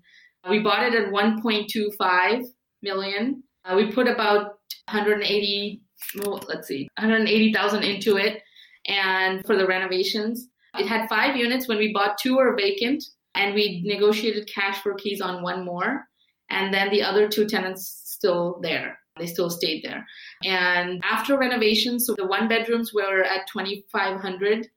We 0.48 0.60
bought 0.60 0.82
it 0.82 0.94
at 0.94 1.12
1.25 1.12 2.44
million. 2.80 3.42
Uh, 3.66 3.74
we 3.76 3.92
put 3.92 4.08
about 4.08 4.60
180, 4.88 5.82
well, 6.16 6.40
let's 6.48 6.68
see, 6.68 6.88
180,000 6.98 7.82
into 7.82 8.16
it, 8.16 8.40
and 8.86 9.44
for 9.44 9.58
the 9.58 9.66
renovations, 9.66 10.48
it 10.78 10.86
had 10.86 11.06
five 11.10 11.36
units. 11.36 11.68
When 11.68 11.76
we 11.76 11.92
bought, 11.92 12.16
two 12.16 12.36
were 12.36 12.56
vacant, 12.56 13.04
and 13.34 13.54
we 13.54 13.82
negotiated 13.84 14.48
cash 14.48 14.80
for 14.82 14.94
keys 14.94 15.20
on 15.20 15.42
one 15.42 15.66
more, 15.66 16.06
and 16.48 16.72
then 16.72 16.88
the 16.88 17.02
other 17.02 17.28
two 17.28 17.46
tenants 17.46 18.00
still 18.06 18.58
there. 18.62 18.99
They 19.20 19.26
still 19.26 19.50
stayed 19.50 19.84
there. 19.84 20.06
And 20.44 21.00
after 21.04 21.38
renovations, 21.38 22.06
so 22.06 22.14
the 22.16 22.26
one 22.26 22.48
bedrooms 22.48 22.92
were 22.92 23.22
at 23.22 23.46
2,500. 23.52 24.68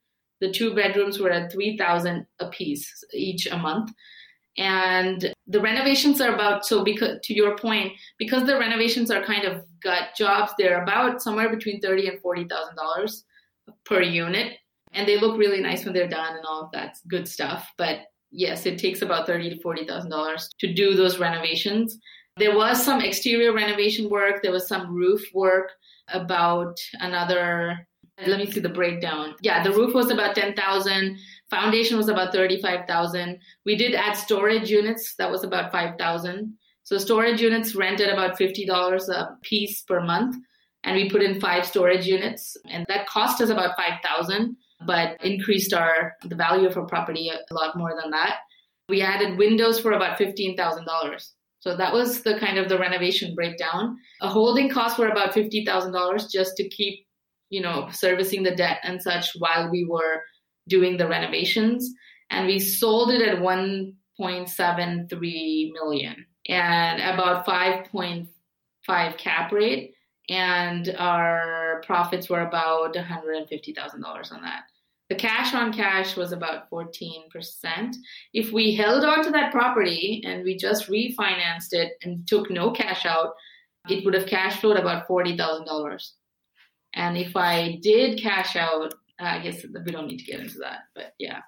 The 0.41 0.51
two 0.51 0.75
bedrooms 0.75 1.19
were 1.19 1.31
at 1.31 1.51
3,000 1.51 2.25
a 2.39 2.49
piece 2.49 3.03
each 3.13 3.47
a 3.47 3.57
month. 3.57 3.91
And 4.57 5.33
the 5.47 5.59
renovations 5.59 6.21
are 6.21 6.33
about 6.33 6.65
so 6.65 6.83
because 6.83 7.17
to 7.23 7.33
your 7.33 7.57
point, 7.57 7.93
because 8.19 8.45
the 8.45 8.59
renovations 8.59 9.09
are 9.09 9.23
kind 9.23 9.45
of 9.45 9.63
gut 9.81 10.09
jobs, 10.15 10.51
they're 10.57 10.83
about 10.83 11.21
somewhere 11.21 11.49
between 11.49 11.81
thirty 11.81 12.07
and 12.07 12.21
forty 12.21 12.45
thousand 12.45 12.75
dollars 12.75 13.25
per 13.85 14.01
unit. 14.01 14.53
And 14.91 15.07
they 15.07 15.19
look 15.19 15.39
really 15.39 15.59
nice 15.59 15.85
when 15.85 15.93
they're 15.95 16.07
done 16.07 16.35
and 16.35 16.45
all 16.45 16.65
of 16.65 16.71
that 16.73 16.97
good 17.07 17.27
stuff. 17.27 17.67
But 17.79 18.01
yes, 18.31 18.67
it 18.67 18.77
takes 18.77 19.01
about 19.01 19.25
thirty 19.25 19.49
to 19.49 19.59
forty 19.59 19.87
thousand 19.87 20.11
dollars 20.11 20.47
to 20.59 20.71
do 20.71 20.93
those 20.93 21.17
renovations. 21.17 21.97
There 22.37 22.55
was 22.55 22.83
some 22.83 23.01
exterior 23.01 23.53
renovation 23.53 24.09
work, 24.09 24.41
there 24.41 24.51
was 24.51 24.67
some 24.67 24.93
roof 24.93 25.23
work, 25.33 25.69
about 26.09 26.77
another 26.99 27.87
let 28.27 28.37
me 28.37 28.49
see 28.49 28.59
the 28.59 28.69
breakdown. 28.69 29.33
Yeah, 29.41 29.63
the 29.63 29.71
roof 29.71 29.95
was 29.95 30.11
about 30.11 30.35
10,000, 30.35 31.17
foundation 31.49 31.97
was 31.97 32.09
about 32.09 32.31
35,000. 32.31 33.39
We 33.65 33.75
did 33.75 33.95
add 33.95 34.13
storage 34.13 34.69
units, 34.69 35.15
that 35.15 35.31
was 35.31 35.43
about 35.43 35.71
5,000. 35.71 36.53
So 36.83 36.97
storage 36.97 37.41
units 37.41 37.75
rented 37.75 38.09
about 38.09 38.37
$50 38.37 39.09
a 39.09 39.37
piece 39.41 39.81
per 39.81 40.01
month 40.01 40.35
and 40.83 40.95
we 40.95 41.09
put 41.09 41.23
in 41.23 41.39
five 41.39 41.65
storage 41.65 42.05
units 42.05 42.57
and 42.69 42.85
that 42.87 43.07
cost 43.07 43.41
us 43.41 43.49
about 43.49 43.77
5,000 43.77 44.55
but 44.85 45.23
increased 45.23 45.73
our 45.73 46.13
the 46.23 46.35
value 46.35 46.67
of 46.67 46.77
our 46.77 46.85
property 46.85 47.29
a 47.29 47.53
lot 47.53 47.77
more 47.77 47.97
than 47.99 48.11
that. 48.11 48.39
We 48.89 49.01
added 49.01 49.37
windows 49.37 49.79
for 49.79 49.93
about 49.93 50.19
$15,000. 50.19 51.29
So 51.63 51.75
that 51.77 51.93
was 51.93 52.23
the 52.23 52.37
kind 52.39 52.57
of 52.57 52.67
the 52.67 52.77
renovation 52.77 53.35
breakdown. 53.35 53.97
A 54.19 54.27
holding 54.27 54.69
cost 54.69 54.99
were 54.99 55.07
about 55.07 55.33
$50,000 55.33 56.29
just 56.29 56.57
to 56.57 56.67
keep, 56.67 57.07
you 57.49 57.61
know, 57.61 57.87
servicing 57.89 58.43
the 58.43 58.53
debt 58.53 58.79
and 58.83 59.01
such 59.01 59.31
while 59.39 59.71
we 59.71 59.85
were 59.85 60.23
doing 60.67 60.97
the 60.97 61.07
renovations. 61.07 61.89
And 62.31 62.47
we 62.47 62.59
sold 62.59 63.11
it 63.11 63.21
at 63.21 63.37
1.73 63.37 65.71
million 65.71 66.25
and 66.49 67.01
about 67.01 67.45
5.5 67.45 69.17
cap 69.17 69.53
rate. 69.53 69.93
And 70.27 70.93
our 70.99 71.81
profits 71.85 72.29
were 72.29 72.41
about 72.41 72.93
$150,000 72.93 74.31
on 74.33 74.41
that. 74.41 74.63
The 75.09 75.15
cash 75.15 75.53
on 75.53 75.73
cash 75.73 76.15
was 76.15 76.31
about 76.31 76.69
14%. 76.71 77.95
If 78.33 78.51
we 78.51 78.73
held 78.73 79.03
on 79.03 79.23
to 79.23 79.31
that 79.31 79.51
property 79.51 80.23
and 80.25 80.43
we 80.43 80.57
just 80.57 80.87
refinanced 80.87 81.73
it 81.73 81.93
and 82.03 82.27
took 82.27 82.49
no 82.49 82.71
cash 82.71 83.05
out, 83.05 83.33
it 83.89 84.05
would 84.05 84.13
have 84.13 84.27
cash 84.27 84.59
flowed 84.59 84.77
about 84.77 85.07
$40,000. 85.07 86.09
And 86.95 87.17
if 87.17 87.35
I 87.35 87.79
did 87.81 88.21
cash 88.21 88.55
out, 88.55 88.93
I 89.19 89.39
guess 89.39 89.63
we 89.63 89.91
don't 89.91 90.07
need 90.07 90.19
to 90.19 90.25
get 90.25 90.39
into 90.39 90.59
that, 90.59 90.79
but 90.95 91.13
yeah. 91.19 91.39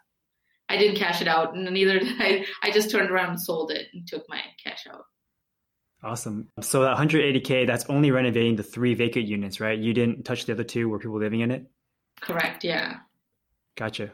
I 0.68 0.78
didn't 0.78 0.97
cash 0.97 1.22
it 1.22 1.28
out, 1.28 1.56
and 1.56 1.64
neither 1.72 1.99
did 1.99 2.20
I. 2.20 2.45
I 2.64 2.72
just 2.72 2.89
turned 2.89 3.12
around 3.12 3.30
and 3.30 3.41
sold 3.41 3.72
it 3.72 3.88
and 3.93 4.08
took 4.08 4.28
my 4.28 4.41
cash 4.64 4.88
out. 4.91 5.06
Awesome. 6.03 6.49
So 6.62 6.82
that 6.82 6.97
180k, 6.97 7.68
that's 7.68 7.86
only 7.86 8.12
renovating 8.12 8.56
the 8.56 8.64
three 8.64 8.95
vacant 8.95 9.28
units, 9.28 9.60
right? 9.60 9.78
You 9.78 9.93
didn't 9.93 10.24
touch 10.24 10.45
the 10.45 10.53
other 10.53 10.64
two 10.64 10.89
where 10.89 10.99
people 10.99 11.20
living 11.20 11.41
in 11.41 11.51
it. 11.51 11.66
Correct. 12.22 12.64
Yeah. 12.64 12.97
Gotcha. 13.78 14.11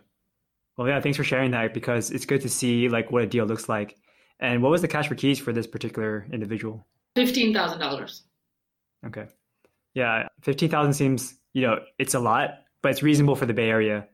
Well, 0.78 0.88
yeah, 0.88 1.00
thanks 1.00 1.18
for 1.18 1.24
sharing 1.24 1.52
that 1.52 1.74
because 1.74 2.12
it's 2.12 2.26
good 2.26 2.42
to 2.42 2.50
see 2.50 2.90
like 2.90 3.12
what 3.12 3.24
a 3.24 3.28
deal 3.28 3.46
looks 3.46 3.70
like. 3.70 3.98
And 4.40 4.64
what 4.64 4.72
was 4.72 4.82
the 4.82 4.88
cash 4.88 5.08
for 5.08 5.16
keys 5.16 5.40
for 5.40 5.54
this 5.54 5.68
particular 5.68 6.26
individual? 6.34 6.88
Fifteen 7.16 7.54
thousand 7.54 7.80
dollars. 7.80 8.24
Okay. 9.06 9.26
Yeah, 9.94 10.28
fifteen 10.42 10.70
thousand 10.70 10.94
seems 10.94 11.36
you 11.54 11.62
know 11.62 11.80
it's 12.00 12.14
a 12.14 12.20
lot, 12.20 12.52
but 12.82 12.90
it's 12.92 13.04
reasonable 13.04 13.36
for 13.36 13.46
the 13.46 13.54
Bay 13.54 13.70
Area. 13.70 14.08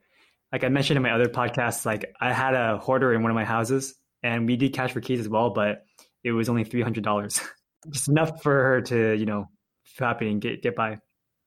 Like 0.51 0.63
I 0.63 0.69
mentioned 0.69 0.97
in 0.97 1.03
my 1.03 1.11
other 1.11 1.27
podcasts, 1.27 1.85
like 1.85 2.13
I 2.19 2.33
had 2.33 2.53
a 2.53 2.77
hoarder 2.77 3.13
in 3.13 3.21
one 3.21 3.31
of 3.31 3.35
my 3.35 3.45
houses, 3.45 3.95
and 4.23 4.45
we 4.45 4.57
did 4.57 4.73
cash 4.73 4.91
for 4.91 5.01
keys 5.01 5.19
as 5.19 5.29
well, 5.29 5.51
but 5.51 5.85
it 6.23 6.31
was 6.31 6.49
only 6.49 6.63
three 6.63 6.81
hundred 6.81 7.03
dollars, 7.03 7.39
just 7.89 8.09
enough 8.09 8.41
for 8.41 8.51
her 8.51 8.81
to 8.81 9.13
you 9.13 9.25
know 9.25 9.49
happy 9.97 10.29
and 10.29 10.41
get 10.41 10.61
get 10.61 10.75
by. 10.75 10.99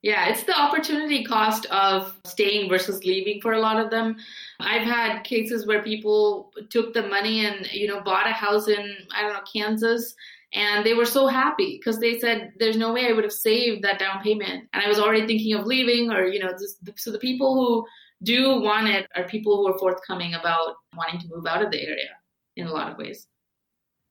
Yeah, 0.03 0.31
it's 0.31 0.45
the 0.45 0.59
opportunity 0.59 1.25
cost 1.25 1.67
of 1.67 2.17
staying 2.25 2.71
versus 2.71 3.05
leaving 3.05 3.41
for 3.43 3.53
a 3.53 3.61
lot 3.61 3.79
of 3.79 3.91
them. 3.91 4.17
I've 4.59 4.87
had 4.87 5.25
cases 5.25 5.67
where 5.67 5.83
people 5.83 6.53
took 6.71 6.95
the 6.95 7.03
money 7.03 7.45
and, 7.45 7.71
you 7.71 7.87
know, 7.87 8.01
bought 8.01 8.27
a 8.27 8.33
house 8.33 8.69
in, 8.69 8.97
I 9.15 9.21
don't 9.21 9.35
know, 9.35 9.41
Kansas, 9.53 10.15
and 10.55 10.87
they 10.87 10.95
were 10.95 11.05
so 11.05 11.27
happy 11.27 11.77
because 11.79 12.01
they 12.01 12.19
said, 12.19 12.53
there's 12.59 12.79
no 12.79 12.95
way 12.95 13.09
I 13.09 13.13
would 13.13 13.25
have 13.25 13.33
saved 13.33 13.85
that 13.85 13.99
down 13.99 14.23
payment. 14.23 14.69
And 14.73 14.83
I 14.83 14.89
was 14.89 14.99
already 14.99 15.27
thinking 15.27 15.55
of 15.55 15.67
leaving 15.67 16.11
or, 16.11 16.25
you 16.25 16.41
know, 16.41 16.53
just, 16.53 16.79
so 16.97 17.13
the 17.13 17.19
people 17.19 17.55
who 17.55 17.87
do 18.25 18.59
want 18.61 18.89
it 18.89 19.07
are 19.15 19.25
people 19.25 19.59
who 19.59 19.69
are 19.69 19.79
forthcoming 19.79 20.35
about 20.35 20.77
wanting 20.97 21.21
to 21.21 21.29
move 21.29 21.47
out 21.47 21.63
of 21.63 21.71
the 21.71 21.81
area 21.81 22.09
in 22.57 22.67
a 22.67 22.73
lot 22.73 22.91
of 22.91 22.99
ways. 22.99 23.29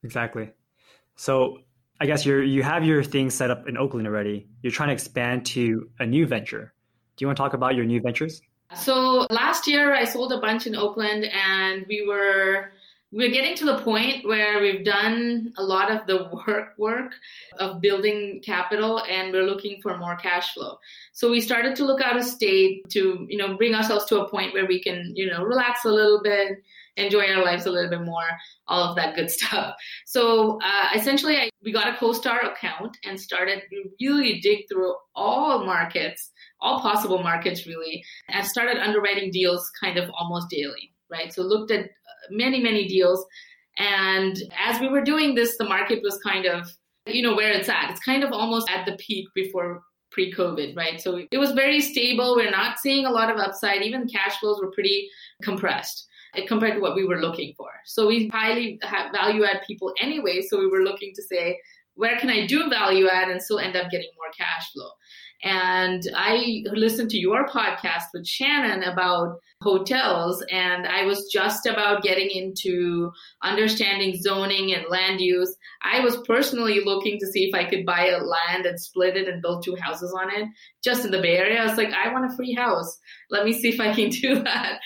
Exactly. 0.04 0.52
So 1.16 1.58
I 2.00 2.06
guess 2.06 2.26
you're 2.26 2.44
you 2.44 2.64
have 2.64 2.86
your 2.86 3.04
thing 3.04 3.30
set 3.30 3.52
up 3.52 3.68
in 3.68 3.78
Oakland 3.78 4.08
already. 4.08 4.48
You're 4.62 4.72
trying 4.72 4.90
to 4.90 4.94
expand 4.94 5.46
to 5.48 5.90
a 6.00 6.06
new 6.06 6.26
venture. 6.26 6.74
Do 7.18 7.24
you 7.24 7.28
want 7.28 7.38
to 7.38 7.44
talk 7.44 7.54
about 7.54 7.76
your 7.76 7.86
new 7.86 8.00
ventures? 8.00 8.42
So 8.76 9.28
last 9.30 9.68
year 9.68 9.94
I 9.94 10.06
sold 10.06 10.32
a 10.32 10.40
bunch 10.40 10.68
in 10.68 10.76
Oakland 10.76 11.26
and 11.26 11.86
we 11.90 12.06
were 12.08 12.72
we're 13.12 13.32
getting 13.32 13.56
to 13.56 13.66
the 13.66 13.80
point 13.80 14.24
where 14.28 14.62
we've 14.62 14.86
done 14.86 15.52
a 15.58 15.64
lot 15.64 15.92
of 15.92 16.06
the 16.06 16.30
work 16.48 16.74
work 16.78 17.14
of 17.58 17.82
building 17.82 18.42
capital 18.46 19.02
and 19.10 19.34
we're 19.34 19.44
looking 19.44 19.82
for 19.82 19.98
more 19.98 20.16
cash 20.16 20.54
flow 20.54 20.78
so 21.12 21.32
we 21.32 21.42
started 21.42 21.76
to 21.76 21.86
look 21.86 22.02
out 22.02 22.16
of 22.16 22.24
state 22.24 22.88
to 22.90 23.26
you 23.28 23.38
know 23.38 23.58
bring 23.58 23.74
ourselves 23.74 24.06
to 24.06 24.22
a 24.22 24.30
point 24.30 24.54
where 24.54 24.68
we 24.68 24.80
can 24.80 25.12
you 25.16 25.26
know 25.26 25.44
relax 25.44 25.86
a 25.86 25.90
little 25.90 26.22
bit 26.22 26.64
enjoy 27.00 27.26
our 27.32 27.44
lives 27.44 27.66
a 27.66 27.72
little 27.72 27.90
bit 27.90 28.02
more, 28.02 28.26
all 28.68 28.84
of 28.84 28.96
that 28.96 29.16
good 29.16 29.30
stuff. 29.38 29.76
So 30.06 30.60
uh, 30.64 30.90
essentially, 30.96 31.38
I, 31.38 31.50
we 31.64 31.72
got 31.72 31.88
a 31.88 31.98
CoStar 31.98 32.52
account 32.52 32.98
and 33.06 33.20
started 33.20 33.64
really 34.00 34.40
dig 34.42 34.66
through 34.72 34.96
all 35.16 35.66
markets, 35.66 36.32
all 36.62 36.82
possible 36.82 37.22
markets 37.24 37.66
really, 37.66 38.04
and 38.30 38.46
started 38.46 38.78
underwriting 38.78 39.32
deals 39.32 39.70
kind 39.82 39.98
of 39.98 40.10
almost 40.18 40.50
daily, 40.50 40.94
right? 41.10 41.34
So 41.34 41.42
looked 41.42 41.72
at 41.72 41.86
uh, 41.86 41.88
many, 42.32 42.60
many 42.62 42.88
deals. 42.88 43.26
And 43.78 44.38
as 44.58 44.80
we 44.82 44.90
were 44.90 45.02
doing 45.02 45.36
this, 45.36 45.58
the 45.58 45.64
market 45.64 46.02
was 46.04 46.20
kind 46.22 46.46
of, 46.46 46.70
you 47.06 47.22
know, 47.22 47.36
where 47.36 47.52
it's 47.52 47.70
at. 47.70 47.90
It's 47.92 48.02
kind 48.02 48.24
of 48.24 48.32
almost 48.34 48.70
at 48.70 48.86
the 48.86 48.98
peak 48.98 49.28
before 49.34 49.82
pre-COVID, 50.12 50.76
right? 50.76 51.00
So 51.00 51.22
it 51.32 51.38
was 51.38 51.52
very 51.52 51.80
stable. 51.80 52.36
We're 52.36 52.50
not 52.50 52.80
seeing 52.80 53.06
a 53.06 53.12
lot 53.12 53.30
of 53.30 53.38
upside. 53.38 53.84
Even 53.84 54.08
cash 54.08 54.38
flows 54.40 54.60
were 54.60 54.72
pretty 54.72 55.08
compressed 55.44 56.08
Uh, 56.38 56.42
compared 56.48 56.76
to 56.76 56.80
what 56.80 56.96
we 56.96 57.06
were 57.06 57.20
looking 57.20 57.54
for. 57.58 57.70
So 57.86 58.08
we 58.08 58.28
highly 58.28 58.80
value 59.14 59.46
add 59.46 59.62
people 59.66 59.94
anyway. 60.00 60.42
So 60.42 60.60
we 60.60 60.68
were 60.68 60.84
looking 60.84 61.12
to 61.16 61.24
say, 61.24 61.60
where 61.96 62.18
can 62.18 62.30
I 62.30 62.46
do 62.46 62.70
value 62.70 63.08
add 63.10 63.30
and 63.30 63.42
still 63.42 63.60
end 63.60 63.76
up 63.76 63.90
getting 63.90 64.10
more 64.16 64.32
cash 64.38 64.72
flow? 64.72 64.90
And 65.42 66.04
I 66.16 66.64
listened 66.74 67.10
to 67.12 67.18
your 67.18 67.48
podcast 67.48 68.04
with 68.14 68.28
Shannon 68.28 68.84
about 68.84 69.40
hotels, 69.62 70.44
and 70.52 70.86
I 70.86 71.06
was 71.06 71.30
just 71.32 71.66
about 71.66 72.04
getting 72.04 72.30
into 72.30 73.12
understanding 73.42 74.20
zoning 74.22 74.74
and 74.74 74.86
land 74.90 75.22
use. 75.22 75.56
I 75.82 76.02
was 76.02 76.18
personally 76.28 76.82
looking 76.84 77.20
to 77.20 77.28
see 77.28 77.46
if 77.46 77.56
I 77.56 77.70
could 77.70 77.86
buy 77.86 78.08
a 78.08 78.20
land 78.20 78.66
and 78.66 78.80
split 78.80 79.16
it 79.16 79.30
and 79.30 79.42
build 79.42 79.64
two 79.64 79.78
houses 79.82 80.14
on 80.18 80.30
it 80.34 80.48
just 80.84 81.06
in 81.06 81.12
the 81.12 81.22
Bay 81.22 81.38
Area. 81.38 81.62
I 81.62 81.66
was 81.66 81.78
like, 81.78 81.94
I 81.94 82.12
want 82.12 82.32
a 82.32 82.36
free 82.36 82.54
house. 82.54 83.00
Let 83.30 83.46
me 83.46 83.54
see 83.54 83.70
if 83.70 83.80
I 83.80 83.94
can 83.94 84.10
do 84.22 84.44
that. 84.44 84.80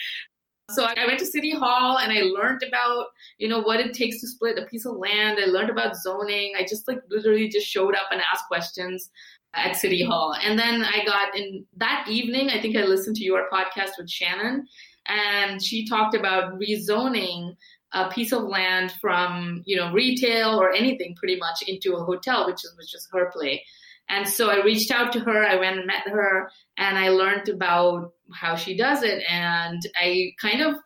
So 0.70 0.84
I 0.84 1.06
went 1.06 1.18
to 1.18 1.26
City 1.26 1.50
Hall 1.50 1.98
and 1.98 2.10
I 2.10 2.22
learned 2.22 2.62
about, 2.62 3.08
you 3.38 3.48
know, 3.48 3.60
what 3.60 3.80
it 3.80 3.92
takes 3.92 4.20
to 4.20 4.26
split 4.26 4.58
a 4.58 4.64
piece 4.64 4.86
of 4.86 4.96
land. 4.96 5.38
I 5.38 5.46
learned 5.46 5.70
about 5.70 5.96
zoning. 5.96 6.54
I 6.58 6.62
just 6.62 6.88
like 6.88 7.00
literally 7.10 7.48
just 7.48 7.66
showed 7.66 7.94
up 7.94 8.06
and 8.10 8.22
asked 8.32 8.48
questions 8.48 9.10
at 9.54 9.76
City 9.76 10.04
Hall. 10.04 10.34
And 10.42 10.58
then 10.58 10.82
I 10.82 11.04
got 11.04 11.36
in 11.36 11.64
that 11.76 12.06
evening, 12.08 12.50
I 12.50 12.60
think 12.60 12.76
I 12.76 12.84
listened 12.84 13.16
to 13.16 13.24
your 13.24 13.48
podcast 13.52 13.90
with 13.98 14.10
Shannon, 14.10 14.66
and 15.06 15.62
she 15.62 15.86
talked 15.86 16.16
about 16.16 16.58
rezoning 16.58 17.54
a 17.92 18.10
piece 18.10 18.32
of 18.32 18.42
land 18.42 18.92
from, 19.00 19.62
you 19.64 19.76
know, 19.76 19.92
retail 19.92 20.60
or 20.60 20.72
anything 20.72 21.14
pretty 21.14 21.36
much 21.36 21.62
into 21.68 21.94
a 21.94 22.04
hotel, 22.04 22.46
which 22.46 22.64
is 22.64 22.74
which 22.76 22.94
is 22.94 23.06
her 23.12 23.30
play. 23.30 23.62
And 24.08 24.28
so 24.28 24.50
I 24.50 24.62
reached 24.62 24.90
out 24.90 25.12
to 25.12 25.20
her, 25.20 25.44
I 25.44 25.56
went 25.56 25.78
and 25.78 25.86
met 25.86 26.06
her, 26.08 26.50
and 26.76 26.98
I 26.98 27.08
learned 27.08 27.48
about 27.48 28.12
how 28.32 28.54
she 28.54 28.76
does 28.76 29.02
it. 29.02 29.24
And 29.28 29.80
I 29.96 30.32
kind 30.40 30.60
of 30.60 30.76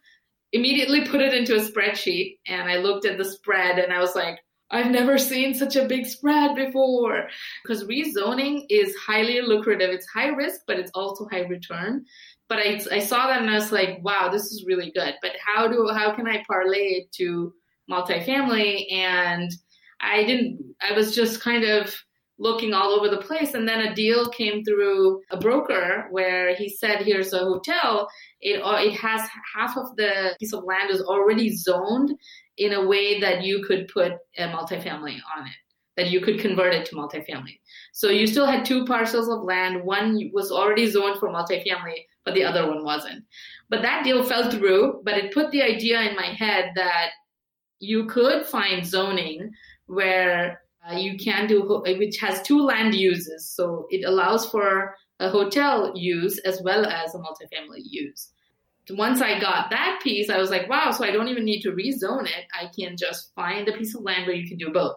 immediately 0.52 1.06
put 1.08 1.20
it 1.20 1.34
into 1.34 1.56
a 1.56 1.60
spreadsheet 1.60 2.38
and 2.46 2.70
I 2.70 2.78
looked 2.78 3.04
at 3.04 3.18
the 3.18 3.24
spread 3.24 3.78
and 3.78 3.92
I 3.92 3.98
was 3.98 4.14
like, 4.14 4.38
I've 4.70 4.90
never 4.90 5.16
seen 5.16 5.54
such 5.54 5.76
a 5.76 5.86
big 5.86 6.06
spread 6.06 6.54
before. 6.54 7.28
Because 7.62 7.84
rezoning 7.84 8.66
is 8.68 8.94
highly 8.96 9.40
lucrative. 9.40 9.90
It's 9.90 10.08
high 10.08 10.28
risk, 10.28 10.60
but 10.66 10.78
it's 10.78 10.90
also 10.94 11.26
high 11.30 11.46
return. 11.46 12.04
But 12.48 12.58
I, 12.58 12.80
I 12.92 12.98
saw 12.98 13.28
that 13.28 13.40
and 13.40 13.50
I 13.50 13.54
was 13.54 13.72
like, 13.72 14.00
wow, 14.02 14.28
this 14.30 14.44
is 14.44 14.64
really 14.66 14.90
good. 14.94 15.14
But 15.22 15.32
how 15.44 15.68
do 15.68 15.88
how 15.94 16.14
can 16.14 16.26
I 16.26 16.44
parlay 16.46 17.02
it 17.02 17.12
to 17.12 17.52
multifamily? 17.90 18.92
And 18.92 19.50
I 20.00 20.24
didn't. 20.24 20.74
I 20.80 20.92
was 20.92 21.14
just 21.14 21.40
kind 21.40 21.64
of 21.64 21.94
looking 22.38 22.72
all 22.72 22.90
over 22.90 23.08
the 23.08 23.22
place. 23.22 23.54
And 23.54 23.68
then 23.68 23.80
a 23.80 23.94
deal 23.94 24.28
came 24.30 24.64
through 24.64 25.20
a 25.30 25.36
broker 25.36 26.06
where 26.10 26.54
he 26.54 26.68
said, 26.68 27.02
here's 27.02 27.32
a 27.32 27.38
hotel. 27.38 28.08
It, 28.40 28.62
uh, 28.62 28.78
it 28.80 28.94
has 28.94 29.28
half 29.54 29.76
of 29.76 29.94
the 29.96 30.36
piece 30.38 30.52
of 30.52 30.64
land 30.64 30.90
is 30.90 31.02
already 31.02 31.54
zoned 31.54 32.16
in 32.56 32.72
a 32.74 32.86
way 32.86 33.20
that 33.20 33.42
you 33.42 33.64
could 33.64 33.88
put 33.88 34.12
a 34.36 34.42
multifamily 34.48 35.16
on 35.36 35.46
it, 35.46 35.56
that 35.96 36.10
you 36.10 36.20
could 36.20 36.38
convert 36.38 36.74
it 36.74 36.86
to 36.86 36.96
multifamily. 36.96 37.58
So 37.92 38.10
you 38.10 38.26
still 38.26 38.46
had 38.46 38.64
two 38.64 38.84
parcels 38.84 39.28
of 39.28 39.42
land. 39.42 39.82
One 39.82 40.30
was 40.32 40.52
already 40.52 40.88
zoned 40.90 41.18
for 41.18 41.28
multifamily, 41.28 42.04
but 42.24 42.34
the 42.34 42.44
other 42.44 42.68
one 42.68 42.84
wasn't. 42.84 43.24
But 43.68 43.82
that 43.82 44.04
deal 44.04 44.24
fell 44.24 44.50
through, 44.50 45.02
but 45.04 45.16
it 45.18 45.34
put 45.34 45.50
the 45.50 45.62
idea 45.62 46.02
in 46.02 46.16
my 46.16 46.26
head 46.26 46.70
that 46.76 47.10
you 47.80 48.06
could 48.06 48.44
find 48.46 48.84
zoning 48.84 49.50
where 49.86 50.62
uh, 50.88 50.96
you 50.96 51.18
can 51.18 51.46
do, 51.46 51.82
which 51.98 52.18
has 52.18 52.42
two 52.42 52.60
land 52.60 52.94
uses. 52.94 53.50
So 53.50 53.86
it 53.90 54.04
allows 54.04 54.48
for 54.48 54.94
a 55.20 55.28
hotel 55.28 55.92
use 55.94 56.38
as 56.38 56.62
well 56.62 56.86
as 56.86 57.14
a 57.14 57.18
multifamily 57.18 57.82
use. 57.82 58.30
Once 58.90 59.20
I 59.20 59.38
got 59.38 59.70
that 59.70 60.00
piece, 60.02 60.30
I 60.30 60.38
was 60.38 60.50
like, 60.50 60.68
wow, 60.68 60.90
so 60.92 61.04
I 61.04 61.10
don't 61.10 61.28
even 61.28 61.44
need 61.44 61.60
to 61.62 61.72
rezone 61.72 62.24
it. 62.24 62.46
I 62.58 62.70
can 62.78 62.96
just 62.96 63.34
find 63.34 63.68
a 63.68 63.76
piece 63.76 63.94
of 63.94 64.02
land 64.02 64.26
where 64.26 64.36
you 64.36 64.48
can 64.48 64.56
do 64.56 64.72
both. 64.72 64.96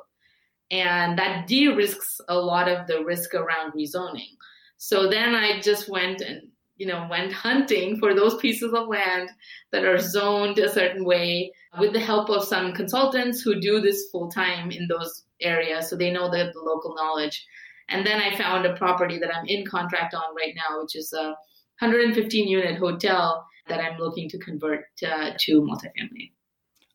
And 0.70 1.20
that 1.20 1.48
de 1.48 1.68
risks 1.68 2.22
a 2.30 2.36
lot 2.36 2.70
of 2.70 2.88
the 2.88 3.04
risk 3.04 3.34
around 3.34 3.74
rezoning. 3.74 4.30
So 4.78 5.10
then 5.10 5.36
I 5.36 5.60
just 5.60 5.90
went 5.90 6.22
and 6.22 6.44
you 6.78 6.88
know 6.88 7.06
went 7.10 7.34
hunting 7.34 7.98
for 8.00 8.16
those 8.16 8.38
pieces 8.38 8.74
of 8.74 8.88
land 8.88 9.30
that 9.72 9.84
are 9.84 10.00
zoned 10.00 10.58
a 10.58 10.72
certain 10.72 11.04
way 11.06 11.52
with 11.78 11.94
the 11.94 12.00
help 12.00 12.30
of 12.30 12.46
some 12.46 12.74
consultants 12.74 13.42
who 13.42 13.60
do 13.60 13.82
this 13.82 14.06
full 14.12 14.30
time 14.32 14.72
in 14.72 14.88
those 14.88 15.26
areas 15.42 15.90
so 15.90 15.96
they 15.96 16.12
know 16.12 16.30
the, 16.30 16.52
the 16.54 16.60
local 16.60 16.96
knowledge. 16.96 17.46
And 17.90 18.06
then 18.06 18.22
i 18.22 18.36
found 18.38 18.66
a 18.66 18.76
property 18.76 19.18
that 19.20 19.36
i'm 19.36 19.46
in 19.48 19.66
contract 19.66 20.14
on 20.14 20.36
right 20.36 20.54
now 20.56 20.82
which 20.82 20.96
is 20.96 21.12
a 21.14 21.36
115 21.80 22.48
unit 22.48 22.78
hotel 22.78 23.46
that 23.68 23.80
i'm 23.80 23.98
looking 23.98 24.30
to 24.30 24.38
convert 24.38 24.86
to, 24.98 25.36
to 25.38 25.62
multifamily. 25.62 26.32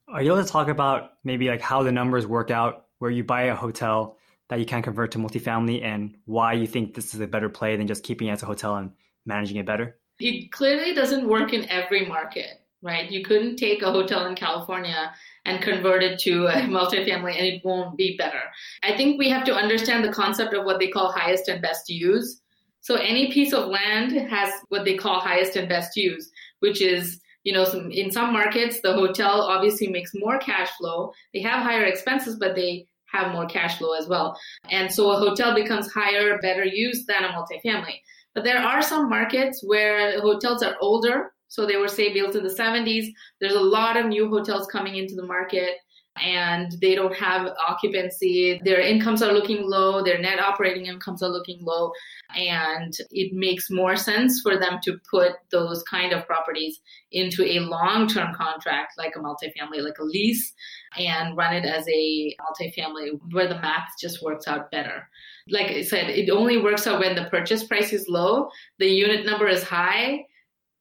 Are 0.09 0.23
you 0.23 0.33
able 0.33 0.45
to 0.45 0.49
talk 0.49 0.69
about 0.69 1.11
maybe 1.25 1.49
like 1.49 1.61
how 1.61 1.83
the 1.83 1.93
numbers 1.93 2.27
work 2.27 2.51
out 2.51 2.87
where 2.99 3.11
you 3.11 3.25
buy 3.25 3.45
a 3.45 3.57
hotel 3.57 4.17
that 4.49 4.61
you 4.61 4.65
can 4.65 4.83
convert 4.83 5.11
to 5.13 5.19
multifamily 5.19 5.83
and 5.83 6.17
why 6.25 6.53
you 6.53 6.67
think 6.67 6.95
this 6.95 7.15
is 7.15 7.21
a 7.21 7.27
better 7.27 7.49
play 7.49 7.77
than 7.77 7.87
just 7.87 8.05
keeping 8.05 8.29
it 8.29 8.33
as 8.33 8.43
a 8.43 8.47
hotel 8.47 8.77
and 8.77 8.93
managing 9.25 9.57
it 9.57 9.67
better? 9.67 9.99
It 10.21 10.53
clearly 10.53 10.95
doesn't 10.95 11.29
work 11.29 11.53
in 11.53 11.69
every 11.69 12.07
market, 12.07 12.63
right? 12.83 13.11
You 13.11 13.25
couldn't 13.25 13.57
take 13.57 13.83
a 13.83 13.91
hotel 13.91 14.27
in 14.27 14.35
California 14.35 15.13
and 15.45 15.63
convert 15.63 16.03
it 16.03 16.19
to 16.21 16.47
a 16.47 16.53
multifamily 16.63 17.37
and 17.37 17.47
it 17.47 17.63
won't 17.65 17.97
be 17.97 18.17
better. 18.17 18.43
I 18.83 18.97
think 18.97 19.19
we 19.19 19.29
have 19.29 19.45
to 19.45 19.55
understand 19.55 20.05
the 20.05 20.13
concept 20.13 20.55
of 20.55 20.65
what 20.65 20.79
they 20.79 20.89
call 20.89 21.13
highest 21.13 21.49
and 21.49 21.63
best 21.63 21.89
use. 21.89 22.41
So 22.81 22.97
any 22.97 23.33
piece 23.33 23.53
of 23.53 23.69
land 23.69 24.13
has 24.13 24.53
what 24.69 24.85
they 24.85 24.97
call 24.97 25.21
highest 25.21 25.57
and 25.57 25.69
best 25.69 25.97
use, 25.97 26.31
which 26.61 26.81
is 26.81 27.21
you 27.47 27.53
know, 27.53 27.65
some, 27.65 27.93
in 27.93 28.11
some 28.11 28.33
markets, 28.33 28.81
the 28.81 28.93
hotel 28.93 29.41
obviously 29.43 29.87
makes 29.87 30.11
more 30.15 30.37
cash 30.37 30.69
flow. 30.77 31.13
They 31.33 31.41
have 31.43 31.63
higher 31.63 31.85
expenses, 31.85 32.37
but 32.41 32.57
they 32.57 32.89
have 33.07 33.33
more 33.33 33.47
cash 33.47 33.79
flow 33.79 33.93
as 33.93 34.09
well. 34.09 34.37
And 34.69 34.93
so 34.93 35.13
a 35.13 35.17
hotel 35.17 35.55
becomes 35.55 35.89
higher, 35.93 36.39
better 36.39 36.65
use 36.65 37.07
than 37.07 37.23
a 37.23 37.29
multifamily. 37.29 38.01
But 38.35 38.43
there 38.43 38.59
are 38.59 38.83
some 38.83 39.09
markets 39.09 39.63
where 39.65 40.21
hotels 40.21 40.65
are 40.65 40.75
older. 40.81 41.33
So 41.49 41.67
they 41.67 41.77
were, 41.77 41.89
say, 41.89 42.13
built 42.13 42.35
in 42.35 42.43
the 42.43 42.55
70s. 42.55 43.07
There's 43.41 43.55
a 43.55 43.61
lot 43.61 43.97
of 43.97 44.07
new 44.07 44.29
hotels 44.29 44.67
coming 44.67 44.97
into 44.97 45.15
the 45.15 45.27
market 45.27 45.77
and 46.23 46.73
they 46.81 46.95
don't 46.95 47.15
have 47.15 47.53
occupancy. 47.69 48.61
Their 48.65 48.81
incomes 48.81 49.23
are 49.23 49.33
looking 49.33 49.69
low, 49.69 50.03
their 50.03 50.19
net 50.19 50.41
operating 50.41 50.87
incomes 50.87 51.23
are 51.23 51.29
looking 51.29 51.59
low, 51.63 51.93
and 52.35 52.93
it 53.11 53.33
makes 53.35 53.71
more 53.71 53.97
sense 53.97 54.41
for 54.41 54.59
them 54.59 54.79
to 54.85 54.99
put 55.11 55.33
those 55.51 55.83
kind 55.83 56.15
of 56.15 56.27
properties 56.27 56.81
into 57.13 57.45
a 57.45 57.61
long 57.61 58.09
term 58.09 58.35
contract 58.35 58.95
like 58.97 59.15
a 59.17 59.19
multifamily, 59.19 59.85
like 59.85 59.99
a 59.99 60.05
lease, 60.05 60.55
and 60.97 61.37
run 61.37 61.55
it 61.55 61.67
as 61.67 61.87
a 61.89 62.35
multifamily 62.41 63.21
where 63.33 63.49
the 63.49 63.61
math 63.61 63.91
just 64.01 64.23
works 64.23 64.49
out 64.49 64.71
better 64.71 65.09
like 65.49 65.71
I 65.71 65.83
said, 65.83 66.11
it 66.11 66.29
only 66.31 66.59
works 66.59 66.87
out 66.87 66.99
when 66.99 67.15
the 67.15 67.27
purchase 67.31 67.65
price 67.65 67.93
is 67.93 68.09
low, 68.09 68.49
the 68.79 68.87
unit 68.87 69.25
number 69.25 69.47
is 69.47 69.63
high, 69.63 70.27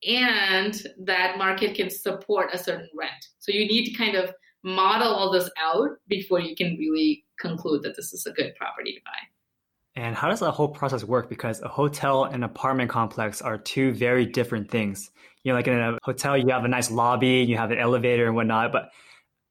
and 0.05 0.81
that 0.99 1.37
market 1.37 1.75
can 1.75 1.89
support 1.89 2.49
a 2.53 2.57
certain 2.57 2.89
rent. 2.95 3.27
So 3.39 3.51
you 3.51 3.67
need 3.67 3.85
to 3.85 3.93
kind 3.93 4.15
of 4.15 4.33
model 4.63 5.07
all 5.07 5.31
this 5.31 5.49
out 5.61 5.89
before 6.07 6.39
you 6.39 6.55
can 6.55 6.77
really 6.77 7.25
conclude 7.39 7.83
that 7.83 7.95
this 7.95 8.13
is 8.13 8.25
a 8.25 8.31
good 8.31 8.55
property 8.55 8.93
to 8.93 8.99
buy. 9.05 10.01
And 10.01 10.15
how 10.15 10.27
does 10.27 10.41
that 10.41 10.51
whole 10.51 10.67
process 10.67 11.03
work? 11.03 11.29
Because 11.29 11.61
a 11.61 11.67
hotel 11.67 12.25
and 12.25 12.43
apartment 12.43 12.89
complex 12.89 13.41
are 13.41 13.57
two 13.57 13.93
very 13.93 14.25
different 14.25 14.69
things. 14.69 15.09
You 15.43 15.51
know, 15.51 15.57
like 15.57 15.67
in 15.67 15.79
a 15.79 15.97
hotel, 16.03 16.37
you 16.37 16.49
have 16.49 16.65
a 16.65 16.67
nice 16.67 16.91
lobby, 16.91 17.45
you 17.47 17.55
have 17.57 17.71
an 17.71 17.77
elevator 17.77 18.25
and 18.25 18.35
whatnot. 18.35 18.71
But 18.73 18.89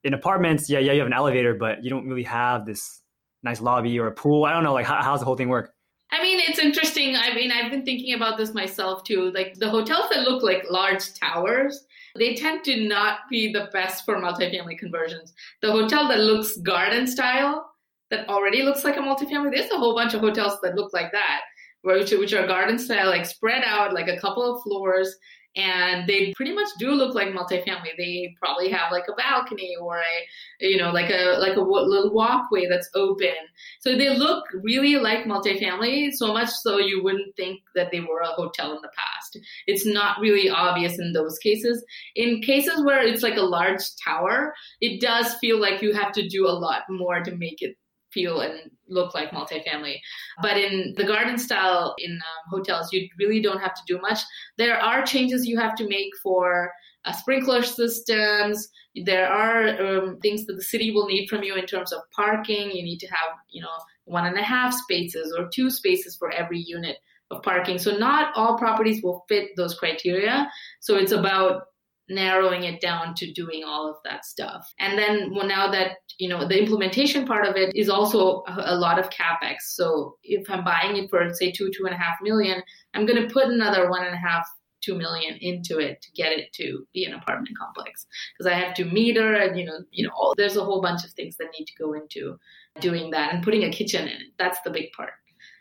in 0.02 0.12
apartments, 0.12 0.68
yeah, 0.68 0.80
yeah, 0.80 0.92
you 0.92 0.98
have 0.98 1.06
an 1.06 1.14
elevator, 1.14 1.54
but 1.54 1.82
you 1.82 1.88
don't 1.88 2.06
really 2.06 2.24
have 2.24 2.66
this 2.66 3.00
nice 3.42 3.60
lobby 3.60 3.98
or 3.98 4.08
a 4.08 4.12
pool? 4.12 4.44
I 4.44 4.52
don't 4.52 4.64
know. 4.64 4.74
Like, 4.74 4.86
how, 4.86 5.00
how's 5.02 5.20
the 5.20 5.26
whole 5.26 5.36
thing 5.36 5.48
work? 5.48 5.73
I 6.14 6.22
mean, 6.22 6.38
it's 6.46 6.60
interesting. 6.60 7.16
I 7.16 7.34
mean, 7.34 7.50
I've 7.50 7.72
been 7.72 7.84
thinking 7.84 8.14
about 8.14 8.36
this 8.36 8.54
myself 8.54 9.02
too. 9.02 9.32
Like 9.32 9.54
the 9.54 9.68
hotels 9.68 10.10
that 10.10 10.22
look 10.22 10.44
like 10.44 10.70
large 10.70 11.12
towers, 11.14 11.86
they 12.16 12.36
tend 12.36 12.62
to 12.64 12.86
not 12.86 13.20
be 13.28 13.52
the 13.52 13.68
best 13.72 14.04
for 14.04 14.16
multifamily 14.18 14.78
conversions. 14.78 15.34
The 15.60 15.72
hotel 15.72 16.06
that 16.06 16.20
looks 16.20 16.56
garden 16.58 17.08
style, 17.08 17.68
that 18.10 18.28
already 18.28 18.62
looks 18.62 18.84
like 18.84 18.96
a 18.96 19.00
multifamily, 19.00 19.50
there's 19.56 19.72
a 19.72 19.76
whole 19.76 19.96
bunch 19.96 20.14
of 20.14 20.20
hotels 20.20 20.60
that 20.62 20.76
look 20.76 20.92
like 20.92 21.10
that, 21.10 21.40
which, 21.82 22.12
which 22.12 22.32
are 22.32 22.46
garden 22.46 22.78
style, 22.78 23.08
like 23.08 23.26
spread 23.26 23.64
out, 23.64 23.92
like 23.92 24.06
a 24.06 24.20
couple 24.20 24.54
of 24.54 24.62
floors, 24.62 25.16
and 25.56 26.08
they 26.08 26.32
pretty 26.34 26.52
much 26.52 26.68
do 26.78 26.90
look 26.90 27.14
like 27.14 27.28
multifamily. 27.28 27.96
They 27.96 28.34
probably 28.40 28.70
have 28.70 28.90
like 28.90 29.04
a 29.08 29.14
balcony 29.14 29.76
or 29.80 29.98
a, 29.98 30.26
you 30.60 30.76
know, 30.76 30.90
like 30.90 31.10
a 31.10 31.36
like 31.38 31.56
a 31.56 31.60
little 31.60 32.12
walkway 32.12 32.66
that's 32.66 32.90
open. 32.94 33.34
So 33.80 33.96
they 33.96 34.16
look 34.16 34.44
really 34.62 34.96
like 34.96 35.24
multifamily, 35.24 36.12
so 36.12 36.32
much 36.32 36.50
so 36.50 36.78
you 36.78 37.02
wouldn't 37.02 37.36
think 37.36 37.60
that 37.74 37.90
they 37.92 38.00
were 38.00 38.20
a 38.20 38.28
hotel 38.28 38.74
in 38.74 38.82
the 38.82 38.90
past. 38.96 39.38
It's 39.66 39.86
not 39.86 40.20
really 40.20 40.50
obvious 40.50 40.98
in 40.98 41.12
those 41.12 41.38
cases. 41.38 41.84
In 42.16 42.40
cases 42.42 42.84
where 42.84 43.02
it's 43.02 43.22
like 43.22 43.36
a 43.36 43.42
large 43.42 43.82
tower, 44.04 44.54
it 44.80 45.00
does 45.00 45.34
feel 45.34 45.60
like 45.60 45.82
you 45.82 45.92
have 45.92 46.12
to 46.12 46.28
do 46.28 46.46
a 46.46 46.50
lot 46.50 46.82
more 46.88 47.22
to 47.22 47.36
make 47.36 47.62
it 47.62 47.76
feel 48.14 48.40
and 48.40 48.70
look 48.88 49.14
like 49.14 49.30
multifamily. 49.32 49.96
But 50.40 50.56
in 50.56 50.94
the 50.96 51.04
garden 51.04 51.38
style 51.38 51.94
in 51.98 52.12
um, 52.12 52.50
hotels, 52.50 52.92
you 52.92 53.08
really 53.18 53.42
don't 53.42 53.60
have 53.60 53.74
to 53.74 53.82
do 53.86 54.00
much. 54.00 54.20
There 54.56 54.78
are 54.78 55.04
changes 55.04 55.46
you 55.46 55.58
have 55.58 55.74
to 55.76 55.88
make 55.88 56.12
for 56.22 56.70
uh, 57.04 57.12
sprinkler 57.12 57.62
systems. 57.62 58.68
There 59.04 59.28
are 59.28 59.62
um, 59.84 60.18
things 60.20 60.46
that 60.46 60.54
the 60.54 60.62
city 60.62 60.92
will 60.92 61.06
need 61.06 61.28
from 61.28 61.42
you 61.42 61.54
in 61.56 61.66
terms 61.66 61.92
of 61.92 62.00
parking. 62.14 62.70
You 62.70 62.84
need 62.84 63.00
to 63.00 63.08
have, 63.08 63.30
you 63.50 63.60
know, 63.60 63.76
one 64.04 64.26
and 64.26 64.38
a 64.38 64.42
half 64.42 64.72
spaces 64.74 65.34
or 65.36 65.48
two 65.52 65.70
spaces 65.70 66.16
for 66.16 66.30
every 66.30 66.60
unit 66.60 66.98
of 67.30 67.42
parking. 67.42 67.78
So 67.78 67.96
not 67.96 68.32
all 68.36 68.58
properties 68.58 69.02
will 69.02 69.24
fit 69.28 69.50
those 69.56 69.78
criteria. 69.78 70.50
So 70.80 70.96
it's 70.96 71.12
about 71.12 71.62
narrowing 72.08 72.64
it 72.64 72.80
down 72.80 73.14
to 73.14 73.32
doing 73.32 73.62
all 73.64 73.88
of 73.88 73.96
that 74.04 74.24
stuff. 74.24 74.66
And 74.78 74.98
then 74.98 75.34
well, 75.34 75.46
now 75.46 75.70
that, 75.70 75.92
you 76.18 76.28
know, 76.28 76.46
the 76.46 76.58
implementation 76.58 77.26
part 77.26 77.46
of 77.46 77.56
it 77.56 77.74
is 77.74 77.88
also 77.88 78.42
a, 78.46 78.74
a 78.74 78.76
lot 78.76 78.98
of 78.98 79.10
capex. 79.10 79.56
So 79.68 80.16
if 80.22 80.48
I'm 80.50 80.64
buying 80.64 80.96
it 80.96 81.10
for 81.10 81.32
say 81.34 81.50
two, 81.50 81.70
two 81.76 81.86
and 81.86 81.94
a 81.94 81.98
half 81.98 82.16
million, 82.22 82.62
I'm 82.94 83.06
going 83.06 83.22
to 83.26 83.32
put 83.32 83.46
another 83.46 83.90
one 83.90 84.04
and 84.04 84.14
a 84.14 84.18
half 84.18 84.46
two 84.82 84.94
million 84.94 85.36
into 85.40 85.78
it 85.78 86.02
to 86.02 86.10
get 86.12 86.32
it 86.32 86.52
to 86.52 86.86
be 86.92 87.04
an 87.04 87.14
apartment 87.14 87.56
complex 87.58 88.06
because 88.36 88.52
I 88.52 88.54
have 88.54 88.74
to 88.74 88.84
meter 88.84 89.34
and 89.34 89.58
you 89.58 89.64
know 89.64 89.78
you 89.90 90.04
know 90.04 90.12
all, 90.14 90.34
there's 90.36 90.56
a 90.56 90.64
whole 90.64 90.82
bunch 90.82 91.04
of 91.04 91.10
things 91.12 91.36
that 91.38 91.48
need 91.58 91.64
to 91.64 91.72
go 91.78 91.94
into 91.94 92.38
doing 92.80 93.10
that 93.12 93.32
and 93.32 93.42
putting 93.42 93.64
a 93.64 93.70
kitchen 93.70 94.02
in 94.02 94.08
it. 94.08 94.32
That's 94.38 94.58
the 94.62 94.70
big 94.70 94.92
part 94.92 95.14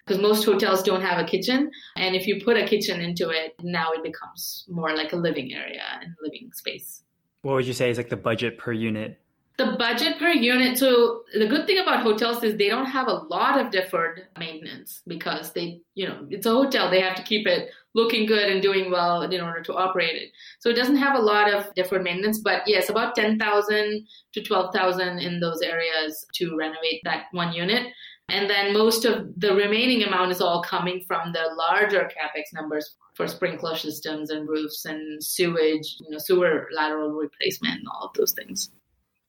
because 0.06 0.22
most 0.22 0.44
hotels 0.44 0.84
don't 0.84 1.02
have 1.02 1.20
a 1.20 1.24
kitchen 1.24 1.72
and 1.96 2.16
if 2.16 2.28
you 2.28 2.44
put 2.44 2.58
a 2.58 2.66
kitchen 2.66 3.02
into 3.02 3.30
it 3.30 3.56
now 3.62 3.92
it 3.92 4.04
becomes 4.04 4.66
more 4.70 4.96
like 4.96 5.14
a 5.14 5.16
living 5.16 5.54
area 5.54 5.84
and 6.02 6.14
living 6.22 6.50
space 6.54 7.04
what 7.42 7.56
would 7.56 7.68
you 7.68 7.74
say 7.74 7.90
is 7.90 7.98
like 7.98 8.10
the 8.10 8.18
budget 8.18 8.58
per 8.58 8.72
unit 8.72 9.20
the 9.58 9.76
budget 9.78 10.18
per 10.18 10.32
unit. 10.32 10.78
So 10.78 11.24
the 11.34 11.46
good 11.46 11.68
thing 11.68 11.78
about 11.78 12.02
hotels 12.02 12.44
is 12.44 12.58
they 12.58 12.70
don't 12.70 12.88
have 12.88 13.08
a 13.08 13.24
lot 13.30 13.60
of 13.60 13.72
deferred 13.72 14.28
maintenance 14.40 15.04
because 15.06 15.52
they, 15.52 15.82
you 15.94 16.08
know, 16.08 16.26
it's 16.30 16.48
a 16.48 16.52
hotel. 16.52 16.90
They 16.90 17.02
have 17.02 17.16
to 17.16 17.24
keep 17.24 17.46
it 17.46 17.70
looking 17.94 18.26
good 18.26 18.50
and 18.50 18.64
doing 18.64 18.90
well 18.90 19.22
in 19.22 19.42
order 19.42 19.62
to 19.62 19.76
operate 19.76 20.16
it. 20.16 20.32
So 20.60 20.70
it 20.70 20.76
doesn't 20.76 20.96
have 20.96 21.16
a 21.16 21.22
lot 21.22 21.54
of 21.54 21.74
deferred 21.76 22.04
maintenance, 22.04 22.40
but 22.40 22.64
yes, 22.66 22.90
about 22.90 23.14
10,000 23.14 24.08
to 24.34 24.42
12,000 24.42 25.20
in 25.20 25.40
those 25.40 25.62
areas 25.62 26.26
to 26.34 26.58
renovate 26.58 27.02
that 27.04 27.26
one 27.32 27.54
unit. 27.54 27.94
And 28.34 28.50
then 28.50 28.74
most 28.74 29.06
of 29.06 29.28
the 29.38 29.54
remaining 29.54 30.02
amount 30.02 30.32
is 30.32 30.42
all 30.42 30.64
coming 30.64 31.02
from 31.08 31.34
the 31.34 31.52
larger 31.56 32.10
capex 32.10 32.52
numbers 32.52 32.96
for 33.14 33.28
sprinkler 33.28 33.76
systems 33.76 34.32
and 34.32 34.50
roofs 34.50 34.86
and 34.86 35.24
sewage, 35.24 35.98
you 36.00 36.10
know, 36.10 36.18
sewer 36.18 36.68
lateral 36.76 37.12
replacement 37.12 37.76
and 37.76 37.88
all 37.88 38.08
of 38.08 38.14
those 38.16 38.32
things. 38.32 38.72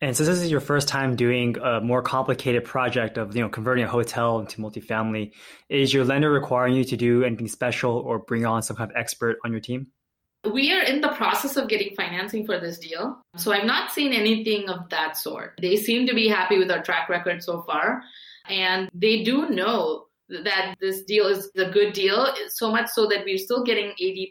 And 0.01 0.17
since 0.17 0.27
this 0.27 0.41
is 0.41 0.51
your 0.51 0.61
first 0.61 0.89
time 0.89 1.17
doing 1.17 1.59
a 1.59 1.83
more 1.83 2.01
complicated 2.01 2.65
project 2.65 3.19
of 3.19 3.37
you 3.37 3.43
know 3.43 3.51
converting 3.51 3.85
a 3.85 3.89
hotel 3.89 4.41
into 4.41 4.63
multifamily, 4.63 5.33
is 5.69 5.93
your 5.93 6.07
lender 6.07 6.31
requiring 6.31 6.75
you 6.75 6.85
to 6.85 6.97
do 6.97 7.25
anything 7.25 7.49
special 7.49 7.93
or 7.93 8.21
bring 8.21 8.47
on 8.47 8.63
some 8.63 8.77
kind 8.77 8.91
of 8.91 8.97
expert 8.97 9.37
on 9.45 9.53
your 9.53 9.61
team? 9.61 9.89
We 10.51 10.73
are 10.73 10.83
in 10.83 11.03
the 11.03 11.09
process 11.09 11.57
of 11.57 11.69
getting 11.69 11.95
financing 11.95 12.47
for 12.47 12.59
this 12.59 12.79
deal. 12.79 13.23
So 13.37 13.53
I've 13.53 13.67
not 13.67 13.93
seen 13.93 14.15
anything 14.15 14.71
of 14.71 14.89
that 14.91 15.19
sort. 15.19 15.59
They 15.61 15.77
seem 15.77 16.07
to 16.07 16.15
be 16.15 16.27
happy 16.29 16.59
with 16.59 16.71
our 16.71 16.83
track 16.83 17.11
record 17.11 17.43
so 17.43 17.63
far. 17.63 18.03
And 18.49 18.91
they 18.95 19.23
do 19.23 19.49
know 19.49 20.07
that 20.29 20.77
this 20.81 21.03
deal 21.03 21.27
is 21.27 21.51
a 21.57 21.71
good 21.71 21.93
deal, 21.93 22.29
so 22.49 22.71
much 22.71 22.89
so 22.89 23.07
that 23.07 23.25
we're 23.25 23.39
still 23.39 23.63
getting 23.63 23.93
80% 24.01 24.31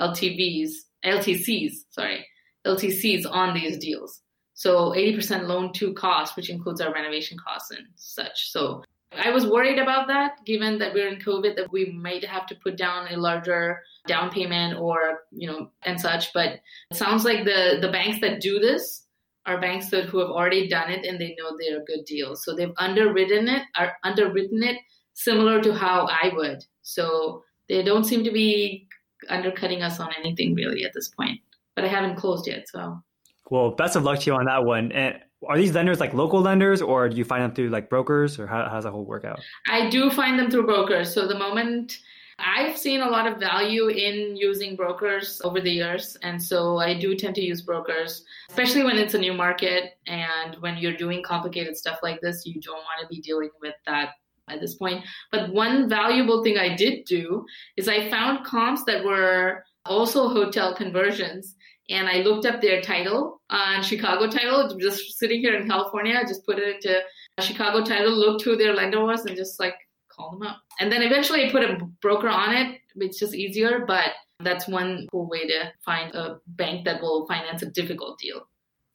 LTVs, 0.00 0.70
LTCs, 1.04 1.72
sorry, 1.90 2.26
LTCs 2.66 3.24
on 3.30 3.54
these 3.54 3.78
deals. 3.78 4.20
So 4.54 4.90
80% 4.90 5.46
loan 5.46 5.72
to 5.74 5.92
cost, 5.94 6.36
which 6.36 6.48
includes 6.48 6.80
our 6.80 6.92
renovation 6.92 7.36
costs 7.38 7.70
and 7.70 7.86
such. 7.96 8.50
So 8.50 8.82
I 9.12 9.30
was 9.30 9.46
worried 9.46 9.78
about 9.78 10.06
that, 10.08 10.44
given 10.44 10.78
that 10.78 10.94
we're 10.94 11.08
in 11.08 11.20
COVID, 11.20 11.56
that 11.56 11.72
we 11.72 11.86
might 11.86 12.24
have 12.24 12.46
to 12.46 12.54
put 12.56 12.76
down 12.76 13.12
a 13.12 13.16
larger 13.16 13.82
down 14.06 14.30
payment 14.30 14.78
or, 14.78 15.20
you 15.30 15.48
know, 15.48 15.70
and 15.82 16.00
such. 16.00 16.32
But 16.32 16.60
it 16.90 16.96
sounds 16.96 17.24
like 17.24 17.44
the, 17.44 17.78
the 17.80 17.90
banks 17.90 18.20
that 18.20 18.40
do 18.40 18.58
this 18.58 19.03
are 19.46 19.60
banks 19.60 19.90
that 19.90 20.06
who 20.06 20.18
have 20.18 20.30
already 20.30 20.68
done 20.68 20.90
it 20.90 21.04
and 21.04 21.20
they 21.20 21.36
know 21.38 21.56
they're 21.58 21.84
good 21.84 22.04
deals. 22.04 22.44
So 22.44 22.54
they've 22.54 22.72
underwritten 22.78 23.48
it, 23.48 23.62
are 23.76 23.94
underwritten 24.02 24.62
it 24.62 24.76
similar 25.12 25.62
to 25.62 25.74
how 25.74 26.08
I 26.10 26.30
would. 26.34 26.64
So 26.82 27.42
they 27.68 27.82
don't 27.82 28.04
seem 28.04 28.24
to 28.24 28.32
be 28.32 28.88
undercutting 29.28 29.82
us 29.82 30.00
on 30.00 30.10
anything 30.18 30.54
really 30.54 30.84
at 30.84 30.92
this 30.94 31.08
point. 31.08 31.40
But 31.74 31.84
I 31.84 31.88
haven't 31.88 32.16
closed 32.16 32.46
yet, 32.46 32.68
so 32.68 33.02
well, 33.50 33.70
best 33.70 33.96
of 33.96 34.04
luck 34.04 34.20
to 34.20 34.30
you 34.30 34.34
on 34.34 34.46
that 34.46 34.64
one. 34.64 34.92
And 34.92 35.18
are 35.46 35.58
these 35.58 35.72
lenders 35.72 36.00
like 36.00 36.14
local 36.14 36.40
lenders 36.40 36.80
or 36.80 37.08
do 37.08 37.16
you 37.16 37.24
find 37.24 37.42
them 37.42 37.54
through 37.54 37.68
like 37.68 37.90
brokers 37.90 38.38
or 38.38 38.46
how, 38.46 38.64
how 38.64 38.74
does 38.74 38.84
that 38.84 38.90
whole 38.90 39.04
work 39.04 39.24
out? 39.24 39.40
I 39.68 39.90
do 39.90 40.10
find 40.10 40.38
them 40.38 40.50
through 40.50 40.66
brokers. 40.66 41.12
So 41.12 41.28
the 41.28 41.38
moment 41.38 41.98
I've 42.38 42.76
seen 42.76 43.00
a 43.00 43.08
lot 43.08 43.26
of 43.26 43.38
value 43.38 43.88
in 43.88 44.36
using 44.36 44.76
brokers 44.76 45.40
over 45.44 45.60
the 45.60 45.70
years. 45.70 46.16
And 46.22 46.42
so 46.42 46.78
I 46.78 46.98
do 46.98 47.14
tend 47.14 47.34
to 47.36 47.44
use 47.44 47.62
brokers, 47.62 48.24
especially 48.50 48.82
when 48.82 48.96
it's 48.96 49.14
a 49.14 49.18
new 49.18 49.32
market 49.32 49.98
and 50.06 50.56
when 50.56 50.76
you're 50.78 50.96
doing 50.96 51.22
complicated 51.22 51.76
stuff 51.76 51.98
like 52.02 52.20
this, 52.20 52.44
you 52.46 52.60
don't 52.60 52.74
want 52.74 53.00
to 53.02 53.08
be 53.08 53.20
dealing 53.20 53.50
with 53.60 53.74
that 53.86 54.10
at 54.48 54.60
this 54.60 54.74
point. 54.74 55.04
But 55.30 55.52
one 55.52 55.88
valuable 55.88 56.42
thing 56.42 56.58
I 56.58 56.74
did 56.74 57.04
do 57.04 57.44
is 57.76 57.88
I 57.88 58.10
found 58.10 58.44
comps 58.44 58.84
that 58.84 59.04
were 59.04 59.64
also 59.86 60.28
hotel 60.28 60.74
conversions 60.74 61.56
and 61.90 62.08
I 62.08 62.22
looked 62.22 62.46
up 62.46 62.60
their 62.60 62.80
title 62.80 63.42
on 63.50 63.82
Chicago 63.82 64.26
title, 64.30 64.76
just 64.78 65.18
sitting 65.18 65.40
here 65.40 65.54
in 65.54 65.68
California. 65.68 66.18
I 66.18 66.26
just 66.26 66.46
put 66.46 66.58
it 66.58 66.76
into 66.76 67.00
Chicago 67.40 67.84
title, 67.84 68.12
looked 68.12 68.42
who 68.42 68.56
their 68.56 68.74
lender 68.74 69.04
was, 69.04 69.26
and 69.26 69.36
just 69.36 69.60
like 69.60 69.74
call 70.14 70.30
them 70.30 70.42
up. 70.42 70.62
And 70.80 70.90
then 70.90 71.02
eventually 71.02 71.46
I 71.46 71.50
put 71.50 71.62
a 71.62 71.78
broker 72.00 72.28
on 72.28 72.54
it. 72.54 72.80
It's 72.96 73.18
just 73.18 73.34
easier, 73.34 73.84
but 73.86 74.10
that's 74.40 74.68
one 74.68 75.06
cool 75.10 75.28
way 75.28 75.46
to 75.46 75.72
find 75.84 76.14
a 76.14 76.38
bank 76.46 76.84
that 76.84 77.00
will 77.00 77.26
finance 77.26 77.62
a 77.62 77.66
difficult 77.66 78.18
deal. 78.18 78.46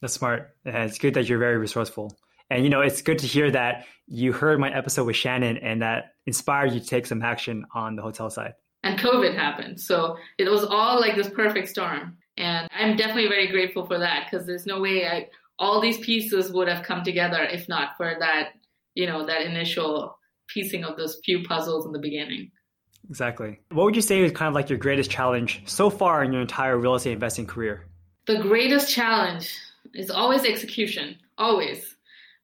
That's 0.02 0.14
smart. 0.14 0.56
And 0.66 0.76
it's 0.78 0.98
good 0.98 1.14
that 1.16 1.28
you're 1.28 1.40
very 1.40 1.58
resourceful. 1.58 2.18
And 2.50 2.64
you 2.64 2.70
know, 2.70 2.82
it's 2.82 3.02
good 3.02 3.20
to 3.20 3.28
hear 3.28 3.52
that 3.52 3.86
you 4.08 4.34
heard 4.34 4.60
my 4.60 4.76
episode 4.76 5.06
with 5.06 5.16
Shannon 5.16 5.58
and 5.58 5.82
that 5.82 6.14
inspired 6.26 6.72
you 6.72 6.80
to 6.80 6.86
take 6.86 7.06
some 7.06 7.22
action 7.22 7.66
on 7.74 7.96
the 7.96 8.02
hotel 8.02 8.30
side. 8.30 8.54
And 8.84 8.98
COVID 8.98 9.36
happened. 9.36 9.80
So 9.80 10.18
it 10.38 10.50
was 10.50 10.64
all 10.64 11.00
like 11.00 11.16
this 11.16 11.30
perfect 11.30 11.68
storm. 11.68 12.18
And 12.38 12.68
I'm 12.72 12.96
definitely 12.96 13.28
very 13.28 13.48
grateful 13.48 13.86
for 13.86 14.00
that 14.00 14.28
because 14.30 14.48
there's 14.48 14.66
no 14.66 14.80
way 14.80 15.06
I, 15.06 15.28
all 15.60 15.82
these 15.82 15.98
pieces 15.98 16.52
would 16.52 16.70
have 16.70 16.86
come 16.86 17.04
together 17.04 17.44
if 17.44 17.68
not 17.68 17.98
for 17.98 18.16
that, 18.20 18.52
you 18.96 19.06
know, 19.06 19.26
that 19.26 19.42
initial 19.42 20.18
piecing 20.54 20.84
of 20.84 20.97
those 20.97 21.20
few 21.24 21.43
puzzles 21.43 21.86
in 21.86 21.91
the 21.91 22.00
beginning. 22.00 22.52
Exactly. 23.10 23.60
What 23.72 23.86
would 23.86 23.95
you 23.95 24.02
say 24.02 24.22
is 24.22 24.32
kind 24.32 24.47
of 24.47 24.54
like 24.54 24.70
your 24.70 24.78
greatest 24.78 25.10
challenge 25.10 25.64
so 25.66 25.89
far 25.89 26.24
in 26.24 26.32
your 26.32 26.41
entire 26.41 26.78
real 26.78 26.95
estate 26.95 27.14
investing 27.14 27.47
career? 27.47 27.88
The 28.26 28.39
greatest 28.39 28.93
challenge 28.93 29.56
is 29.93 30.12
always 30.12 30.45
execution, 30.45 31.16
always, 31.38 31.95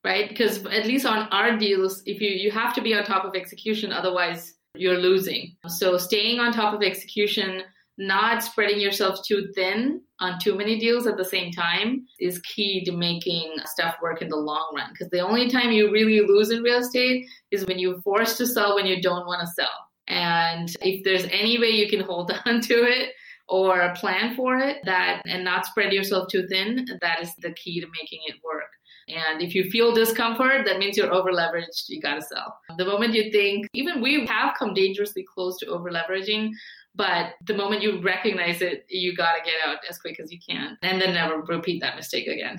right? 0.04 0.28
Because 0.30 0.66
at 0.66 0.86
least 0.86 1.06
on 1.06 1.28
our 1.30 1.58
deals, 1.58 2.02
if 2.06 2.22
you 2.22 2.30
you 2.30 2.52
have 2.52 2.74
to 2.76 2.82
be 2.82 2.94
on 2.96 3.04
top 3.04 3.26
of 3.26 3.36
execution, 3.36 3.92
otherwise 3.92 4.56
you're 4.76 4.98
losing. 4.98 5.56
So 5.68 5.98
staying 5.98 6.40
on 6.40 6.52
top 6.52 6.74
of 6.74 6.82
execution 6.82 7.62
not 7.98 8.44
spreading 8.44 8.80
yourself 8.80 9.20
too 9.26 9.52
thin 9.56 10.02
on 10.20 10.40
too 10.40 10.56
many 10.56 10.80
deals 10.80 11.08
at 11.08 11.18
the 11.18 11.26
same 11.26 11.52
time 11.52 12.06
is 12.20 12.40
key 12.40 12.84
to 12.86 12.92
making 12.92 13.54
stuff 13.66 13.96
work 14.02 14.22
in 14.22 14.30
the 14.30 14.36
long 14.36 14.74
run. 14.76 14.90
Because 14.92 15.10
the 15.10 15.20
only 15.20 15.50
time 15.50 15.72
you 15.72 15.92
really 15.92 16.26
lose 16.26 16.52
in 16.52 16.62
real 16.62 16.80
estate 16.80 17.26
is 17.52 17.66
when 17.66 17.80
you're 17.80 18.02
forced 18.02 18.38
to 18.38 18.48
sell 18.48 18.76
when 18.76 18.86
you 18.86 19.02
don't 19.02 19.26
want 19.26 19.42
to 19.42 19.48
sell. 19.48 19.68
And 20.08 20.70
if 20.82 21.04
there's 21.04 21.26
any 21.26 21.60
way 21.60 21.70
you 21.70 21.90
can 21.90 22.02
hold 22.02 22.32
on 22.46 22.62
to 22.62 22.74
it 22.74 23.14
or 23.48 23.94
plan 23.96 24.36
for 24.36 24.58
it 24.58 24.78
that 24.86 25.22
and 25.26 25.44
not 25.44 25.66
spread 25.66 25.94
yourself 25.94 26.28
too 26.30 26.48
thin, 26.48 26.86
that 27.02 27.22
is 27.22 27.34
the 27.40 27.54
key 27.54 27.80
to 27.80 27.88
making 28.02 28.20
it 28.26 28.36
work. 28.44 28.64
And 29.08 29.42
if 29.42 29.54
you 29.54 29.70
feel 29.70 29.94
discomfort, 29.94 30.66
that 30.66 30.80
means 30.80 30.98
you're 30.98 31.14
over 31.14 31.32
leveraged. 31.32 31.90
You 31.90 32.02
got 32.02 32.16
to 32.16 32.22
sell. 32.24 32.58
The 32.78 32.86
moment 32.86 33.14
you 33.14 33.32
think, 33.32 33.68
even 33.74 34.02
we 34.02 34.26
have 34.26 34.56
come 34.58 34.74
dangerously 34.74 35.24
close 35.32 35.60
to 35.60 35.68
over 35.68 35.92
leveraging, 35.92 36.50
but 36.96 37.34
the 37.46 37.54
moment 37.54 37.82
you 37.82 38.02
recognize 38.02 38.62
it, 38.62 38.86
you 38.90 39.16
got 39.16 39.34
to 39.34 39.44
get 39.44 39.56
out 39.68 39.80
as 39.90 39.98
quick 39.98 40.20
as 40.20 40.32
you 40.32 40.40
can 40.40 40.78
and 40.82 41.02
then 41.02 41.14
never 41.14 41.42
repeat 41.42 41.82
that 41.82 41.96
mistake 41.96 42.28
again. 42.28 42.58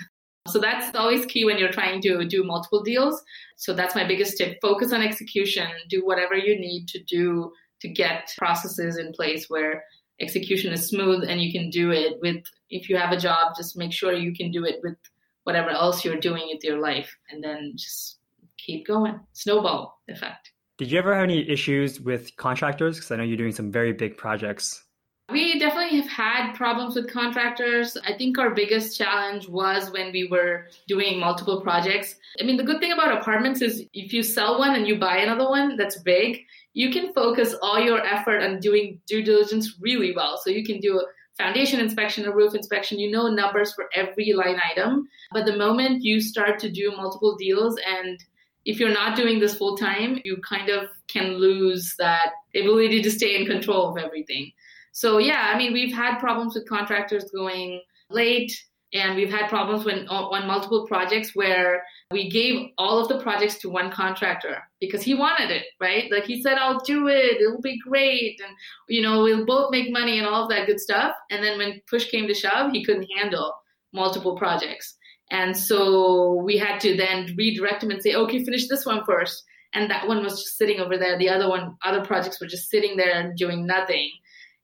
So 0.48 0.60
that's 0.60 0.94
always 0.94 1.26
key 1.26 1.44
when 1.44 1.58
you're 1.58 1.72
trying 1.72 2.00
to 2.02 2.24
do 2.24 2.44
multiple 2.44 2.82
deals. 2.82 3.22
So 3.56 3.72
that's 3.72 3.94
my 3.94 4.06
biggest 4.06 4.36
tip. 4.36 4.58
Focus 4.62 4.92
on 4.92 5.02
execution. 5.02 5.66
Do 5.88 6.04
whatever 6.04 6.36
you 6.36 6.58
need 6.58 6.86
to 6.88 7.02
do 7.02 7.52
to 7.80 7.88
get 7.88 8.32
processes 8.38 8.96
in 8.96 9.12
place 9.12 9.46
where 9.48 9.84
execution 10.20 10.72
is 10.72 10.88
smooth 10.88 11.24
and 11.28 11.40
you 11.40 11.52
can 11.52 11.70
do 11.70 11.90
it 11.90 12.18
with 12.20 12.42
if 12.70 12.88
you 12.88 12.96
have 12.96 13.12
a 13.12 13.20
job 13.20 13.54
just 13.56 13.76
make 13.76 13.92
sure 13.92 14.12
you 14.14 14.34
can 14.34 14.50
do 14.50 14.64
it 14.64 14.80
with 14.82 14.96
whatever 15.44 15.68
else 15.68 16.04
you're 16.04 16.16
doing 16.16 16.48
with 16.52 16.64
your 16.64 16.80
life 16.80 17.14
and 17.30 17.44
then 17.44 17.72
just 17.76 18.18
keep 18.56 18.86
going 18.86 19.20
snowball 19.34 20.00
effect 20.08 20.52
did 20.78 20.90
you 20.90 20.98
ever 20.98 21.14
have 21.14 21.24
any 21.24 21.48
issues 21.48 22.00
with 22.00 22.36
contractors? 22.36 22.96
Because 22.96 23.10
I 23.10 23.16
know 23.16 23.22
you're 23.22 23.36
doing 23.36 23.52
some 23.52 23.72
very 23.72 23.92
big 23.92 24.16
projects. 24.16 24.82
We 25.30 25.58
definitely 25.58 25.98
have 26.00 26.08
had 26.08 26.52
problems 26.52 26.94
with 26.94 27.10
contractors. 27.10 27.96
I 28.06 28.12
think 28.12 28.38
our 28.38 28.50
biggest 28.50 28.96
challenge 28.96 29.48
was 29.48 29.90
when 29.90 30.12
we 30.12 30.28
were 30.28 30.68
doing 30.86 31.18
multiple 31.18 31.60
projects. 31.62 32.14
I 32.40 32.44
mean, 32.44 32.56
the 32.56 32.62
good 32.62 32.78
thing 32.78 32.92
about 32.92 33.20
apartments 33.20 33.60
is 33.60 33.84
if 33.92 34.12
you 34.12 34.22
sell 34.22 34.58
one 34.58 34.76
and 34.76 34.86
you 34.86 34.98
buy 34.98 35.16
another 35.16 35.48
one 35.48 35.76
that's 35.76 36.00
big, 36.02 36.44
you 36.74 36.92
can 36.92 37.12
focus 37.12 37.56
all 37.60 37.80
your 37.80 38.06
effort 38.06 38.40
on 38.42 38.60
doing 38.60 39.00
due 39.06 39.22
diligence 39.22 39.76
really 39.80 40.14
well. 40.14 40.36
So 40.36 40.50
you 40.50 40.64
can 40.64 40.78
do 40.78 41.00
a 41.00 41.42
foundation 41.42 41.80
inspection, 41.80 42.26
a 42.26 42.32
roof 42.32 42.54
inspection, 42.54 43.00
you 43.00 43.10
know 43.10 43.28
numbers 43.28 43.72
for 43.72 43.86
every 43.94 44.32
line 44.32 44.60
item. 44.70 45.08
But 45.32 45.46
the 45.46 45.56
moment 45.56 46.04
you 46.04 46.20
start 46.20 46.60
to 46.60 46.70
do 46.70 46.92
multiple 46.96 47.34
deals 47.36 47.78
and 47.84 48.22
if 48.66 48.80
you're 48.80 48.92
not 48.92 49.16
doing 49.16 49.38
this 49.38 49.56
full 49.56 49.76
time, 49.76 50.20
you 50.24 50.36
kind 50.46 50.68
of 50.68 50.88
can 51.08 51.38
lose 51.38 51.94
that 51.98 52.32
ability 52.54 53.00
to 53.00 53.10
stay 53.10 53.36
in 53.36 53.46
control 53.46 53.88
of 53.88 53.96
everything. 53.96 54.52
So 54.92 55.18
yeah, 55.18 55.50
I 55.54 55.56
mean, 55.56 55.72
we've 55.72 55.94
had 55.94 56.18
problems 56.18 56.54
with 56.54 56.68
contractors 56.68 57.30
going 57.34 57.80
late, 58.10 58.52
and 58.92 59.14
we've 59.14 59.30
had 59.30 59.48
problems 59.48 59.84
when 59.84 60.08
on 60.08 60.46
multiple 60.46 60.86
projects 60.86 61.32
where 61.34 61.82
we 62.10 62.28
gave 62.30 62.70
all 62.78 62.98
of 62.98 63.08
the 63.08 63.20
projects 63.20 63.58
to 63.58 63.68
one 63.68 63.90
contractor 63.90 64.62
because 64.80 65.02
he 65.02 65.14
wanted 65.14 65.50
it, 65.50 65.64
right? 65.80 66.10
Like 66.10 66.24
he 66.24 66.40
said, 66.42 66.56
I'll 66.56 66.80
do 66.80 67.08
it. 67.08 67.40
It'll 67.40 67.60
be 67.60 67.78
great. 67.78 68.40
And, 68.40 68.56
you 68.88 69.02
know, 69.02 69.22
we'll 69.22 69.44
both 69.44 69.70
make 69.70 69.92
money 69.92 70.18
and 70.18 70.26
all 70.26 70.44
of 70.44 70.50
that 70.50 70.66
good 70.66 70.80
stuff. 70.80 71.14
And 71.30 71.42
then 71.42 71.58
when 71.58 71.80
push 71.90 72.08
came 72.08 72.26
to 72.28 72.34
shove, 72.34 72.70
he 72.72 72.84
couldn't 72.84 73.08
handle 73.16 73.52
multiple 73.92 74.36
projects. 74.36 74.96
And 75.30 75.56
so 75.56 76.40
we 76.44 76.56
had 76.56 76.78
to 76.80 76.96
then 76.96 77.34
redirect 77.36 77.82
him 77.82 77.90
and 77.90 78.02
say, 78.02 78.14
okay, 78.14 78.44
finish 78.44 78.68
this 78.68 78.86
one 78.86 79.04
first. 79.04 79.42
And 79.74 79.90
that 79.90 80.06
one 80.06 80.22
was 80.22 80.42
just 80.42 80.56
sitting 80.56 80.80
over 80.80 80.96
there. 80.96 81.18
The 81.18 81.28
other 81.28 81.48
one, 81.48 81.76
other 81.84 82.04
projects 82.04 82.40
were 82.40 82.46
just 82.46 82.70
sitting 82.70 82.96
there 82.96 83.12
and 83.12 83.36
doing 83.36 83.66
nothing. 83.66 84.10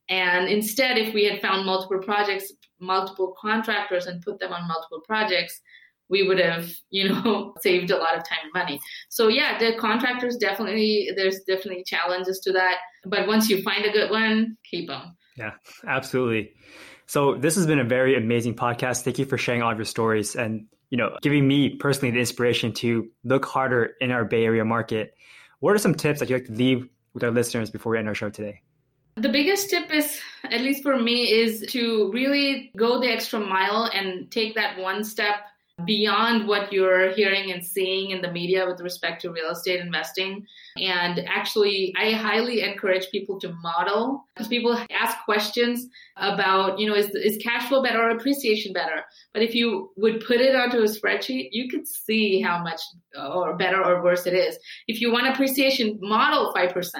And 0.08 0.48
instead, 0.48 0.98
if 0.98 1.12
we 1.14 1.24
had 1.24 1.40
found 1.40 1.66
multiple 1.66 1.98
projects, 1.98 2.52
multiple 2.80 3.34
contractors, 3.40 4.06
and 4.06 4.22
put 4.22 4.38
them 4.38 4.52
on 4.52 4.68
multiple 4.68 5.00
projects, 5.06 5.60
we 6.08 6.26
would 6.26 6.38
have, 6.38 6.70
you 6.90 7.08
know, 7.08 7.54
saved 7.60 7.90
a 7.90 7.96
lot 7.96 8.16
of 8.16 8.28
time 8.28 8.38
and 8.44 8.52
money. 8.54 8.78
So 9.08 9.28
yeah, 9.28 9.58
the 9.58 9.74
contractors 9.76 10.36
definitely, 10.36 11.10
there's 11.16 11.40
definitely 11.40 11.84
challenges 11.84 12.40
to 12.40 12.52
that. 12.52 12.76
But 13.04 13.26
once 13.26 13.48
you 13.48 13.62
find 13.62 13.84
a 13.84 13.92
good 13.92 14.10
one, 14.10 14.56
keep 14.70 14.88
them. 14.88 15.16
Yeah, 15.36 15.52
absolutely. 15.86 16.52
So 17.12 17.34
this 17.34 17.56
has 17.56 17.66
been 17.66 17.78
a 17.78 17.84
very 17.84 18.16
amazing 18.16 18.54
podcast. 18.54 19.02
Thank 19.02 19.18
you 19.18 19.26
for 19.26 19.36
sharing 19.36 19.60
all 19.60 19.70
of 19.70 19.76
your 19.76 19.84
stories 19.84 20.34
and 20.34 20.64
you 20.88 20.96
know 20.96 21.18
giving 21.20 21.46
me 21.46 21.76
personally 21.76 22.10
the 22.10 22.18
inspiration 22.18 22.72
to 22.80 23.06
look 23.22 23.44
harder 23.44 23.90
in 24.00 24.10
our 24.10 24.24
Bay 24.24 24.46
Area 24.46 24.64
market. 24.64 25.14
What 25.60 25.74
are 25.74 25.78
some 25.78 25.94
tips 25.94 26.20
that 26.20 26.30
you'd 26.30 26.36
like 26.36 26.46
to 26.46 26.54
leave 26.54 26.88
with 27.12 27.22
our 27.22 27.30
listeners 27.30 27.68
before 27.68 27.92
we 27.92 27.98
end 27.98 28.08
our 28.08 28.14
show 28.14 28.30
today? 28.30 28.62
The 29.16 29.28
biggest 29.28 29.68
tip 29.68 29.92
is, 29.92 30.22
at 30.44 30.62
least 30.62 30.82
for 30.82 30.98
me, 30.98 31.30
is 31.30 31.66
to 31.68 32.10
really 32.12 32.72
go 32.78 32.98
the 32.98 33.08
extra 33.08 33.40
mile 33.40 33.90
and 33.92 34.30
take 34.30 34.54
that 34.54 34.78
one 34.78 35.04
step 35.04 35.34
beyond 35.84 36.48
what 36.48 36.72
you're 36.72 37.10
hearing 37.10 37.52
and 37.52 37.62
seeing 37.62 38.12
in 38.12 38.22
the 38.22 38.32
media 38.32 38.66
with 38.66 38.80
respect 38.80 39.20
to 39.20 39.30
real 39.30 39.50
estate 39.50 39.80
investing. 39.80 40.46
And 40.78 41.20
actually, 41.28 41.94
I 41.98 42.12
highly 42.12 42.62
encourage 42.62 43.10
people 43.10 43.38
to 43.40 43.52
model 43.62 44.24
because 44.34 44.48
people 44.48 44.78
ask 44.90 45.16
questions 45.24 45.86
about, 46.16 46.78
you 46.78 46.88
know, 46.88 46.94
is, 46.94 47.10
is 47.10 47.38
cash 47.42 47.68
flow 47.68 47.82
better 47.82 48.02
or 48.02 48.10
appreciation 48.10 48.72
better? 48.72 49.02
But 49.34 49.42
if 49.42 49.54
you 49.54 49.90
would 49.96 50.24
put 50.24 50.40
it 50.40 50.54
onto 50.54 50.78
a 50.78 50.84
spreadsheet, 50.84 51.48
you 51.52 51.68
could 51.68 51.86
see 51.86 52.40
how 52.40 52.62
much 52.62 52.80
uh, 53.18 53.28
or 53.28 53.56
better 53.56 53.84
or 53.84 54.02
worse 54.02 54.26
it 54.26 54.34
is. 54.34 54.58
If 54.88 55.00
you 55.00 55.12
want 55.12 55.28
appreciation, 55.28 55.98
model 56.00 56.52
5%. 56.54 56.90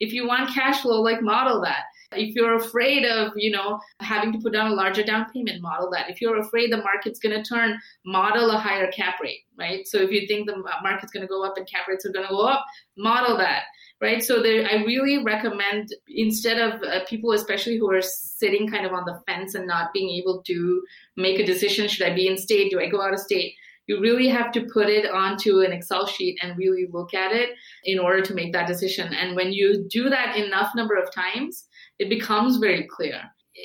If 0.00 0.12
you 0.12 0.26
want 0.26 0.52
cash 0.52 0.82
flow, 0.82 1.00
like 1.00 1.22
model 1.22 1.60
that. 1.62 1.84
If 2.12 2.34
you're 2.34 2.56
afraid 2.56 3.04
of, 3.04 3.32
you 3.36 3.52
know, 3.52 3.78
having 4.00 4.32
to 4.32 4.38
put 4.40 4.52
down 4.52 4.72
a 4.72 4.74
larger 4.74 5.04
down 5.04 5.26
payment, 5.32 5.62
model 5.62 5.90
that. 5.92 6.10
If 6.10 6.20
you're 6.20 6.40
afraid 6.40 6.72
the 6.72 6.78
market's 6.78 7.20
going 7.20 7.36
to 7.36 7.48
turn, 7.48 7.78
model 8.04 8.50
a 8.50 8.58
higher 8.58 8.90
cap 8.90 9.20
rate, 9.22 9.40
right? 9.56 9.86
So 9.86 9.98
if 9.98 10.10
you 10.10 10.26
think 10.26 10.48
the 10.48 10.56
market's 10.82 11.12
going 11.12 11.22
to 11.22 11.28
go 11.28 11.44
up 11.44 11.56
and 11.56 11.68
cap 11.70 11.86
rates 11.86 12.04
are 12.04 12.12
going 12.12 12.26
to 12.26 12.32
go 12.32 12.40
up, 12.40 12.64
model 12.96 13.19
that, 13.38 13.64
right? 14.00 14.22
So 14.22 14.42
there, 14.42 14.66
I 14.66 14.84
really 14.84 15.22
recommend 15.22 15.88
instead 16.08 16.58
of 16.58 16.82
uh, 16.82 17.04
people, 17.06 17.32
especially 17.32 17.78
who 17.78 17.90
are 17.92 18.02
sitting 18.02 18.68
kind 18.68 18.86
of 18.86 18.92
on 18.92 19.04
the 19.04 19.20
fence 19.26 19.54
and 19.54 19.66
not 19.66 19.92
being 19.92 20.10
able 20.10 20.42
to 20.42 20.82
make 21.16 21.38
a 21.38 21.46
decision, 21.46 21.88
should 21.88 22.06
I 22.06 22.14
be 22.14 22.26
in 22.26 22.36
state? 22.36 22.70
Do 22.70 22.80
I 22.80 22.88
go 22.88 23.02
out 23.02 23.14
of 23.14 23.20
state? 23.20 23.54
you 23.90 24.00
really 24.00 24.28
have 24.28 24.52
to 24.52 24.68
put 24.72 24.88
it 24.88 25.10
onto 25.10 25.62
an 25.62 25.72
Excel 25.72 26.06
sheet 26.06 26.38
and 26.40 26.56
really 26.56 26.86
look 26.92 27.12
at 27.12 27.32
it 27.32 27.50
in 27.82 27.98
order 27.98 28.22
to 28.22 28.34
make 28.34 28.52
that 28.52 28.68
decision. 28.68 29.12
And 29.12 29.34
when 29.34 29.52
you 29.52 29.84
do 29.90 30.08
that 30.08 30.36
enough 30.36 30.76
number 30.76 30.94
of 30.94 31.12
times, 31.12 31.64
it 31.98 32.08
becomes 32.08 32.58
very 32.58 32.86
clear. 32.86 33.20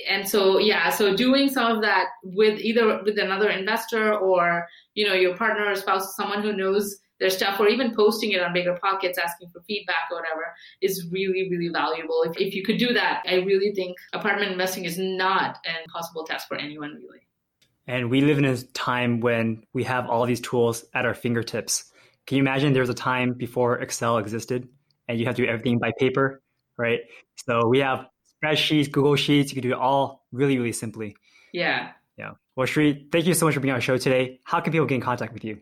And 0.10 0.28
so, 0.28 0.58
yeah, 0.58 0.90
so 0.90 1.16
doing 1.16 1.48
some 1.48 1.72
of 1.72 1.84
that 1.84 2.08
with 2.24 2.60
either 2.60 3.04
with 3.04 3.20
another 3.20 3.50
investor 3.50 4.16
or, 4.16 4.68
you 4.96 5.08
know, 5.08 5.14
your 5.14 5.38
partner 5.38 5.70
or 5.70 5.76
spouse, 5.76 6.16
someone 6.16 6.42
who 6.42 6.54
knows 6.54 6.98
their 7.20 7.30
stuff, 7.30 7.60
or 7.60 7.68
even 7.68 7.96
posting 7.96 8.32
it 8.32 8.42
on 8.42 8.54
BiggerPockets, 8.54 9.18
asking 9.18 9.50
for 9.52 9.62
feedback 9.68 10.10
or 10.12 10.18
whatever, 10.18 10.54
is 10.82 11.08
really, 11.12 11.50
really 11.50 11.70
valuable. 11.70 12.24
If, 12.24 12.38
if 12.38 12.54
you 12.54 12.64
could 12.64 12.78
do 12.78 12.94
that, 12.94 13.24
I 13.28 13.36
really 13.36 13.74
think 13.74 13.98
apartment 14.14 14.52
investing 14.52 14.86
is 14.86 14.98
not 14.98 15.58
an 15.66 15.76
impossible 15.86 16.26
task 16.26 16.48
for 16.48 16.58
anyone, 16.58 16.96
really. 17.02 17.20
And 17.88 18.10
we 18.10 18.22
live 18.22 18.38
in 18.38 18.46
a 18.46 18.58
time 18.58 19.20
when 19.20 19.64
we 19.74 19.84
have 19.84 20.10
all 20.10 20.26
these 20.26 20.42
tools 20.42 20.86
at 20.94 21.06
our 21.06 21.14
fingertips. 21.14 21.92
Can 22.26 22.38
you 22.38 22.44
imagine 22.44 22.74
there 22.74 22.82
was 22.82 22.90
a 22.90 22.96
time 22.96 23.34
before 23.34 23.80
Excel 23.80 24.18
existed 24.18 24.68
and 25.08 25.20
you 25.20 25.26
have 25.28 25.36
to 25.36 25.44
do 25.44 25.48
everything 25.48 25.78
by 25.78 25.92
paper, 26.00 26.42
right? 26.78 27.02
So 27.46 27.68
we 27.68 27.80
have 27.80 28.08
spreadsheets, 28.44 28.92
Google 28.92 29.16
Sheets. 29.16 29.52
You 29.52 29.62
can 29.62 29.70
do 29.70 29.76
it 29.76 29.80
all 29.80 30.26
really, 30.32 30.58
really 30.58 30.72
simply. 30.72 31.16
Yeah. 31.54 31.92
Yeah. 32.18 32.32
Well, 32.56 32.66
Shri, 32.66 33.08
thank 33.12 33.28
you 33.28 33.36
so 33.36 33.46
much 33.46 33.54
for 33.54 33.60
being 33.60 33.72
on 33.72 33.76
our 33.76 33.82
show 33.82 33.98
today. 33.98 34.40
How 34.44 34.62
can 34.62 34.72
people 34.72 34.88
get 34.88 34.96
in 34.96 35.02
contact 35.02 35.34
with 35.34 35.44
you? 35.46 35.60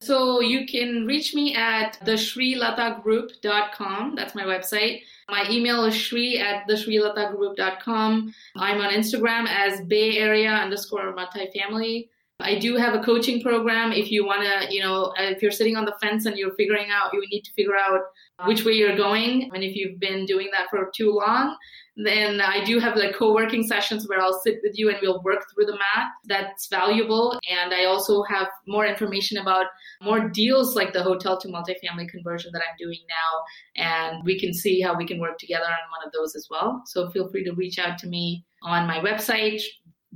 So 0.00 0.40
you 0.40 0.66
can 0.66 1.06
reach 1.06 1.34
me 1.34 1.54
at 1.54 1.98
theshrilatagroup.com. 2.04 4.14
That's 4.14 4.34
my 4.34 4.44
website. 4.44 5.02
My 5.28 5.44
email 5.50 5.84
is 5.84 5.94
shri 5.94 6.38
at 6.38 6.66
theshrilatagroup.com. 6.68 8.34
I'm 8.56 8.80
on 8.80 8.92
Instagram 8.92 9.46
as 9.48 9.80
Bay 9.82 10.18
Area 10.18 10.50
underscore 10.50 11.14
multifamily. 11.14 12.08
I 12.38 12.58
do 12.58 12.76
have 12.76 12.94
a 12.94 13.02
coaching 13.02 13.40
program. 13.42 13.92
If 13.92 14.10
you 14.10 14.26
want 14.26 14.42
to, 14.42 14.72
you 14.72 14.80
know, 14.80 15.12
if 15.18 15.40
you're 15.40 15.50
sitting 15.50 15.76
on 15.76 15.86
the 15.86 15.96
fence 16.02 16.26
and 16.26 16.36
you're 16.36 16.54
figuring 16.54 16.88
out, 16.90 17.12
you 17.14 17.22
need 17.30 17.42
to 17.42 17.52
figure 17.54 17.76
out 17.76 18.00
which 18.44 18.64
way 18.64 18.72
you're 18.72 18.96
going. 18.96 19.50
And 19.54 19.64
if 19.64 19.74
you've 19.74 19.98
been 19.98 20.26
doing 20.26 20.50
that 20.52 20.68
for 20.68 20.90
too 20.94 21.12
long, 21.12 21.56
then 21.96 22.42
I 22.42 22.62
do 22.62 22.78
have 22.78 22.94
like 22.94 23.16
co-working 23.16 23.66
sessions 23.66 24.06
where 24.06 24.20
I'll 24.20 24.38
sit 24.42 24.58
with 24.62 24.78
you 24.78 24.90
and 24.90 24.98
we'll 25.00 25.22
work 25.22 25.46
through 25.54 25.64
the 25.64 25.72
math. 25.72 26.10
That's 26.26 26.68
valuable. 26.68 27.38
And 27.48 27.72
I 27.72 27.86
also 27.86 28.22
have 28.24 28.48
more 28.66 28.84
information 28.84 29.38
about 29.38 29.64
more 30.02 30.28
deals 30.28 30.76
like 30.76 30.92
the 30.92 31.02
hotel 31.02 31.40
to 31.40 31.48
multifamily 31.48 32.10
conversion 32.10 32.50
that 32.52 32.60
I'm 32.68 32.76
doing 32.78 33.00
now. 33.08 33.82
And 33.82 34.22
we 34.26 34.38
can 34.38 34.52
see 34.52 34.82
how 34.82 34.94
we 34.94 35.06
can 35.06 35.18
work 35.18 35.38
together 35.38 35.64
on 35.64 35.90
one 35.90 36.06
of 36.06 36.12
those 36.12 36.36
as 36.36 36.46
well. 36.50 36.82
So 36.84 37.08
feel 37.12 37.30
free 37.30 37.44
to 37.44 37.54
reach 37.54 37.78
out 37.78 37.96
to 38.00 38.06
me 38.06 38.44
on 38.62 38.86
my 38.86 38.98
website, 38.98 39.62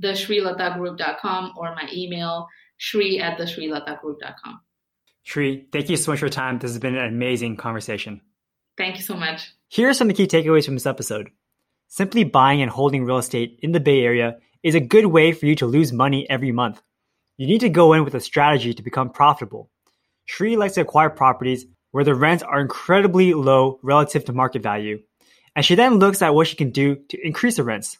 theshrilatagroup.com 0.01 1.53
or 1.57 1.75
my 1.75 1.87
email, 1.93 2.47
shri 2.77 3.19
at 3.19 3.37
theshrilatagroup.com. 3.37 4.61
Shri, 5.23 5.67
thank 5.71 5.89
you 5.89 5.97
so 5.97 6.11
much 6.11 6.19
for 6.19 6.25
your 6.25 6.31
time. 6.31 6.59
This 6.59 6.71
has 6.71 6.79
been 6.79 6.95
an 6.95 7.05
amazing 7.05 7.57
conversation. 7.57 8.21
Thank 8.77 8.97
you 8.97 9.03
so 9.03 9.15
much. 9.15 9.53
Here 9.67 9.89
are 9.89 9.93
some 9.93 10.09
of 10.09 10.15
the 10.15 10.27
key 10.27 10.27
takeaways 10.27 10.65
from 10.65 10.73
this 10.73 10.85
episode. 10.85 11.29
Simply 11.87 12.23
buying 12.23 12.61
and 12.61 12.71
holding 12.71 13.05
real 13.05 13.17
estate 13.17 13.59
in 13.61 13.71
the 13.71 13.79
Bay 13.79 14.01
Area 14.01 14.37
is 14.63 14.75
a 14.75 14.79
good 14.79 15.05
way 15.05 15.31
for 15.31 15.45
you 15.45 15.55
to 15.55 15.65
lose 15.65 15.91
money 15.91 16.27
every 16.29 16.51
month. 16.51 16.81
You 17.37 17.47
need 17.47 17.61
to 17.61 17.69
go 17.69 17.93
in 17.93 18.03
with 18.03 18.15
a 18.15 18.19
strategy 18.19 18.73
to 18.73 18.83
become 18.83 19.09
profitable. 19.09 19.69
Shri 20.25 20.55
likes 20.55 20.75
to 20.75 20.81
acquire 20.81 21.09
properties 21.09 21.65
where 21.91 22.03
the 22.03 22.15
rents 22.15 22.43
are 22.43 22.61
incredibly 22.61 23.33
low 23.33 23.79
relative 23.83 24.25
to 24.25 24.33
market 24.33 24.63
value, 24.63 24.99
and 25.55 25.65
she 25.65 25.75
then 25.75 25.99
looks 25.99 26.21
at 26.21 26.33
what 26.33 26.47
she 26.47 26.55
can 26.55 26.71
do 26.71 26.95
to 27.09 27.25
increase 27.25 27.57
the 27.57 27.63
rents. 27.63 27.97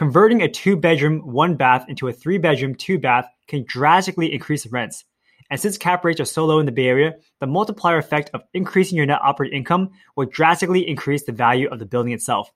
Converting 0.00 0.40
a 0.40 0.48
two 0.48 0.78
bedroom, 0.78 1.20
one 1.30 1.56
bath 1.56 1.84
into 1.86 2.08
a 2.08 2.12
three 2.14 2.38
bedroom, 2.38 2.74
two 2.74 2.98
bath 2.98 3.28
can 3.48 3.66
drastically 3.68 4.32
increase 4.32 4.66
rents. 4.68 5.04
And 5.50 5.60
since 5.60 5.76
cap 5.76 6.06
rates 6.06 6.20
are 6.20 6.24
so 6.24 6.46
low 6.46 6.58
in 6.58 6.64
the 6.64 6.72
Bay 6.72 6.86
Area, 6.86 7.16
the 7.38 7.46
multiplier 7.46 7.98
effect 7.98 8.30
of 8.32 8.40
increasing 8.54 8.96
your 8.96 9.04
net 9.04 9.20
operating 9.22 9.58
income 9.58 9.90
will 10.16 10.24
drastically 10.24 10.88
increase 10.88 11.24
the 11.24 11.32
value 11.32 11.68
of 11.68 11.80
the 11.80 11.84
building 11.84 12.14
itself. 12.14 12.50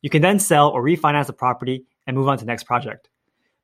You 0.00 0.10
can 0.10 0.22
then 0.22 0.40
sell 0.40 0.70
or 0.70 0.82
refinance 0.82 1.26
the 1.26 1.32
property 1.32 1.86
and 2.08 2.16
move 2.16 2.26
on 2.26 2.38
to 2.38 2.44
the 2.44 2.50
next 2.50 2.64
project. 2.64 3.08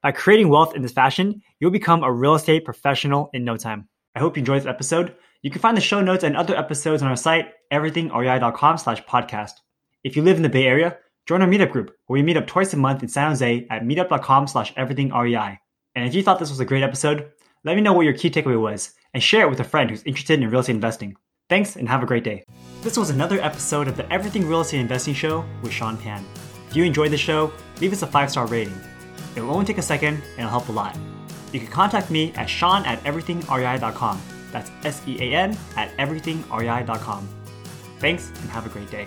By 0.00 0.12
creating 0.12 0.48
wealth 0.48 0.76
in 0.76 0.82
this 0.82 0.92
fashion, 0.92 1.42
you'll 1.58 1.72
become 1.72 2.04
a 2.04 2.12
real 2.12 2.36
estate 2.36 2.64
professional 2.64 3.30
in 3.32 3.44
no 3.44 3.56
time. 3.56 3.88
I 4.14 4.20
hope 4.20 4.36
you 4.36 4.42
enjoyed 4.42 4.60
this 4.60 4.68
episode. 4.68 5.16
You 5.42 5.50
can 5.50 5.60
find 5.60 5.76
the 5.76 5.80
show 5.80 6.00
notes 6.00 6.22
and 6.22 6.36
other 6.36 6.56
episodes 6.56 7.02
on 7.02 7.08
our 7.08 7.16
site, 7.16 7.46
everythingrei.com 7.72 8.78
slash 8.78 9.02
podcast. 9.06 9.54
If 10.04 10.14
you 10.14 10.22
live 10.22 10.36
in 10.36 10.44
the 10.44 10.48
Bay 10.48 10.68
Area, 10.68 10.98
join 11.28 11.42
our 11.42 11.48
meetup 11.48 11.70
group 11.70 11.94
where 12.06 12.18
we 12.18 12.22
meet 12.22 12.38
up 12.38 12.46
twice 12.46 12.72
a 12.72 12.76
month 12.76 13.02
in 13.02 13.08
San 13.08 13.28
Jose 13.28 13.66
at 13.68 13.82
meetup.com 13.82 14.46
slash 14.46 14.72
everythingrei. 14.74 15.58
And 15.94 16.08
if 16.08 16.14
you 16.14 16.22
thought 16.22 16.38
this 16.38 16.48
was 16.48 16.60
a 16.60 16.64
great 16.64 16.82
episode, 16.82 17.30
let 17.64 17.76
me 17.76 17.82
know 17.82 17.92
what 17.92 18.06
your 18.06 18.14
key 18.14 18.30
takeaway 18.30 18.58
was 18.58 18.94
and 19.12 19.22
share 19.22 19.44
it 19.46 19.50
with 19.50 19.60
a 19.60 19.64
friend 19.64 19.90
who's 19.90 20.02
interested 20.04 20.40
in 20.40 20.48
real 20.48 20.60
estate 20.60 20.74
investing. 20.74 21.16
Thanks 21.50 21.76
and 21.76 21.86
have 21.88 22.02
a 22.02 22.06
great 22.06 22.24
day. 22.24 22.44
This 22.82 22.96
was 22.96 23.10
another 23.10 23.40
episode 23.40 23.88
of 23.88 23.96
the 23.96 24.10
Everything 24.12 24.46
Real 24.48 24.62
Estate 24.62 24.80
Investing 24.80 25.14
Show 25.14 25.44
with 25.62 25.72
Sean 25.72 25.98
Pan. 25.98 26.24
If 26.70 26.76
you 26.76 26.84
enjoyed 26.84 27.10
the 27.10 27.18
show, 27.18 27.52
leave 27.80 27.92
us 27.92 28.02
a 28.02 28.06
five 28.06 28.30
star 28.30 28.46
rating. 28.46 28.78
It 29.36 29.42
will 29.42 29.50
only 29.50 29.66
take 29.66 29.78
a 29.78 29.82
second 29.82 30.14
and 30.14 30.38
it'll 30.38 30.50
help 30.50 30.68
a 30.68 30.72
lot. 30.72 30.96
You 31.52 31.60
can 31.60 31.68
contact 31.68 32.10
me 32.10 32.32
at 32.34 32.48
sean 32.48 32.84
at 32.86 33.02
everythingrei.com. 33.04 34.22
That's 34.50 34.70
S 34.84 35.02
E 35.06 35.18
A 35.20 35.34
N 35.34 35.58
at 35.76 35.94
everythingrei.com. 35.98 37.28
Thanks 37.98 38.28
and 38.28 38.50
have 38.50 38.64
a 38.64 38.70
great 38.70 38.90
day. 38.90 39.06